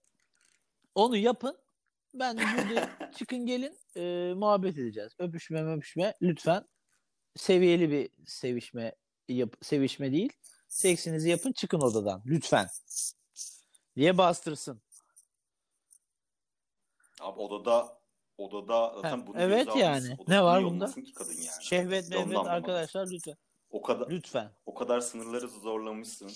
onu 0.95 1.16
yapın. 1.16 1.59
Ben 2.14 2.38
de 2.38 2.42
burada 2.42 2.90
çıkın 3.18 3.46
gelin 3.46 3.78
e, 3.96 4.32
muhabbet 4.36 4.78
edeceğiz. 4.78 5.12
Öpüşme 5.18 5.64
öpüşme 5.76 6.14
lütfen 6.22 6.64
seviyeli 7.36 7.90
bir 7.90 8.10
sevişme 8.26 8.94
yap, 9.28 9.54
sevişme 9.62 10.12
değil. 10.12 10.32
Seksinizi 10.68 11.28
yapın 11.30 11.52
çıkın 11.52 11.80
odadan 11.80 12.22
lütfen 12.26 12.66
diye 13.96 14.18
bastırsın. 14.18 14.82
Abi 17.20 17.40
odada 17.40 18.00
odada 18.38 18.92
zaten 18.94 19.18
Ha, 19.20 19.26
bunu 19.26 19.40
evet 19.40 19.68
yani. 19.76 19.94
almasın. 19.96 20.08
Ne 20.28 20.40
Odada 20.40 20.44
var 20.44 20.64
bunda? 20.64 20.86
ki 20.86 21.12
kadın 21.14 21.32
yani. 21.32 21.64
Şehvet 21.64 22.08
mehvet 22.10 22.36
arkadaşlar 22.46 23.06
lütfen. 23.10 23.36
O 23.70 23.82
kadar 23.82 24.10
Lütfen. 24.10 24.52
o 24.66 24.74
kadar 24.74 25.00
sınırları 25.00 25.48
zorlamışsın. 25.48 26.32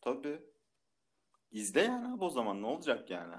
Tabii. 0.00 0.40
İzle 1.50 1.80
yani 1.82 2.14
abi 2.14 2.24
o 2.24 2.30
zaman 2.30 2.62
ne 2.62 2.66
olacak 2.66 3.10
yani? 3.10 3.34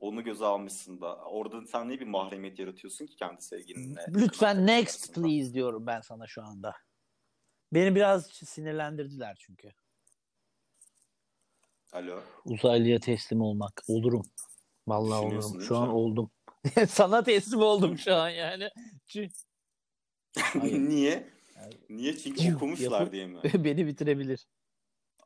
Onu 0.00 0.24
göze 0.24 0.44
almışsın 0.44 1.00
da. 1.00 1.16
Orada 1.16 1.66
sen 1.66 1.88
niye 1.88 2.00
bir 2.00 2.06
mahremiyet 2.06 2.58
yaratıyorsun 2.58 3.06
ki 3.06 3.16
kendi 3.16 3.42
sevgilinle? 3.42 4.06
Lütfen 4.08 4.66
next 4.66 5.08
arasında? 5.08 5.26
please 5.26 5.54
diyorum 5.54 5.86
ben 5.86 6.00
sana 6.00 6.26
şu 6.26 6.42
anda. 6.42 6.76
Beni 7.72 7.94
biraz 7.94 8.26
sinirlendirdiler 8.26 9.36
çünkü. 9.40 9.72
Alo. 11.92 12.22
Uzaylıya 12.44 13.00
teslim 13.00 13.40
olmak 13.40 13.82
olurum. 13.88 14.26
Vallahi 14.88 15.26
olurum. 15.26 15.62
Şu 15.62 15.74
mi 15.74 15.78
an 15.78 15.86
sen? 15.86 15.92
oldum. 15.92 16.30
Sana 16.88 17.22
teslim 17.22 17.60
oldum 17.60 17.98
şu 17.98 18.14
an 18.14 18.28
yani. 18.28 18.68
Çünkü. 19.06 19.34
Niye? 20.88 21.30
Yani- 21.56 21.74
Niye? 21.88 22.16
Çünkü 22.16 22.40
Ciu 22.40 22.56
okumuşlar 22.56 23.00
yapıp- 23.00 23.12
diye 23.12 23.26
mi? 23.26 23.40
beni 23.64 23.86
bitirebilir. 23.86 24.46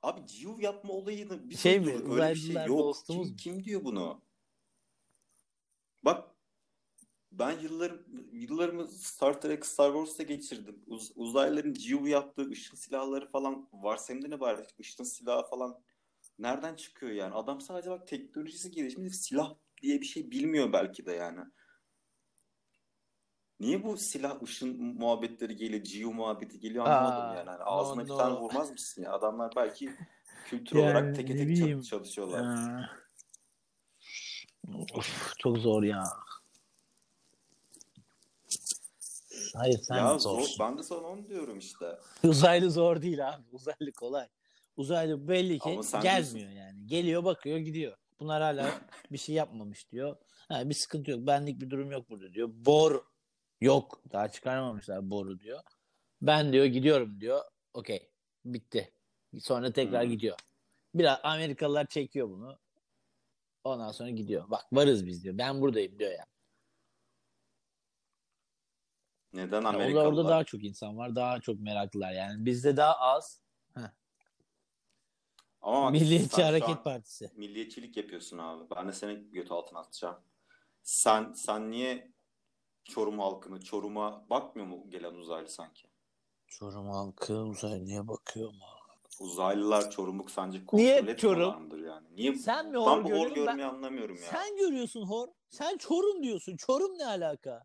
Abi 0.03 0.27
civ 0.27 0.61
yapma 0.61 0.93
olayını 0.93 1.51
bir 1.51 1.57
Şey 1.57 1.81
mi, 1.81 1.87
duyduk. 1.87 2.13
Öyle 2.13 2.31
bir 2.35 2.39
şey 2.39 2.67
yok. 2.67 2.97
Kim, 3.07 3.37
kim 3.37 3.65
diyor 3.65 3.85
bunu? 3.85 4.23
Bak 6.05 6.31
ben 7.39 7.59
yıllarım, 7.61 8.03
yıllarımı 8.33 8.87
Star 8.89 9.41
Trek, 9.41 9.67
Star 9.67 9.93
Wars'ta 9.93 10.23
geçirdim. 10.23 10.83
Uz, 10.87 11.13
uzaylıların 11.17 11.73
civ 11.73 12.07
yaptığı 12.07 12.51
ışın 12.51 12.77
silahları 12.77 13.29
falan 13.29 13.69
var. 13.73 13.97
Senin 13.97 14.23
de 14.23 14.31
ne 14.31 14.41
var? 14.41 14.67
Işın 14.79 15.05
silahı 15.05 15.51
falan 15.51 15.81
nereden 16.39 16.75
çıkıyor 16.75 17.13
yani? 17.13 17.35
Adam 17.35 17.61
sadece 17.61 17.91
bak 17.91 18.07
teknolojisi 18.07 18.71
gelişmiş 18.71 19.17
silah 19.17 19.55
diye 19.83 20.01
bir 20.01 20.07
şey 20.07 20.31
bilmiyor 20.31 20.73
belki 20.73 21.07
de 21.07 21.13
yani. 21.13 21.41
Niye 23.61 23.85
bu 23.85 23.97
silah 23.97 24.43
ışın 24.43 24.95
muhabbetleri 24.99 25.57
geliyor, 25.57 25.83
civ 25.83 26.07
muhabbeti 26.07 26.61
geliyor 26.61 26.87
anlamadım 26.87 27.31
Aa, 27.31 27.35
yani. 27.35 27.51
Hani 27.51 27.63
ağzına 27.63 28.03
no, 28.03 28.05
bir 28.05 28.09
tane 28.09 28.41
vurmaz 28.41 28.71
mısın 28.71 29.03
ya? 29.03 29.13
Adamlar 29.13 29.53
belki 29.57 29.91
kültür 30.47 30.77
Yani 30.79 30.85
olarak 30.85 31.17
tek 31.17 31.29
ne 31.29 31.37
tek 31.37 31.49
bileyim. 31.49 31.81
çalışıyorlar. 31.83 32.41
Aa. 32.41 32.91
Of, 34.95 35.33
çok 35.39 35.59
zor 35.59 35.83
ya. 35.83 36.05
Hayır 39.55 39.79
sen 39.79 39.97
ya 39.97 40.19
zor. 40.19 40.47
Ben 40.61 40.79
de 40.79 40.83
sana 40.83 41.07
onu 41.07 41.29
diyorum 41.29 41.59
işte. 41.59 41.99
Uzaylı 42.25 42.71
zor 42.71 43.03
değil 43.03 43.29
abi. 43.29 43.43
Uzaylı 43.53 43.93
kolay. 43.93 44.29
Uzaylı 44.77 45.29
belli 45.29 45.59
ki 45.59 45.81
gelmiyor 46.03 46.51
yani. 46.51 46.87
Geliyor 46.87 47.25
bakıyor 47.25 47.59
gidiyor. 47.59 47.97
Bunlar 48.21 48.43
hala 48.43 48.71
bir 49.13 49.19
şey 49.19 49.35
yapmamış 49.35 49.91
diyor. 49.93 50.17
Ha, 50.49 50.69
bir 50.69 50.75
sıkıntı 50.75 51.11
yok. 51.11 51.27
Benlik 51.27 51.61
bir 51.61 51.71
durum 51.71 51.93
yok 51.93 52.11
burada 52.11 52.33
diyor. 52.33 52.49
Bor 52.53 53.05
yok. 53.61 54.01
Daha 54.13 54.29
çıkarmamışlar 54.29 55.11
boru 55.11 55.41
diyor. 55.41 55.61
Ben 56.23 56.53
diyor 56.53 56.65
gidiyorum 56.65 57.21
diyor. 57.21 57.41
Okey. 57.75 58.11
Bitti. 58.45 58.93
Sonra 59.41 59.73
tekrar 59.73 60.05
Hmm. 60.05 60.11
gidiyor. 60.11 60.37
Biraz 60.95 61.19
Amerikalılar 61.23 61.87
çekiyor 61.87 62.29
bunu. 62.29 62.59
Ondan 63.65 63.93
sonra 63.93 64.11
gidiyor. 64.11 64.51
Bak 64.51 64.63
varız 64.73 65.07
biz 65.07 65.25
diyor. 65.25 65.39
Ben 65.39 65.61
buradayım 65.61 65.99
diyor 65.99 66.11
yani. 66.11 66.34
Neden 69.35 69.63
Ya 69.63 69.69
orada, 69.69 69.69
Amerikalılar? 69.69 70.07
orada 70.07 70.29
daha 70.29 70.45
çok 70.45 70.65
insan 70.65 70.97
var. 70.99 71.17
Daha 71.17 71.41
çok 71.41 71.61
meraklılar 71.61 72.13
yani. 72.13 72.45
Bizde 72.45 72.77
daha 72.77 72.97
az. 72.99 73.41
Ama 75.63 75.85
bak, 75.85 75.93
Milliyetçi 75.93 76.43
Hareket 76.43 76.85
Partisi. 76.85 77.31
milliyetçilik 77.37 77.97
yapıyorsun 77.97 78.39
abi. 78.39 78.65
Ben 78.77 78.89
de 78.89 78.93
seni 78.93 79.31
götü 79.31 79.55
altına 79.55 79.79
atacağım. 79.79 80.17
Sen 80.83 81.33
sen 81.33 81.71
niye 81.71 82.13
Çorum 82.85 83.19
halkını, 83.19 83.61
Çorum'a 83.61 84.27
bakmıyor 84.31 84.69
mu 84.69 84.91
gelen 84.91 85.15
uzaylı 85.15 85.49
sanki? 85.49 85.89
Çorum 86.47 86.89
halkı 86.91 87.35
uzaylıya 87.35 88.09
bakıyor 88.09 88.51
mu? 88.51 88.65
Uzaylılar 89.21 89.91
Çorum'u 89.91 90.29
sence 90.29 90.67
kontrol 90.67 90.85
Niye 90.85 91.17
Çorum? 91.17 91.85
yani? 91.85 92.07
Niye? 92.17 92.35
Sen 92.35 92.67
mi 92.67 92.75
ben 92.75 92.81
hor 92.81 93.05
bu 93.05 93.09
görüyorsun? 93.09 93.31
hor 93.31 93.37
Ben- 93.37 93.45
görmeyi 93.45 93.69
anlamıyorum 93.69 94.17
ya. 94.17 94.23
Sen 94.23 94.57
görüyorsun 94.57 95.03
hor. 95.07 95.29
Sen 95.49 95.77
Çorum 95.77 96.23
diyorsun. 96.23 96.57
Çorum 96.57 96.99
ne 96.99 97.07
alaka? 97.07 97.65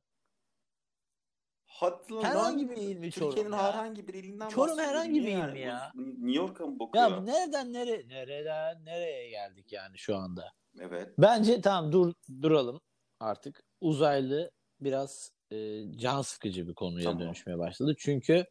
Hadi 1.69 2.15
Herhangi 2.21 2.69
bir 2.69 2.77
il 2.77 2.97
mi 2.97 3.11
Çorum 3.11 3.29
Türkiye'nin 3.29 3.51
ya? 3.51 3.63
herhangi 3.63 4.07
bir 4.07 4.13
ilinden 4.13 4.49
Çorum 4.49 4.79
herhangi 4.79 5.21
bir 5.21 5.27
il 5.27 5.31
yani? 5.31 5.53
mi 5.53 5.59
ya? 5.59 5.91
New 5.95 6.31
York'a 6.31 6.65
mı 6.65 6.79
bakıyor? 6.79 7.09
Ya 7.11 7.21
nereden 7.21 7.73
nereye 7.73 8.07
nereden 8.07 8.85
nereye 8.85 9.29
geldik 9.29 9.71
yani 9.71 9.97
şu 9.97 10.15
anda? 10.15 10.53
Evet. 10.79 11.13
Bence 11.17 11.61
tamam 11.61 11.91
dur 11.91 12.13
duralım 12.41 12.81
artık. 13.19 13.63
Uzaylı 13.81 14.51
biraz 14.81 15.31
e, 15.51 15.81
can 15.97 16.21
sıkıcı 16.21 16.67
bir 16.67 16.73
konuya 16.73 17.03
Tamam. 17.03 17.19
dönüşmeye 17.19 17.57
başladı. 17.57 17.95
Çünkü 17.97 18.45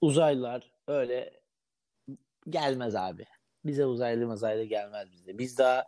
uzaylılar 0.00 0.72
öyle 0.88 1.40
gelmez 2.48 2.96
abi. 2.96 3.24
Bize 3.64 3.86
uzaylı 3.86 4.32
uzaylı 4.32 4.64
gelmez 4.64 5.12
bize. 5.12 5.38
Biz 5.38 5.58
daha 5.58 5.84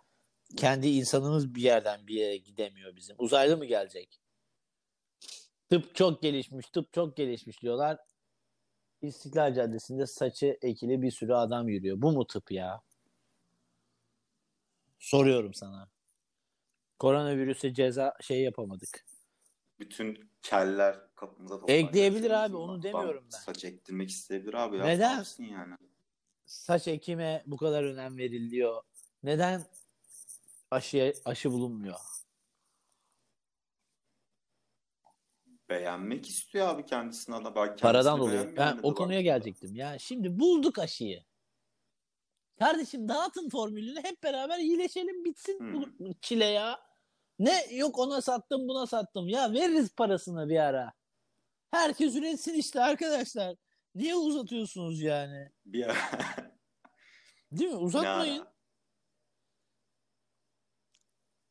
kendi 0.57 0.89
insanımız 0.89 1.55
bir 1.55 1.62
yerden 1.62 2.07
bir 2.07 2.14
yere 2.14 2.37
gidemiyor 2.37 2.97
bizim. 2.97 3.16
Uzaylı 3.18 3.57
mı 3.57 3.64
gelecek? 3.64 4.22
Tıp 5.73 5.95
çok 5.95 6.23
gelişmiş, 6.23 6.66
tıp 6.66 6.93
çok 6.93 7.16
gelişmiş 7.16 7.62
diyorlar. 7.62 7.99
İstiklal 9.03 9.55
Caddesi'nde 9.55 10.07
saçı 10.07 10.59
ekili 10.62 11.03
bir 11.03 11.11
sürü 11.11 11.35
adam 11.35 11.68
yürüyor. 11.68 12.03
Bu 12.03 12.12
mu 12.12 12.27
tıp 12.27 12.53
ya? 12.53 12.83
Soruyorum 14.99 15.55
sana. 15.55 15.89
Koronavirüse 16.99 17.75
ceza 17.75 18.14
şey 18.20 18.43
yapamadık. 18.43 19.05
Bütün 19.79 20.31
keller 20.43 21.14
kapımıza 21.14 21.61
toplanacak. 21.61 21.89
Ekleyebilir 21.89 22.31
abi, 22.31 22.57
onu 22.57 22.83
demiyorum 22.83 23.25
ben. 23.33 23.39
Saç 23.39 23.64
ektirmek 23.64 24.11
isteyebilir 24.11 24.55
abi 24.55 24.77
ya. 24.77 24.85
Neden? 24.85 25.25
Yani? 25.39 25.75
Saç 26.47 26.89
ekime 26.89 27.43
bu 27.47 27.57
kadar 27.57 27.85
önem 27.85 28.18
veriliyor. 28.18 28.83
Neden 29.23 29.62
aşı 30.70 31.14
aşı 31.25 31.53
bulunmuyor? 31.53 31.97
Beğenmek 35.73 36.29
istiyor 36.29 36.68
abi 36.68 36.87
kendisini 36.87 37.35
adam. 37.35 37.55
Paradan 37.55 37.77
kendisini 37.77 38.18
dolayı. 38.18 38.39
beğenmeyen 38.57 38.77
Ben 38.77 38.89
o 38.89 38.95
konuya 38.95 39.18
burada. 39.18 39.23
gelecektim. 39.23 39.75
Ya 39.75 39.99
şimdi 39.99 40.39
bulduk 40.41 40.79
aşıyı. 40.79 41.25
Kardeşim 42.59 43.09
dağıtın 43.09 43.49
formülünü 43.49 44.03
hep 44.05 44.23
beraber 44.23 44.59
iyileşelim 44.59 45.25
bitsin 45.25 45.59
Hmm. 45.59 45.83
bu 45.83 46.14
çile 46.20 46.45
ya. 46.45 46.81
Ne 47.39 47.75
yok 47.75 47.99
ona 47.99 48.20
sattım 48.20 48.68
buna 48.68 48.87
sattım. 48.87 49.29
Ya 49.29 49.53
veririz 49.53 49.95
parasını 49.95 50.49
bir 50.49 50.57
ara. 50.57 50.93
Herkes 51.70 52.16
üretsin 52.16 52.55
işte 52.55 52.81
arkadaşlar. 52.83 53.57
Niye 53.95 54.14
uzatıyorsunuz 54.16 55.01
yani? 55.03 55.53
Bir 55.64 55.87
Değil 57.53 57.70
mi? 57.70 57.77
Uzatmayın. 57.77 58.41
ara? 58.41 58.53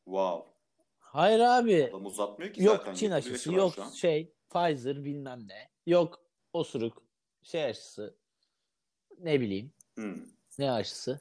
Wow. 0.05 0.50
Hayır 1.11 1.39
abi. 1.39 1.87
Adam 1.89 2.05
uzatmıyor 2.05 2.53
ki 2.53 2.63
Yok 2.63 2.77
zaten. 2.77 2.93
Çin 2.93 3.11
aşısı, 3.11 3.53
yok 3.53 3.73
şey 3.95 4.33
Pfizer 4.49 5.03
bilmem 5.03 5.47
ne. 5.47 5.69
Yok 5.85 6.25
osuruk 6.53 7.03
şey 7.43 7.63
aşısı. 7.65 8.17
Ne 9.19 9.41
bileyim 9.41 9.73
Hmm. 9.95 10.17
ne 10.59 10.71
aşısı. 10.71 11.19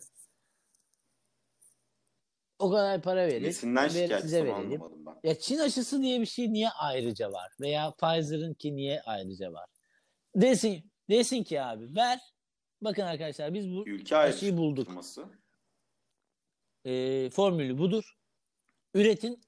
O 2.59 2.71
kadar 2.71 3.03
para 3.03 3.27
verin. 3.27 3.45
Nesinden 3.45 3.95
ver- 3.95 4.21
size 4.21 4.45
verelim. 4.45 4.81
ben. 5.07 5.29
Ya 5.29 5.39
Çin 5.39 5.59
aşısı 5.59 6.03
diye 6.03 6.21
bir 6.21 6.27
şey 6.27 6.53
niye 6.53 6.69
ayrıca 6.71 7.33
var? 7.33 7.53
Veya 7.61 7.91
Pfizer'ın 7.91 8.55
ki 8.55 8.77
niye 8.77 9.03
ayrıca 9.03 9.53
var? 9.53 9.69
Desin, 10.37 10.91
desin 11.11 11.43
ki 11.43 11.63
abi 11.63 11.97
ver. 11.97 12.21
Bakın 12.83 13.03
arkadaşlar 13.03 13.55
biz 13.55 13.71
bu 13.71 13.89
Ülke 13.89 14.17
aşıyı 14.17 14.57
bulduk. 14.57 14.89
ayrıştırması. 14.89 15.41
e, 16.85 17.31
formülü 17.31 17.79
budur. 17.79 18.17
Üretin, 18.95 19.41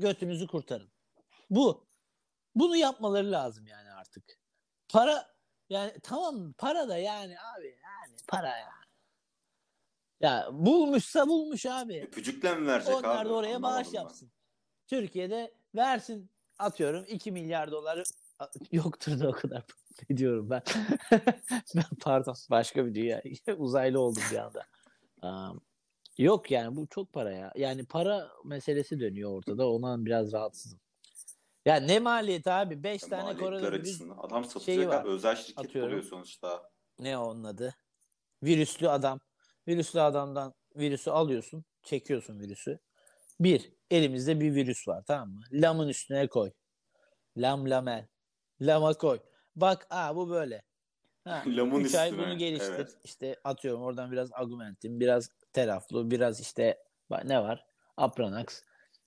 götünüzü 0.00 0.46
kurtarın. 0.46 0.90
Bu. 1.50 1.86
Bunu 2.54 2.76
yapmaları 2.76 3.32
lazım 3.32 3.66
yani 3.66 3.92
artık. 3.92 4.24
Para 4.88 5.34
yani 5.68 5.92
tamam 6.02 6.52
para 6.52 6.88
da 6.88 6.98
yani 6.98 7.36
abi 7.40 7.66
yani 7.66 8.16
para 8.28 8.56
ya. 8.58 8.70
Ya 10.20 10.48
bulmuşsa 10.52 11.28
bulmuş 11.28 11.66
abi. 11.66 12.02
Öpücükle 12.02 12.54
mi 12.54 12.66
verecek 12.66 12.94
abi? 12.94 13.06
Onlar 13.06 13.28
da 13.28 13.34
oraya 13.34 13.62
bağış 13.62 13.88
ben. 13.88 13.92
yapsın. 13.92 14.30
Türkiye'de 14.86 15.54
versin 15.74 16.30
atıyorum 16.58 17.04
2 17.08 17.32
milyar 17.32 17.70
doları 17.70 18.02
yoktur 18.72 19.20
da 19.20 19.28
o 19.28 19.32
kadar 19.32 19.64
diyorum 20.16 20.50
ben. 20.50 20.62
ben 21.74 21.84
pardon 22.00 22.34
başka 22.50 22.86
bir 22.86 22.94
dünya 22.94 23.22
uzaylı 23.56 24.00
oldum 24.00 24.22
bir 24.30 24.36
anda. 24.36 24.66
Um, 25.22 25.60
yok 26.18 26.50
yani 26.50 26.76
bu 26.76 26.86
çok 26.86 27.12
para 27.12 27.30
ya. 27.32 27.52
Yani 27.56 27.84
para 27.86 28.30
meselesi 28.44 29.00
dönüyor 29.00 29.30
ortada. 29.38 29.68
Ondan 29.70 30.06
biraz 30.06 30.32
rahatsızım. 30.32 30.80
Ya 31.66 31.76
ne 31.76 31.98
maliyet 31.98 32.46
abi? 32.46 32.82
5 32.82 33.02
Ya 33.02 33.08
tane 33.08 33.38
koronavirüs. 33.38 34.00
Adam 34.18 34.44
satacak 34.44 34.62
şeyi 34.64 34.88
var. 34.88 35.00
abi. 35.02 35.08
Özel 35.08 35.36
şirket 35.36 35.58
Atıyorum. 35.64 35.90
buluyor 35.90 36.04
sonuçta. 36.04 36.70
ne 36.98 37.18
onun 37.18 37.44
adı? 37.44 37.74
Virüslü 38.42 38.88
adam. 38.88 39.20
Virüslü 39.68 40.00
adamdan 40.00 40.54
virüsü 40.76 41.10
alıyorsun, 41.10 41.64
çekiyorsun 41.82 42.40
virüsü. 42.40 42.78
Bir, 43.40 43.72
elimizde 43.90 44.40
bir 44.40 44.54
virüs 44.54 44.88
var 44.88 45.04
tamam 45.06 45.28
mı? 45.30 45.40
Lamın 45.52 45.88
üstüne 45.88 46.26
koy. 46.28 46.50
Lam 47.36 47.70
lamel. 47.70 48.08
Lama 48.60 48.94
koy. 48.94 49.20
Bak 49.56 49.86
aa 49.90 50.16
bu 50.16 50.30
böyle. 50.30 50.62
Ha, 51.24 51.42
Lamın 51.46 51.80
üç 51.80 51.94
ay 51.94 52.12
bunu 52.12 52.38
geliştir. 52.38 52.72
evet. 52.72 52.98
İşte 53.04 53.36
atıyorum 53.44 53.82
oradan 53.82 54.12
biraz 54.12 54.32
augmentin, 54.32 55.00
biraz 55.00 55.28
teraflu, 55.52 56.10
biraz 56.10 56.40
işte 56.40 56.78
ne 57.24 57.42
var? 57.42 57.66
Apranax. 57.96 58.62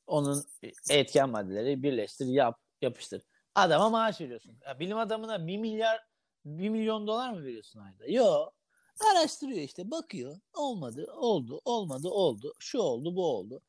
Onun 0.07 0.43
etken 0.89 1.29
maddeleri 1.29 1.83
birleştir, 1.83 2.25
yap, 2.25 2.59
yapıştır. 2.81 3.21
Adama 3.55 3.89
maaş 3.89 4.21
veriyorsun. 4.21 4.59
Ya 4.65 4.79
bilim 4.79 4.97
adamına 4.97 5.47
bir 5.47 5.57
milyar, 5.57 5.99
bir 6.45 6.69
milyon 6.69 7.07
dolar 7.07 7.33
mı 7.33 7.43
veriyorsun 7.43 7.79
ayda? 7.79 8.07
Yok. 8.07 8.53
Araştırıyor 9.11 9.59
işte, 9.61 9.91
bakıyor. 9.91 10.39
Olmadı, 10.53 11.07
oldu, 11.13 11.61
olmadı, 11.65 12.09
oldu. 12.09 12.53
Şu 12.59 12.79
oldu, 12.79 13.15
bu 13.15 13.25
oldu. 13.25 13.61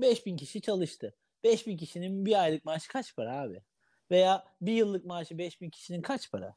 5000 0.00 0.36
kişi 0.36 0.60
çalıştı. 0.60 1.14
5000 1.44 1.76
kişinin 1.76 2.26
bir 2.26 2.42
aylık 2.42 2.64
maaşı 2.64 2.88
kaç 2.88 3.16
para 3.16 3.40
abi? 3.40 3.62
Veya 4.10 4.44
bir 4.60 4.72
yıllık 4.72 5.04
maaşı 5.04 5.38
5000 5.38 5.70
kişinin 5.70 6.02
kaç 6.02 6.30
para? 6.30 6.56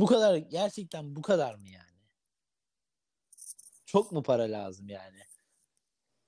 Bu 0.00 0.06
kadar 0.06 0.36
gerçekten 0.36 1.16
bu 1.16 1.22
kadar 1.22 1.54
mı 1.54 1.68
yani? 1.68 1.84
Çok 3.86 4.12
mu 4.12 4.22
para 4.22 4.42
lazım 4.42 4.88
yani? 4.88 5.18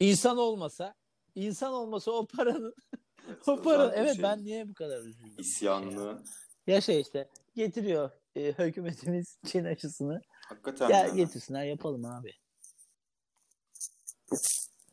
İnsan 0.00 0.36
olmasa, 0.38 0.94
insan 1.34 1.72
olmasa 1.72 2.10
o 2.10 2.26
paranın 2.26 2.74
o 3.46 3.62
para 3.62 3.92
evet 3.94 4.14
şey. 4.14 4.22
ben 4.22 4.44
niye 4.44 4.68
bu 4.68 4.74
kadar 4.74 5.00
üzüldüm? 5.00 5.34
İsyanlı. 5.38 6.22
Ya 6.66 6.80
şey 6.80 7.00
işte 7.00 7.28
getiriyor 7.54 8.10
e, 8.36 8.52
hükümetimiz 8.52 9.38
Çin 9.46 9.64
aşısını. 9.64 10.20
Hakikaten 10.48 10.88
Ya 10.90 10.98
yani. 10.98 11.16
getirsinler 11.16 11.64
yapalım 11.64 12.04
abi. 12.04 12.32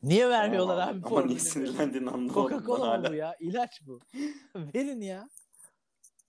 Niye 0.02 0.28
vermiyorlar 0.28 0.74
Ama- 0.78 0.90
abi? 0.90 1.06
Ama 1.06 1.22
niye 1.24 1.38
sinirlendiğini 1.38 2.10
anlamadım 2.10 2.34
Coca-Cola 2.58 3.10
bu 3.10 3.14
ya? 3.14 3.36
İlaç 3.40 3.70
bu. 3.86 4.00
verin 4.54 5.00
ya. 5.00 5.28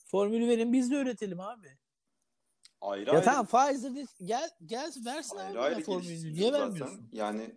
Formülü 0.06 0.48
verin 0.48 0.74
biz 0.74 0.92
de 0.92 0.96
üretelim 0.96 1.40
abi. 1.40 1.78
Ayrı 2.82 3.10
Ya 3.10 3.14
ayrı. 3.14 3.26
tamam 3.26 3.46
Pfizer 3.46 3.96
de, 3.96 4.06
gel 4.26 4.50
gel 4.66 4.92
versin 5.06 5.38
Ayrı 5.38 5.52
abi 5.52 5.60
ayrı 5.60 5.82
formülünü. 5.84 6.34
Niye 6.34 6.52
zaten. 6.52 6.62
vermiyorsun? 6.62 7.10
Yani 7.12 7.56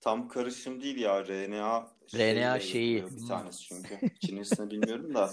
tam 0.00 0.28
karışım 0.28 0.80
değil 0.82 0.96
ya 0.98 1.24
RNA 1.26 1.90
RNA 2.14 2.60
şeyiyle 2.60 2.60
şeyi. 2.60 3.22
Bir 3.22 3.26
tanesi 3.28 3.58
çünkü. 3.62 4.00
Çinlisini 4.20 4.70
bilmiyorum 4.70 5.14
da. 5.14 5.30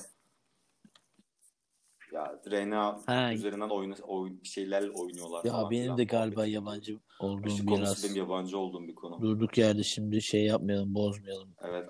Ya 2.13 2.41
RNA 2.51 3.01
Ha. 3.05 3.33
üzerinden 3.33 3.69
oyun, 3.69 3.91
oyun 3.91 4.43
şeylerle 4.43 4.91
oynuyorlar 4.91 5.45
Ya 5.45 5.51
falan 5.51 5.71
benim 5.71 5.83
filan 5.83 5.97
de 5.97 6.03
galiba 6.03 6.35
muhabbeti 6.35 6.51
yabancı 6.55 6.93
Aşı 6.93 7.25
olduğum 7.25 7.41
konusu 7.65 7.67
biraz. 7.67 8.03
benim 8.03 8.15
yabancı 8.15 8.57
olduğum 8.57 8.87
bir 8.87 8.95
konu. 8.95 9.21
Durduk 9.21 9.57
yerde 9.57 9.83
şimdi 9.83 10.21
şey 10.21 10.45
yapmayalım, 10.45 10.95
bozmayalım. 10.95 11.55
Evet. 11.61 11.89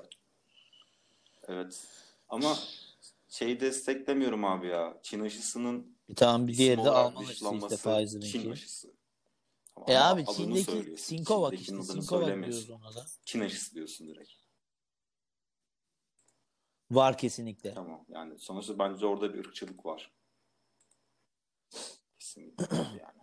Evet. 1.48 1.88
Ama 2.30 2.56
şeyi 3.30 3.60
desteklemiyorum 3.60 4.46
abi 4.46 4.68
ya. 4.68 4.98
Çin 5.04 5.20
aşısının 5.20 5.97
Tamam 6.16 6.48
bir 6.48 6.58
diğeri 6.58 6.84
de 6.84 6.90
Alman 6.90 7.22
aşısı 7.22 7.34
işte 7.34 7.46
dışlanması 7.46 8.22
Çin 8.22 8.52
aşısı. 8.52 8.94
Ama 9.76 9.86
E 9.94 9.98
abi 9.98 10.26
Çin'deki 10.26 10.96
Çin'dekinin 10.98 11.82
işte 11.82 12.02
söylemiyorsun. 12.02 12.68
diyoruz 12.68 12.70
ona 12.70 12.96
da. 12.96 13.06
Çin 13.26 13.40
aşısı 13.42 13.76
diyorsun 13.76 14.08
direkt. 14.08 14.32
Var 16.92 17.18
kesinlikle. 17.18 17.74
Tamam. 17.74 18.06
Yani 18.10 18.40
sonuçta 18.40 18.80
bence 18.80 19.06
orada 19.06 19.34
bir 19.34 19.40
ırkçılık 19.40 19.86
var. 19.86 20.12
Kesinlikle 22.20 22.66
yani. 22.76 23.18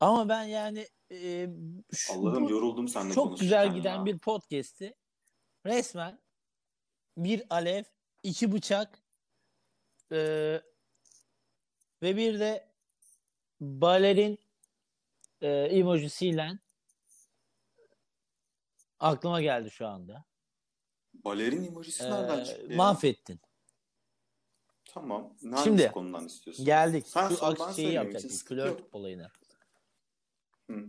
Ama 0.00 0.28
ben 0.28 0.42
yani 0.44 0.88
e, 1.12 1.48
şu- 1.92 2.12
Allah'ım 2.12 2.48
yoruldum 2.48 2.88
seninle 2.88 3.14
çok 3.14 3.38
güzel 3.38 3.66
ya. 3.66 3.72
giden 3.72 4.06
bir 4.06 4.18
podcast'i 4.18 4.94
resmen 5.66 6.20
bir 7.16 7.42
alev, 7.50 7.84
iki 8.22 8.52
bıçak 8.52 9.02
e, 10.12 10.60
ve 12.02 12.16
bir 12.16 12.40
de 12.40 12.68
balerin 13.60 14.38
e, 15.40 15.48
emojisiyle 15.48 16.58
aklıma 19.00 19.40
geldi 19.42 19.70
şu 19.70 19.86
anda. 19.86 20.24
Balerin 21.14 21.64
emojisi 21.64 22.04
E, 22.04 22.10
nereden 22.10 22.44
çıktı 22.44 22.76
mahvettin. 22.76 23.40
Tamam. 24.84 25.34
Hangi 25.50 25.62
Şimdi, 25.64 25.90
konudan 25.92 26.26
istiyorsun? 26.26 26.64
Geldik. 26.64 27.06
Sen 27.08 27.28
Şu 27.28 27.34
aks- 27.34 27.76
şeyi 27.76 27.92
yapacaktık. 27.92 28.48
Flört 28.48 28.80
yok. 28.80 28.88
olayını. 28.94 29.30
Hı. 30.70 30.84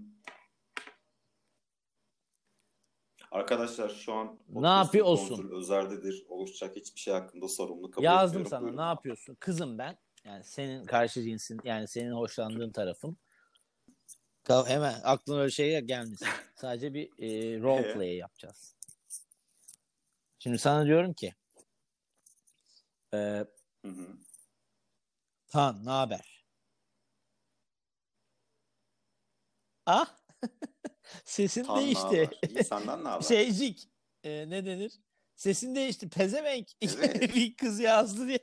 Arkadaşlar 3.32 3.89
şu 3.89 4.14
an 4.14 4.39
Ne 4.49 4.68
yapıyorsun? 4.68 5.49
Özer'dedir. 5.51 6.26
Oluşacak 6.30 6.76
hiçbir 6.76 6.99
şey 6.99 7.14
hakkında 7.14 7.47
sorumlu 7.47 7.91
kabul 7.91 8.03
Yazdım 8.03 8.41
etmiyorum. 8.41 8.49
sana. 8.49 8.62
Buyurun. 8.62 8.78
Ne 8.78 8.82
yapıyorsun? 8.82 9.36
Kızım 9.39 9.78
ben. 9.78 9.97
Yani 10.26 10.43
senin 10.43 10.86
karşı 10.86 11.24
cinsin 11.24 11.59
yani 11.63 11.88
senin 11.88 12.11
hoşlandığın 12.11 12.72
tarafım. 12.72 13.17
Ka- 14.43 14.67
Hemen 14.69 14.95
aklına 15.03 15.39
öyle 15.39 15.51
şey 15.51 15.80
gelmesin. 15.80 16.28
Sadece 16.55 16.93
bir 16.93 17.05
e, 17.05 17.59
role 17.61 17.93
play 17.93 18.15
yapacağız. 18.15 18.76
Şimdi 20.39 20.57
sana 20.57 20.86
diyorum 20.86 21.13
ki 21.13 21.34
e, 23.13 23.17
Hı 23.17 23.88
hı. 23.88 24.17
Tan 25.47 25.86
ne 25.86 25.89
haber? 25.89 26.45
Ah 29.86 30.17
sesin 31.26 31.63
Tan 31.63 31.78
değişti. 31.78 32.30
İyi 32.49 32.63
senden 32.63 33.03
ne 33.03 33.07
haber? 33.07 33.26
Şeycik 33.26 33.89
e, 34.24 34.49
ne 34.49 34.65
denir? 34.65 34.93
Sesin 35.36 35.76
değişti. 35.76 36.09
Pezevenk. 36.09 36.67
Evet. 36.82 37.36
bir 37.36 37.55
kız 37.55 37.80
yazdı 37.80 38.28
diye. 38.28 38.39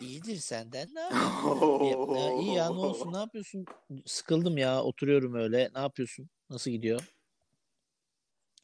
İyidir 0.00 0.36
senden 0.36 0.88
ne 0.94 1.00
haber? 1.00 1.16
Ya, 2.16 2.32
iyi 2.32 2.54
ya 2.54 2.70
ne 2.70 2.78
olsun 2.78 3.12
ne 3.12 3.16
yapıyorsun? 3.16 3.64
Sıkıldım 4.06 4.58
ya 4.58 4.82
oturuyorum 4.82 5.34
öyle. 5.34 5.70
Ne 5.74 5.80
yapıyorsun? 5.80 6.28
Nasıl 6.50 6.70
gidiyor? 6.70 7.12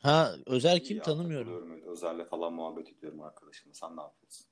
Ha 0.03 0.35
Özer 0.47 0.85
kim 0.85 0.97
ya, 0.97 1.03
tanımıyorum. 1.03 1.73
öyle. 1.73 1.85
Özer'le 1.91 2.25
falan 2.25 2.53
muhabbet 2.53 2.89
ediyorum 2.89 3.21
arkadaşımla. 3.23 3.75
Sen 3.75 3.97
ne 3.97 4.01
yapıyorsun? 4.01 4.47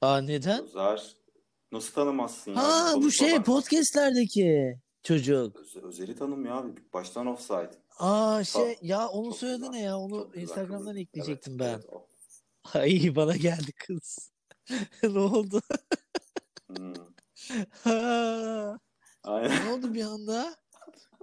Aa 0.00 0.20
neden? 0.20 0.64
Özer 0.64 1.16
nasıl 1.72 1.94
tanımazsın 1.94 2.50
ya? 2.50 2.62
Ha 2.62 2.94
bu 2.96 3.10
şey 3.10 3.36
bak. 3.38 3.46
podcastlerdeki 3.46 4.78
çocuk. 5.02 5.56
Öz- 5.56 5.76
Özer'i 5.76 6.16
tanım 6.16 6.46
ya. 6.46 6.64
Baştan 6.94 7.26
offside. 7.26 7.70
Aa 7.98 8.44
şey 8.44 8.78
ya 8.82 9.08
onu 9.08 9.34
söyledi 9.34 9.72
ne 9.72 9.80
ya 9.80 9.98
onu 9.98 10.30
Instagram'dan 10.34 10.96
ekleyecektim 10.96 11.52
Evet, 11.52 11.60
ben. 11.60 11.74
evet, 11.74 11.86
o. 11.92 12.08
Ay 12.78 13.12
bana 13.16 13.36
geldi 13.36 13.72
kız. 13.72 14.31
ne 15.02 15.18
oldu? 15.18 15.60
Hmm. 16.66 16.94
Ha, 17.84 18.78
Aynen. 19.22 19.66
ne 19.66 19.70
oldu 19.70 19.94
bir 19.94 20.02
anda? 20.04 20.56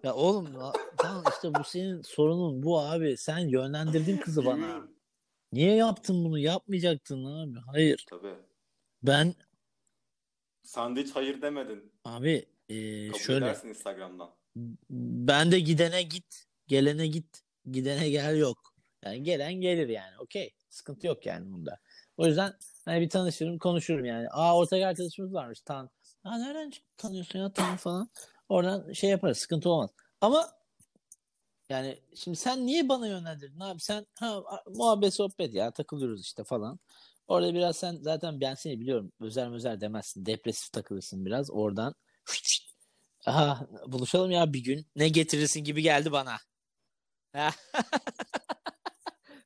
Ya 0.03 0.13
oğlum 0.15 0.49
tamam 0.97 1.23
işte 1.33 1.53
bu 1.55 1.63
senin 1.63 2.01
sorunun 2.01 2.63
bu 2.63 2.79
abi. 2.79 3.17
Sen 3.17 3.39
yönlendirdin 3.39 4.17
kızı 4.17 4.45
bana. 4.45 4.87
Niye 5.53 5.75
yaptın 5.75 6.25
bunu? 6.25 6.39
Yapmayacaktın 6.39 7.25
abi. 7.25 7.59
Hayır. 7.71 8.05
Tabii. 8.09 8.35
Ben 9.03 9.33
Sen 10.63 10.95
de 10.95 11.03
hiç 11.03 11.15
hayır 11.15 11.41
demedin. 11.41 11.91
abi 12.05 12.45
e, 12.69 13.07
Kabul 13.07 13.19
şöyle 13.19 13.45
edersin 13.45 13.67
Instagram'dan. 13.69 14.29
ben 15.25 15.51
de 15.51 15.59
gidene 15.59 16.01
git 16.01 16.45
gelene 16.67 17.07
git, 17.07 17.43
gidene 17.71 18.09
gel 18.09 18.37
yok. 18.37 18.73
Yani 19.05 19.23
gelen 19.23 19.53
gelir 19.53 19.89
yani. 19.89 20.17
Okey. 20.19 20.53
Sıkıntı 20.69 21.07
yok 21.07 21.25
yani 21.25 21.51
bunda. 21.53 21.79
O 22.17 22.25
yüzden 22.25 22.53
hani 22.89 23.01
bir 23.01 23.09
tanışırım, 23.09 23.57
konuşurum 23.57 24.05
yani. 24.05 24.27
Aa 24.31 24.57
ortak 24.57 24.81
arkadaşımız 24.83 25.33
varmış 25.33 25.61
Tan. 25.61 25.89
Aa 26.23 26.37
nereden 26.37 26.71
tanıyorsun 26.97 27.39
ya 27.39 27.53
Tan 27.53 27.77
falan. 27.77 28.09
Oradan 28.49 28.93
şey 28.93 29.09
yaparız. 29.09 29.37
Sıkıntı 29.37 29.69
olmaz. 29.69 29.89
Ama 30.21 30.49
yani 31.69 31.99
şimdi 32.15 32.37
sen 32.37 32.65
niye 32.65 32.89
bana 32.89 33.07
yönlendirdin 33.07 33.59
abi? 33.59 33.79
Sen 33.81 34.05
ha, 34.19 34.43
muhabbet 34.67 35.13
sohbet 35.13 35.53
ya 35.53 35.71
takılıyoruz 35.71 36.21
işte 36.21 36.43
falan. 36.43 36.79
Orada 37.27 37.53
biraz 37.53 37.77
sen 37.77 37.97
zaten 38.01 38.41
ben 38.41 38.55
seni 38.55 38.79
biliyorum. 38.79 39.11
Özel 39.19 39.53
özel 39.53 39.81
demezsin. 39.81 40.25
Depresif 40.25 40.71
takılırsın 40.71 41.25
biraz. 41.25 41.51
Oradan 41.51 41.95
Aha, 43.25 43.67
buluşalım 43.87 44.31
ya 44.31 44.53
bir 44.53 44.63
gün. 44.63 44.87
Ne 44.95 45.09
getirirsin 45.09 45.63
gibi 45.63 45.81
geldi 45.81 46.11
bana. 46.11 46.37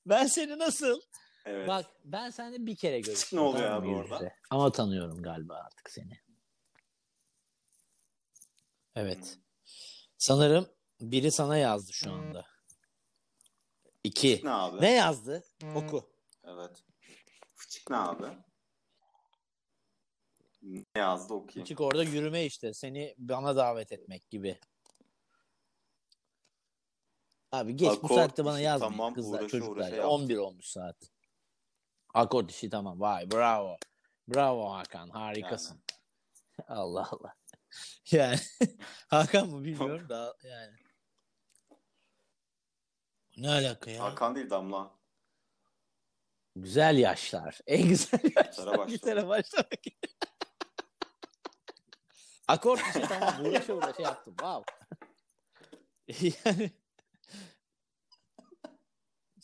ben 0.05 0.27
seni 0.27 0.59
nasıl? 0.59 1.01
Evet. 1.45 1.67
Bak 1.67 1.85
ben 2.05 2.29
seninle 2.29 2.65
bir 2.65 2.75
kere 2.75 2.99
görüştüm. 2.99 3.39
Ne 3.39 3.43
oluyor 3.43 3.71
abi 3.71 3.87
orada? 3.87 4.33
Ama 4.49 4.71
tanıyorum 4.71 5.23
galiba 5.23 5.55
artık 5.55 5.89
seni. 5.89 6.19
Evet. 8.95 9.39
Sanırım 10.17 10.67
biri 11.01 11.31
sana 11.31 11.57
yazdı 11.57 11.93
şu 11.93 12.11
anda. 12.11 12.45
İki. 14.03 14.29
Fıçık 14.31 14.43
ne 14.43 14.51
abi? 14.51 14.81
Ne 14.81 14.91
yazdı? 14.91 15.43
Oku. 15.75 16.09
Evet. 16.43 16.83
Fıçık 17.55 17.89
ne 17.89 17.97
abi? 17.97 18.27
Ne 20.61 21.01
yazdı 21.01 21.33
okuyayım. 21.33 21.65
Küçük 21.65 21.81
orada 21.81 22.03
yürüme 22.03 22.45
işte. 22.45 22.73
Seni 22.73 23.15
bana 23.17 23.55
davet 23.55 23.91
etmek 23.91 24.29
gibi. 24.29 24.59
Abi 27.51 27.75
geç 27.75 27.89
bu 27.89 27.93
Akort 27.93 28.13
saatte 28.13 28.45
bana 28.45 28.59
yazmayın 28.59 28.93
tamam, 28.93 29.13
kızlar 29.13 29.39
uğraşa 29.39 29.49
çocuklar. 29.49 29.75
uğraşa 29.75 29.89
ya. 29.89 29.95
yaptım. 29.95 30.11
11 30.11 30.37
olmuş 30.37 30.65
saat. 30.65 30.97
Akort 32.13 32.51
işi 32.51 32.69
tamam. 32.69 32.99
Vay 32.99 33.31
bravo. 33.31 33.77
Bravo 34.27 34.73
Hakan 34.73 35.09
harikasın. 35.09 35.83
Allah 36.67 37.09
Allah. 37.11 37.35
Yani 38.11 38.39
Hakan 39.07 39.49
mı 39.49 39.63
bilmiyorum 39.63 40.09
da 40.09 40.35
yani. 40.43 40.75
Ne 43.37 43.49
alaka 43.49 43.91
ya? 43.91 44.03
Hakan 44.03 44.35
değil 44.35 44.49
Damla. 44.49 44.91
Güzel 46.55 46.97
yaşlar. 46.97 47.59
En 47.67 47.87
güzel 47.87 48.19
yaşlar. 48.35 48.87
Gitara 48.87 49.27
başlamak. 49.27 49.71
Akort 52.47 52.81
işi 52.81 53.01
tamam. 53.01 53.45
Uğraşa 53.45 53.73
uğraşa 53.73 54.01
yaptım. 54.01 54.35
Wow. 54.37 54.73
yani 56.45 56.71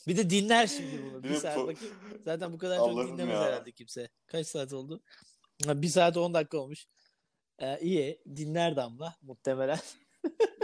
bir 0.09 0.17
de 0.17 0.29
dinler 0.29 0.67
şimdi 0.67 1.03
bunu. 1.03 1.23
Bir 1.23 1.35
saat 1.35 1.57
bakayım. 1.57 1.95
Zaten 2.25 2.53
bu 2.53 2.57
kadar 2.57 2.77
çok 2.77 3.07
dinlemez 3.07 3.33
ya. 3.35 3.43
herhalde 3.43 3.71
kimse. 3.71 4.09
Kaç 4.27 4.47
saat 4.47 4.73
oldu? 4.73 5.03
Bir 5.65 5.87
saat 5.87 6.17
10 6.17 6.33
dakika 6.33 6.57
olmuş. 6.57 6.87
Ee, 7.59 7.79
iyi. 7.79 8.21
Dinler 8.35 8.75
Damla 8.75 9.15
muhtemelen. 9.21 9.79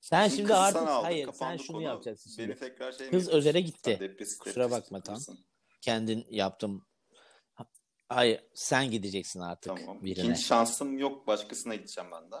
sen 0.00 0.28
Şimdi 0.28 0.36
şimdi 0.36 0.54
artık 0.54 0.82
aldım, 0.82 1.04
hayır 1.04 1.32
sen 1.32 1.56
şunu 1.56 1.76
konu. 1.76 1.82
yapacaksın 1.86 2.30
şimdi. 2.30 2.48
Beni 2.48 2.58
tekrar 2.58 2.92
şey 2.92 3.10
Kız 3.10 3.28
özele 3.28 3.60
gitti. 3.60 4.16
Kusura 4.40 4.70
bakma, 4.70 5.00
takılırsın. 5.00 5.38
Kendin 5.80 6.26
yaptım. 6.30 6.86
Hayır 8.08 8.40
sen 8.54 8.90
gideceksin 8.90 9.40
artık 9.40 9.76
Tamam. 9.76 10.04
birine. 10.04 10.24
İkinci 10.24 10.42
şansım 10.42 10.98
yok. 10.98 11.26
Başkasına 11.26 11.74
gideceğim 11.74 12.10
ben 12.12 12.32
de. 12.32 12.36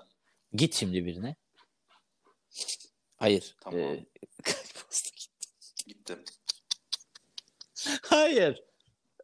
Git 0.52 0.74
şimdi 0.74 1.04
birine. 1.04 1.36
Hayır. 3.16 3.56
Tamam. 3.60 3.80
Posta 3.80 3.98
gitti? 5.86 6.18
Hayır. 8.02 8.62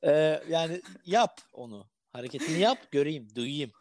Ee, 0.05 0.43
yani 0.49 0.83
yap 1.05 1.41
onu. 1.53 1.89
Hareketini 2.12 2.59
yap 2.61 2.93
göreyim, 2.93 3.35
duyayım. 3.35 3.73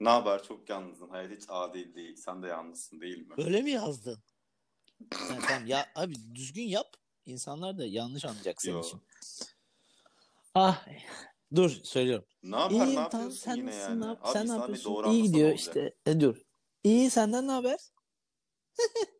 Ne 0.00 0.08
haber? 0.08 0.42
Çok 0.42 0.68
yalnızım. 0.68 1.10
Hayat 1.10 1.30
hiç 1.30 1.44
adil 1.48 1.94
değil. 1.94 2.16
Sen 2.16 2.42
de 2.42 2.46
yalnızsın 2.46 3.00
değil 3.00 3.18
mi? 3.18 3.34
Öyle 3.38 3.62
mi 3.62 3.70
yazdın? 3.70 4.22
Ha, 5.14 5.38
tamam 5.48 5.66
ya 5.66 5.86
abi 5.94 6.14
düzgün 6.34 6.62
yap. 6.62 6.86
İnsanlar 7.26 7.78
da 7.78 7.86
yanlış 7.86 8.24
anlayacak 8.24 8.62
senin 8.62 8.74
Yo. 8.74 8.82
için. 8.82 9.02
Ah 10.54 10.86
dur 11.54 11.70
söylüyorum. 11.70 12.26
Ne 12.42 12.56
yapar? 12.56 12.70
İyiyim 12.70 12.88
ne 12.88 12.94
tamam 12.94 13.02
yapıyorsun 13.04 13.30
sen 13.38 13.56
yine 13.56 13.74
yani? 13.74 14.00
Ne 14.00 14.06
yap- 14.06 14.18
Abi 14.22 14.32
sen 14.32 14.48
ne 14.48 14.52
yapıyorsun? 14.52 15.10
İyi 15.10 15.22
gidiyor 15.22 15.52
işte. 15.54 15.94
E, 16.06 16.20
dur. 16.20 16.45
İyi 16.86 17.10
senden 17.10 17.48
ne 17.48 17.52
haber? 17.52 17.78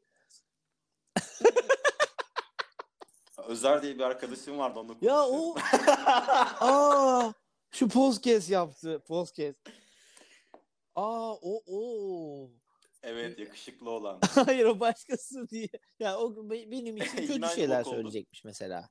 Özer 3.49 3.83
diye 3.83 3.95
bir 3.95 4.01
arkadaşım 4.01 4.59
vardı 4.59 4.79
onunla 4.79 4.95
Ya 5.01 5.23
o 5.27 5.55
Aa 6.61 7.33
şu 7.71 7.89
podcast 7.89 8.51
yaptı. 8.51 9.03
Podcast. 9.09 9.59
Aa 10.95 11.35
o 11.35 11.62
o. 11.67 12.51
Evet 13.03 13.39
yakışıklı 13.39 13.91
olan. 13.91 14.21
Hayır 14.35 14.64
o 14.64 14.81
başkası 14.81 15.49
diye. 15.49 15.69
Ya 16.01 16.19
o 16.19 16.51
be- 16.51 16.71
benim 16.71 16.97
için 16.97 17.17
kötü 17.17 17.33
İnan 17.33 17.49
şeyler 17.49 17.79
yok 17.79 17.87
oldu. 17.87 17.95
söyleyecekmiş 17.95 18.45
mesela. 18.45 18.89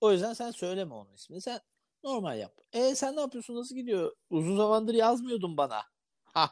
O 0.00 0.12
yüzden 0.12 0.32
sen 0.32 0.50
söyleme 0.50 0.94
onun 0.94 1.14
ismini. 1.14 1.40
Sen 1.40 1.60
normal 2.04 2.38
yap. 2.38 2.58
E 2.72 2.94
sen 2.94 3.16
ne 3.16 3.20
yapıyorsun? 3.20 3.54
Nasıl 3.56 3.74
gidiyor? 3.74 4.16
Uzun 4.30 4.56
zamandır 4.56 4.94
yazmıyordun 4.94 5.56
bana. 5.56 5.82
Ha. 6.24 6.50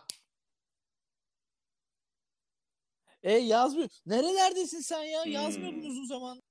E 3.23 3.33
yazmıyor. 3.33 3.89
Nerelerdesin 4.07 4.81
sen 4.81 5.03
ya? 5.03 5.25
Hmm. 5.25 5.33
Yazmıyordun 5.33 5.83
uzun 5.83 6.05
zaman. 6.05 6.43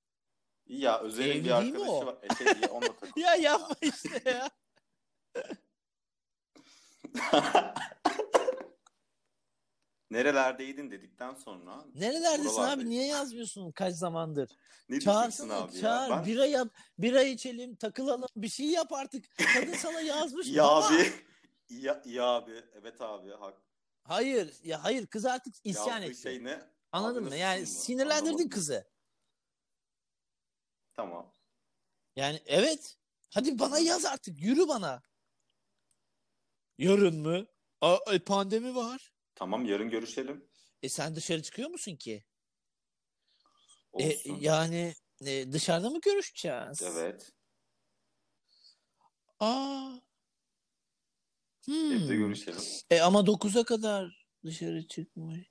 Ya 0.66 1.00
Özer'in 1.00 1.30
Evli 1.30 1.44
bir 1.44 1.50
arkadaşı 1.50 2.06
var. 2.06 2.16
E, 2.22 2.34
şey 2.34 2.46
onunla 2.70 2.86
takılıyor. 2.86 3.16
Ya 3.16 3.34
yapma 3.34 3.76
işte 3.82 4.22
ya. 4.30 4.50
Nerelerdeydin 10.10 10.90
dedikten 10.90 11.34
sonra 11.34 11.84
Nerelerdesin 11.94 12.62
abi? 12.62 12.88
Niye 12.88 13.06
yazmıyorsun 13.06 13.72
kaç 13.72 13.94
zamandır? 13.94 14.50
ne 14.88 15.00
Çağırsana 15.00 15.54
abi 15.54 15.80
çağır. 15.80 16.10
ya? 16.10 16.16
Ben... 16.16 16.26
Bira 16.26 16.46
yap. 16.46 16.68
Bira 16.98 17.22
içelim. 17.22 17.74
Takılalım. 17.76 18.28
Bir 18.36 18.48
şey 18.48 18.66
yap 18.66 18.92
artık. 18.92 19.24
Kadın 19.54 19.72
sana 19.72 20.00
yazmış. 20.00 20.48
Ya 20.48 20.64
abi. 20.64 21.12
Ya, 21.70 22.02
ya 22.04 22.24
abi. 22.24 22.64
Evet 22.80 23.00
abi. 23.00 23.30
Hak. 23.30 23.54
Hayır. 24.04 24.54
Ya 24.64 24.84
hayır 24.84 25.06
kız 25.06 25.26
artık 25.26 25.54
isyan 25.64 26.02
etti. 26.02 26.22
şey 26.22 26.44
ne? 26.44 26.62
Anladın 26.92 27.22
Abi 27.22 27.28
mı? 27.28 27.36
Yani 27.36 27.66
sinirlendirdin 27.66 28.26
Anlamadım. 28.26 28.48
kızı. 28.48 28.90
Tamam. 30.94 31.32
Yani 32.16 32.42
evet. 32.46 32.98
Hadi 33.30 33.58
bana 33.58 33.78
yaz 33.78 34.04
artık. 34.04 34.40
Yürü 34.42 34.68
bana. 34.68 35.02
Yarın 36.78 37.18
mı? 37.20 37.46
Aa, 37.80 37.98
e, 38.12 38.18
pandemi 38.18 38.74
var. 38.74 39.12
Tamam 39.34 39.64
yarın 39.66 39.90
görüşelim. 39.90 40.48
E 40.82 40.88
sen 40.88 41.14
dışarı 41.16 41.42
çıkıyor 41.42 41.70
musun 41.70 41.96
ki? 41.96 42.24
E, 43.98 44.06
Olsun. 44.16 44.38
yani 44.40 44.94
e, 45.26 45.52
dışarıda 45.52 45.90
mı 45.90 46.00
görüşeceğiz? 46.00 46.82
Evet. 46.82 47.32
Aa. 49.40 49.92
Hmm. 51.64 51.92
Evde 51.92 52.16
görüşelim. 52.16 52.60
E 52.90 53.00
ama 53.00 53.20
9'a 53.20 53.64
kadar 53.64 54.26
dışarı 54.44 54.86
çıkmış. 54.86 55.50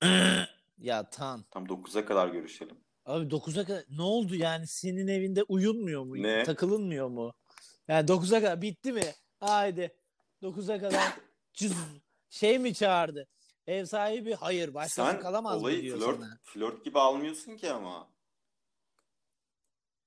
ya 0.78 1.10
Tan. 1.10 1.44
Tam 1.50 1.64
9'a 1.66 2.04
kadar 2.04 2.28
görüşelim. 2.28 2.76
Abi 3.04 3.26
9'a 3.26 3.64
kadar 3.64 3.84
ne 3.88 4.02
oldu 4.02 4.34
yani 4.34 4.66
senin 4.66 5.08
evinde 5.08 5.42
uyunmuyor 5.42 6.04
mu? 6.04 6.22
Ne? 6.22 6.44
Takılınmıyor 6.44 7.08
mu? 7.08 7.34
Yani 7.88 8.06
9'a 8.08 8.40
kadar 8.40 8.62
bitti 8.62 8.92
mi? 8.92 9.14
Haydi. 9.40 9.96
9'a 10.42 10.80
kadar 10.80 11.12
cız, 11.52 11.74
şey 12.30 12.58
mi 12.58 12.74
çağırdı? 12.74 13.28
Ev 13.66 13.84
sahibi 13.84 14.34
hayır 14.34 14.74
başkası 14.74 15.10
Sen 15.10 15.20
kalamaz 15.20 15.62
mı 15.62 15.70
diyor 15.70 15.98
flört, 15.98 16.16
sana. 16.16 16.38
flört 16.42 16.84
gibi 16.84 16.98
almıyorsun 16.98 17.56
ki 17.56 17.72
ama. 17.72 18.10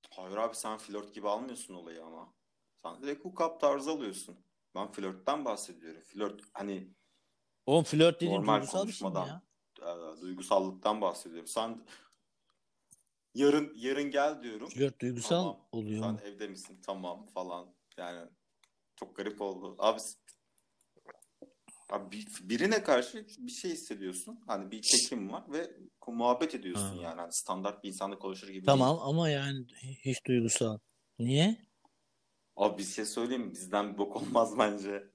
Hayır 0.09 0.37
abi 0.37 0.55
sen 0.55 0.77
flört 0.77 1.13
gibi 1.13 1.29
almıyorsun 1.29 1.73
olayı 1.73 2.03
ama. 2.03 2.33
Sen 2.93 3.03
direkt 3.03 3.25
hookup 3.25 3.59
tarzı 3.61 3.91
alıyorsun. 3.91 4.37
Ben 4.75 4.91
flörtten 4.91 5.45
bahsediyorum. 5.45 6.01
Flört 6.01 6.41
hani 6.53 6.93
Oğlum 7.65 7.83
flört 7.83 8.15
dediğin 8.15 8.31
Normal 8.31 8.53
duygusal 8.55 8.87
bir 8.87 8.91
şey 8.91 9.09
mi 9.09 9.15
ya? 9.17 9.41
e, 9.81 10.21
duygusallıktan 10.21 11.01
bahsediyorum. 11.01 11.47
Sen 11.47 11.85
yarın 13.35 13.73
yarın 13.75 14.11
gel 14.11 14.43
diyorum. 14.43 14.69
Flört 14.69 15.01
duygusal 15.01 15.29
Tamam. 15.29 15.67
oluyor 15.71 16.03
Sen 16.03 16.13
mu? 16.13 16.19
evde 16.23 16.47
misin? 16.47 16.79
Tamam 16.85 17.27
falan. 17.27 17.75
Yani 17.97 18.29
çok 18.95 19.15
garip 19.15 19.41
oldu. 19.41 19.75
Abi, 19.79 19.99
abi 21.89 22.11
bir- 22.11 22.49
birine 22.49 22.83
karşı 22.83 23.27
bir 23.37 23.51
şey 23.51 23.71
hissediyorsun. 23.71 24.39
Hani 24.47 24.71
bir 24.71 24.81
çekim 24.81 25.31
var 25.31 25.43
ve 25.49 25.77
muhabbet 26.07 26.55
ediyorsun 26.55 26.95
Ha. 26.97 27.01
yani. 27.03 27.19
Hani 27.21 27.33
standart 27.33 27.83
bir 27.83 27.87
insanla 27.87 28.19
konuşur 28.19 28.47
gibi 28.47 28.65
Tamam 28.65 28.99
ama 29.01 29.29
yani 29.29 29.65
hiç 30.05 30.25
duygusal. 30.25 30.77
Niye? 31.19 31.66
Abi 32.57 32.77
bir 32.77 32.83
şey 32.83 33.05
söyleyeyim 33.05 33.43
mi? 33.43 33.51
Bizden 33.51 33.93
bir 33.93 33.97
bok 33.97 34.15
olmaz 34.15 34.57
bence. 34.57 35.07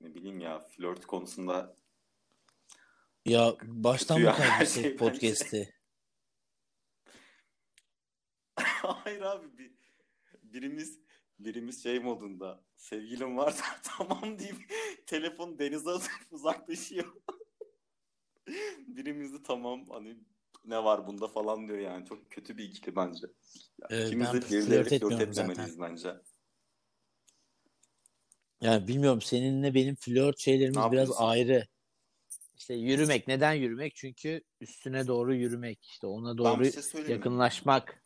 Ne 0.00 0.14
bileyim 0.14 0.40
ya 0.40 0.58
flört 0.60 1.06
konusunda 1.06 1.76
Ya 3.24 3.56
baştan 3.62 4.18
mı 4.20 4.26
ya, 4.26 4.38
her 4.38 4.48
kaydetsek 4.48 4.82
şey 4.82 4.92
bence. 4.92 4.96
podcast'i? 4.96 5.74
Hayır 8.82 9.20
abi 9.22 9.58
bir, 9.58 9.72
birimiz 10.42 11.00
birimiz 11.38 11.82
şey 11.82 11.98
modunda 12.00 12.64
sevgilim 12.76 13.36
varsa 13.36 13.64
tamam 13.82 14.38
deyip 14.38 14.72
telefon 15.06 15.58
denize 15.58 15.90
atıp 15.90 16.12
uzaklaşıyor. 16.30 17.12
Birimiz 18.86 19.32
de 19.32 19.42
tamam 19.42 19.86
hani 19.90 20.18
ne 20.64 20.84
var 20.84 21.06
bunda 21.06 21.28
falan 21.28 21.68
diyor 21.68 21.78
yani 21.78 22.06
çok 22.06 22.30
kötü 22.30 22.56
bir 22.58 22.64
ikili 22.64 22.96
bence. 22.96 23.26
Yani 23.80 23.88
Evet, 23.90 24.06
ikimiz 24.06 24.32
de 24.32 24.40
flört 24.40 24.50
birileri 24.50 24.98
flört 24.98 25.20
etmemeliyiz 25.20 25.80
bence. 25.80 26.14
Yani 28.60 28.88
bilmiyorum 28.88 29.20
seninle 29.22 29.74
benim 29.74 29.94
flört 29.94 30.38
şeylerimiz 30.38 30.92
biraz 30.92 31.20
ayrı. 31.20 31.66
İşte 32.56 32.74
yürümek. 32.74 33.28
Neden 33.28 33.52
yürümek? 33.52 33.96
Çünkü 33.96 34.42
üstüne 34.60 35.06
doğru 35.06 35.34
yürümek. 35.34 35.84
İşte 35.84 36.06
ona 36.06 36.38
doğru 36.38 36.72
şey 36.72 37.02
mi? 37.02 37.10
yakınlaşmak. 37.10 38.02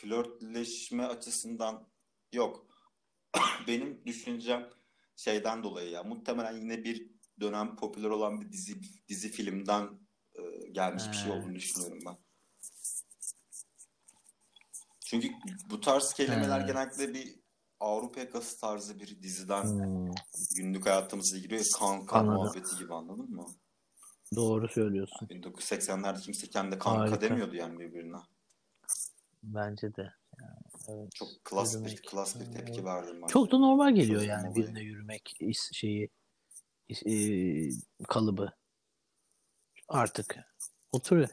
flörtleşme 0.00 1.04
açısından 1.04 1.88
yok. 2.32 2.66
Benim 3.68 4.06
düşüncem 4.06 4.70
şeyden 5.16 5.62
dolayı 5.62 5.90
ya 5.90 6.02
muhtemelen 6.02 6.56
yine 6.56 6.84
bir 6.84 7.10
dönem 7.40 7.76
popüler 7.76 8.08
olan 8.10 8.40
bir 8.40 8.52
dizi 8.52 8.80
dizi 9.08 9.28
filmden 9.28 9.88
e, 10.34 10.68
gelmiş 10.72 11.04
bir 11.12 11.16
şey 11.16 11.30
He. 11.32 11.34
olduğunu 11.34 11.54
düşünüyorum 11.54 11.98
ben. 12.06 12.16
Çünkü 15.06 15.28
bu 15.70 15.80
tarz 15.80 16.12
kelimeler 16.12 16.60
He. 16.60 16.66
genellikle 16.66 17.14
bir 17.14 17.40
Avrupa 17.80 18.20
yakası 18.20 18.60
tarzı 18.60 19.00
bir 19.00 19.22
diziden 19.22 19.62
Hmm, 19.64 20.14
günlük 20.56 20.86
hayatımıza 20.86 21.38
giriyor. 21.38 21.64
Kanka 21.78 22.18
Anladım. 22.18 22.34
muhabbeti 22.42 22.76
gibi 22.78 22.94
anladın 22.94 23.30
mı? 23.30 23.46
doğru 24.36 24.68
söylüyorsun. 24.68 25.26
1980'lerde 25.26 26.20
kimse 26.20 26.46
kendi 26.46 26.78
kanka 26.78 27.00
Harika. 27.00 27.20
demiyordu 27.20 27.56
yani 27.56 27.78
birbirine. 27.78 28.16
Bence 29.42 29.94
de. 29.96 30.12
Yani, 30.40 30.58
evet. 30.88 31.14
Çok 31.14 31.28
klas 31.44 31.84
bir 31.84 31.96
klas 32.02 32.40
bir 32.40 32.52
tepki 32.52 32.84
verdim 32.84 33.22
ben. 33.22 33.26
Çok 33.26 33.52
da 33.52 33.58
normal 33.58 33.94
geliyor 33.94 34.22
yani 34.22 34.48
olayı. 34.48 34.66
birine 34.66 34.80
yürümek 34.80 35.36
şeyi 35.72 36.08
e, 37.06 37.14
kalıbı. 38.08 38.52
Artık 39.88 40.36
oturuyor. 40.92 41.28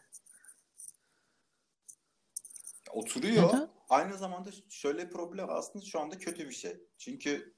Oturuyor. 2.91 3.47
Neden? 3.47 3.69
Aynı 3.89 4.17
zamanda 4.17 4.49
şöyle 4.69 5.09
problem 5.09 5.49
aslında 5.49 5.85
şu 5.85 5.99
anda 5.99 6.17
kötü 6.17 6.49
bir 6.49 6.53
şey. 6.53 6.77
Çünkü 6.97 7.55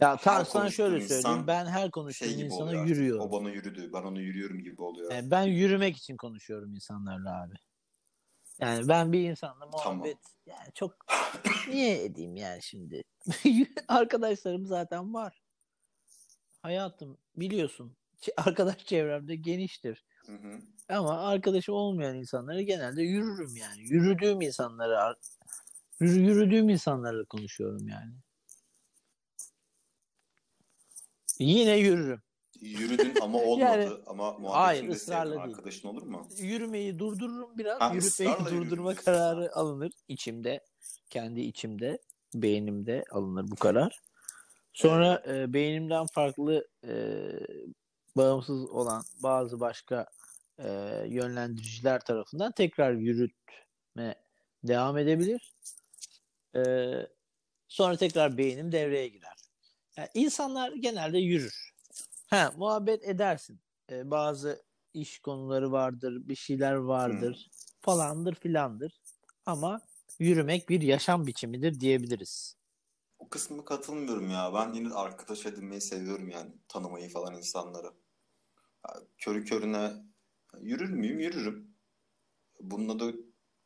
Ya 0.00 0.16
tam 0.16 0.46
sana 0.46 0.70
şöyle 0.70 0.96
insan 0.96 1.20
söyleyeyim. 1.20 1.46
Ben 1.46 1.66
her 1.66 1.90
konuştuğum 1.90 2.28
şey 2.28 2.40
insana 2.40 2.62
oluyor 2.62 2.86
yürüyorum. 2.86 3.24
O 3.24 3.32
bana 3.32 3.50
yürüdü, 3.50 3.92
ben 3.92 4.02
onu 4.02 4.20
yürüyorum 4.20 4.58
gibi 4.58 4.82
oluyor. 4.82 5.12
Yani 5.12 5.30
ben 5.30 5.42
yürümek 5.42 5.96
için 5.96 6.16
konuşuyorum 6.16 6.74
insanlarla 6.74 7.42
abi. 7.42 7.54
Yani 8.60 8.88
ben 8.88 9.12
bir 9.12 9.30
insanla 9.30 9.70
Tamam. 9.70 9.96
muhabbet 9.96 10.18
yani 10.46 10.68
çok 10.74 10.96
niye 11.68 12.04
edeyim 12.04 12.36
yani 12.36 12.62
şimdi? 12.62 13.02
Arkadaşlarım 13.88 14.66
zaten 14.66 15.14
var. 15.14 15.43
Hayatım 16.68 17.18
biliyorsun. 17.36 17.96
Arkadaş 18.36 18.84
çevremde 18.86 19.36
geniştir. 19.36 20.04
Hı 20.26 20.32
hı. 20.32 20.58
Ama 20.88 21.18
arkadaşım 21.28 21.74
olmayan 21.74 22.16
insanları 22.16 22.62
genelde 22.62 23.02
yürürüm 23.02 23.56
yani. 23.56 23.80
Yürüdüğüm 23.82 24.40
yürü- 26.00 26.20
yürüdüğüm 26.20 26.68
insanlarla 26.68 27.24
konuşuyorum 27.24 27.88
yani. 27.88 28.12
Yine 31.38 31.76
yürürüm. 31.78 32.22
Yürüdün 32.60 33.14
ama 33.22 33.38
olmadı. 33.42 33.60
Yani- 33.60 33.90
ama 34.06 34.36
Hayır, 34.54 34.88
ısrarla 34.88 35.30
değil. 35.30 35.42
arkadaşın 35.42 35.88
olur 35.88 36.02
mu? 36.02 36.28
Yürümeyi 36.38 36.98
durdururum 36.98 37.58
biraz. 37.58 37.80
Ha, 37.80 37.94
ısrarla 37.96 38.44
durdurma 38.50 38.60
yürüyorsun. 38.90 39.04
kararı 39.04 39.54
alınır 39.56 39.92
içimde. 40.08 40.60
Kendi 41.10 41.40
içimde, 41.40 41.98
beynimde 42.34 43.04
alınır 43.10 43.50
bu 43.50 43.56
karar. 43.56 44.00
Sonra 44.74 45.22
e, 45.28 45.52
beynimden 45.52 46.06
farklı 46.06 46.68
e, 46.86 46.94
bağımsız 48.16 48.70
olan 48.70 49.04
bazı 49.22 49.60
başka 49.60 50.06
e, 50.58 50.68
yönlendiriciler 51.08 52.00
tarafından 52.00 52.52
tekrar 52.52 52.92
yürütme 52.92 54.14
devam 54.64 54.98
edebilir. 54.98 55.54
E, 56.56 56.62
sonra 57.68 57.96
tekrar 57.96 58.38
beynim 58.38 58.72
devreye 58.72 59.08
girer. 59.08 59.36
Yani 59.96 60.08
insanlar 60.14 60.72
genelde 60.72 61.18
yürür. 61.18 61.70
Ha, 62.30 62.52
muhabbet 62.56 63.08
edersin. 63.08 63.60
E, 63.90 64.10
bazı 64.10 64.62
iş 64.94 65.18
konuları 65.18 65.72
vardır, 65.72 66.28
bir 66.28 66.34
şeyler 66.34 66.74
vardır, 66.74 67.50
falandır 67.80 68.34
filandır. 68.34 69.00
Ama 69.46 69.80
yürümek 70.18 70.68
bir 70.68 70.80
yaşam 70.80 71.26
biçimidir 71.26 71.80
diyebiliriz. 71.80 72.56
O 73.24 73.28
kısmına 73.28 73.64
katılmıyorum 73.64 74.30
ya. 74.30 74.54
Ben 74.54 74.72
yine 74.72 74.94
arkadaş 74.94 75.46
edinmeyi 75.46 75.80
seviyorum 75.80 76.28
yani. 76.28 76.52
Tanımayı 76.68 77.08
falan 77.10 77.34
insanları. 77.36 77.86
Ya, 78.88 78.94
körü 79.18 79.44
körüne 79.44 79.92
yürür 80.60 80.90
müyüm? 80.90 81.20
Yürürüm. 81.20 81.74
Bununla 82.60 83.00
da 83.00 83.12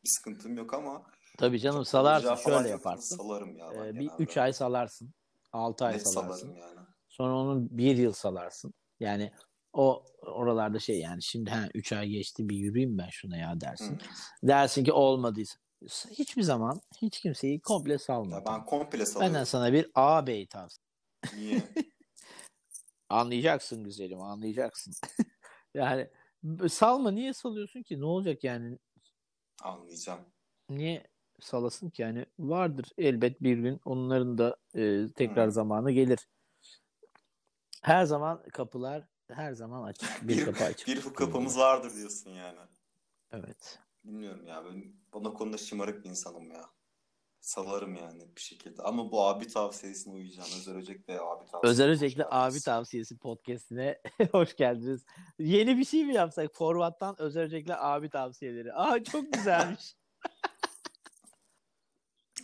bir 0.03 0.09
sıkıntım 0.09 0.57
yok 0.57 0.73
ama 0.73 1.03
Tabii 1.37 1.59
canım 1.59 1.85
salarsın 1.85 2.35
şöyle 2.35 2.69
yaparsın. 2.69 3.17
Salarım 3.17 3.57
ya 3.57 3.71
ben 3.71 3.85
Ee, 3.85 3.93
bir 3.95 3.99
genelde. 3.99 4.23
3 4.23 4.37
ay 4.37 4.53
salarsın. 4.53 5.13
6 5.51 5.85
ay 5.85 5.93
Net 5.93 6.07
salarsın. 6.07 6.55
yani. 6.55 6.79
Sonra 7.07 7.37
onu 7.37 7.67
bir 7.71 7.97
yıl 7.97 8.13
salarsın. 8.13 8.73
Yani 8.99 9.31
o 9.73 10.03
oralarda 10.21 10.79
şey 10.79 10.99
yani 10.99 11.23
şimdi 11.23 11.49
ha 11.49 11.69
3 11.73 11.93
ay 11.93 12.09
geçti 12.09 12.49
bir 12.49 12.55
yürüyeyim 12.57 12.97
ben 12.97 13.09
şuna 13.11 13.37
ya 13.37 13.61
dersin. 13.61 13.95
Hı. 13.95 14.47
Dersin 14.47 14.83
ki 14.83 14.93
olmadıysa. 14.93 15.59
Hiçbir 16.09 16.41
zaman 16.41 16.81
hiç 16.97 17.19
kimseyi 17.19 17.59
komple 17.61 17.97
salma. 17.97 18.45
ben 18.45 18.65
komple 18.65 18.97
Benden 18.99 19.05
salıyorum. 19.05 19.45
sana 19.45 19.73
bir 19.73 19.91
ağabey 19.95 20.47
tavsiye. 20.47 20.85
Niye? 21.35 21.63
Anlayacaksın 23.09 23.83
güzelim 23.83 24.21
anlayacaksın. 24.21 24.93
yani 25.73 26.09
salma 26.69 27.11
niye 27.11 27.33
salıyorsun 27.33 27.83
ki? 27.83 27.99
Ne 28.01 28.05
olacak 28.05 28.43
yani? 28.43 28.77
Anlayacağım. 29.61 30.21
Niye 30.69 31.07
salasın 31.41 31.89
ki? 31.89 32.01
Yani 32.01 32.25
vardır 32.39 32.85
elbet 32.97 33.43
bir 33.43 33.57
gün 33.57 33.79
onların 33.85 34.37
da 34.37 34.57
e, 34.75 35.07
tekrar 35.15 35.47
Hı. 35.47 35.51
zamanı 35.51 35.91
gelir. 35.91 36.27
Her 37.81 38.05
zaman 38.05 38.43
kapılar 38.53 39.07
her 39.27 39.53
zaman 39.53 39.83
açık. 39.83 40.27
Bir, 40.27 40.27
Bir, 40.37 40.45
kapı 40.45 40.63
açık. 40.63 40.87
bir 40.87 41.13
kapımız 41.13 41.57
vardır 41.57 41.95
diyorsun 41.95 42.29
yani. 42.29 42.59
Evet. 43.31 43.79
Bilmiyorum 44.03 44.47
ya 44.47 44.65
ben 44.65 44.93
bana 45.13 45.33
konuda 45.33 45.57
şımarık 45.57 46.03
bir 46.05 46.09
insanım 46.09 46.51
ya. 46.51 46.69
Salarım 47.39 47.95
yani 47.95 48.35
bir 48.35 48.41
şekilde. 48.41 48.81
Ama 48.83 49.11
bu 49.11 49.23
abi 49.25 49.47
tavsiyesine 49.47 50.13
uyacağım. 50.13 50.49
Özel 50.57 50.75
Öcek'le 50.75 51.09
abi 51.09 51.45
tavsiyesi. 51.45 51.67
Özel 51.67 51.89
Öcek'le 51.89 52.21
abi 52.29 52.59
tavsiyesi 52.61 53.17
podcastine 53.17 54.01
hoş 54.31 54.55
geldiniz. 54.55 55.05
Yeni 55.39 55.77
bir 55.77 55.85
şey 55.85 56.05
mi 56.05 56.13
yapsak? 56.13 56.55
Forvat'tan 56.55 57.15
Özel 57.21 57.43
Öcek'le 57.43 57.71
abi 57.77 58.09
tavsiyeleri. 58.09 58.73
Aa 58.73 59.03
çok 59.03 59.33
güzelmiş. 59.33 59.95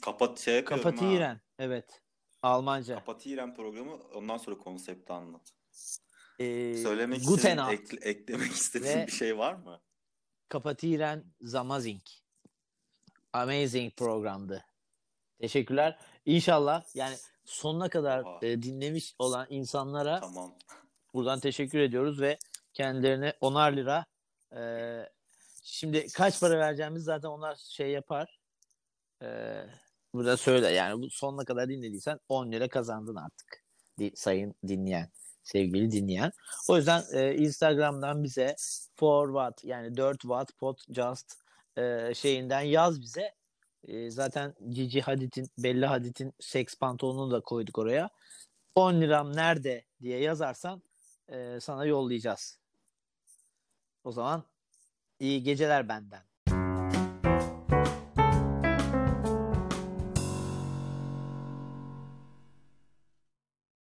Kapat 0.01 0.39
şey 0.39 0.55
yapıyorum 0.55 0.83
ha. 0.85 0.91
Kapatiren. 0.91 1.41
Evet. 1.59 2.01
Almanca. 2.41 2.95
Kapatiren 2.95 3.55
programı 3.55 3.95
ondan 3.95 4.37
sonra 4.37 4.57
konsepti 4.57 5.13
anlat. 5.13 5.53
Ee, 6.39 6.77
Söylemek 6.77 7.25
Guten 7.27 7.57
istediğin, 7.57 7.81
ekle- 7.81 8.05
eklemek 8.09 8.51
istediğin 8.51 8.97
Ve- 8.97 9.07
bir 9.07 9.11
şey 9.11 9.37
var 9.37 9.53
mı? 9.53 9.81
Kapatiren 10.49 11.23
Zamazing. 11.41 12.01
Amazing 13.33 13.95
programdı. 13.95 14.65
Teşekkürler. 15.41 15.99
İnşallah 16.25 16.83
yani 16.95 17.15
sonuna 17.45 17.89
kadar 17.89 18.43
e, 18.43 18.61
dinlemiş 18.61 19.15
olan 19.19 19.47
insanlara 19.49 20.19
Tamam. 20.19 20.55
buradan 21.13 21.39
teşekkür 21.39 21.79
ediyoruz 21.79 22.21
ve 22.21 22.37
kendilerine 22.73 23.33
onar 23.41 23.71
lira 23.71 24.05
e, 24.55 24.61
şimdi 25.63 26.07
kaç 26.13 26.39
para 26.39 26.59
vereceğimiz 26.59 27.03
zaten 27.03 27.29
onlar 27.29 27.55
şey 27.55 27.91
yapar. 27.91 28.39
E, 29.21 29.61
burada 30.13 30.37
söyle 30.37 30.67
yani 30.67 31.01
bu 31.01 31.09
sonuna 31.09 31.45
kadar 31.45 31.69
dinlediysen 31.69 32.19
10 32.29 32.51
lira 32.51 32.67
kazandın 32.67 33.15
artık. 33.15 33.65
Sayın 34.15 34.55
dinleyen, 34.67 35.09
sevgili 35.45 35.91
dinleyen. 35.91 36.31
O 36.69 36.77
yüzden 36.77 37.03
e, 37.13 37.35
Instagram'dan 37.35 38.23
bize 38.23 38.55
for 38.95 39.27
what 39.27 39.63
yani 39.63 39.97
4 39.97 40.21
watt 40.21 40.57
podcast 40.57 41.33
e, 41.77 42.13
şeyinden 42.15 42.61
yaz 42.61 43.01
bize. 43.01 43.33
E, 43.83 44.11
zaten 44.11 44.55
Cici 44.69 45.01
Hadid'in, 45.01 45.47
Bella 45.57 45.89
Hadid'in 45.89 46.33
seks 46.39 46.75
pantolonunu 46.75 47.31
da 47.31 47.41
koyduk 47.41 47.77
oraya. 47.77 48.09
10 48.75 49.01
liram 49.01 49.35
nerede 49.35 49.85
diye 50.01 50.19
yazarsan 50.19 50.81
e, 51.29 51.59
sana 51.59 51.85
yollayacağız. 51.85 52.59
O 54.03 54.11
zaman 54.11 54.43
iyi 55.19 55.43
geceler 55.43 55.89
benden. 55.89 56.24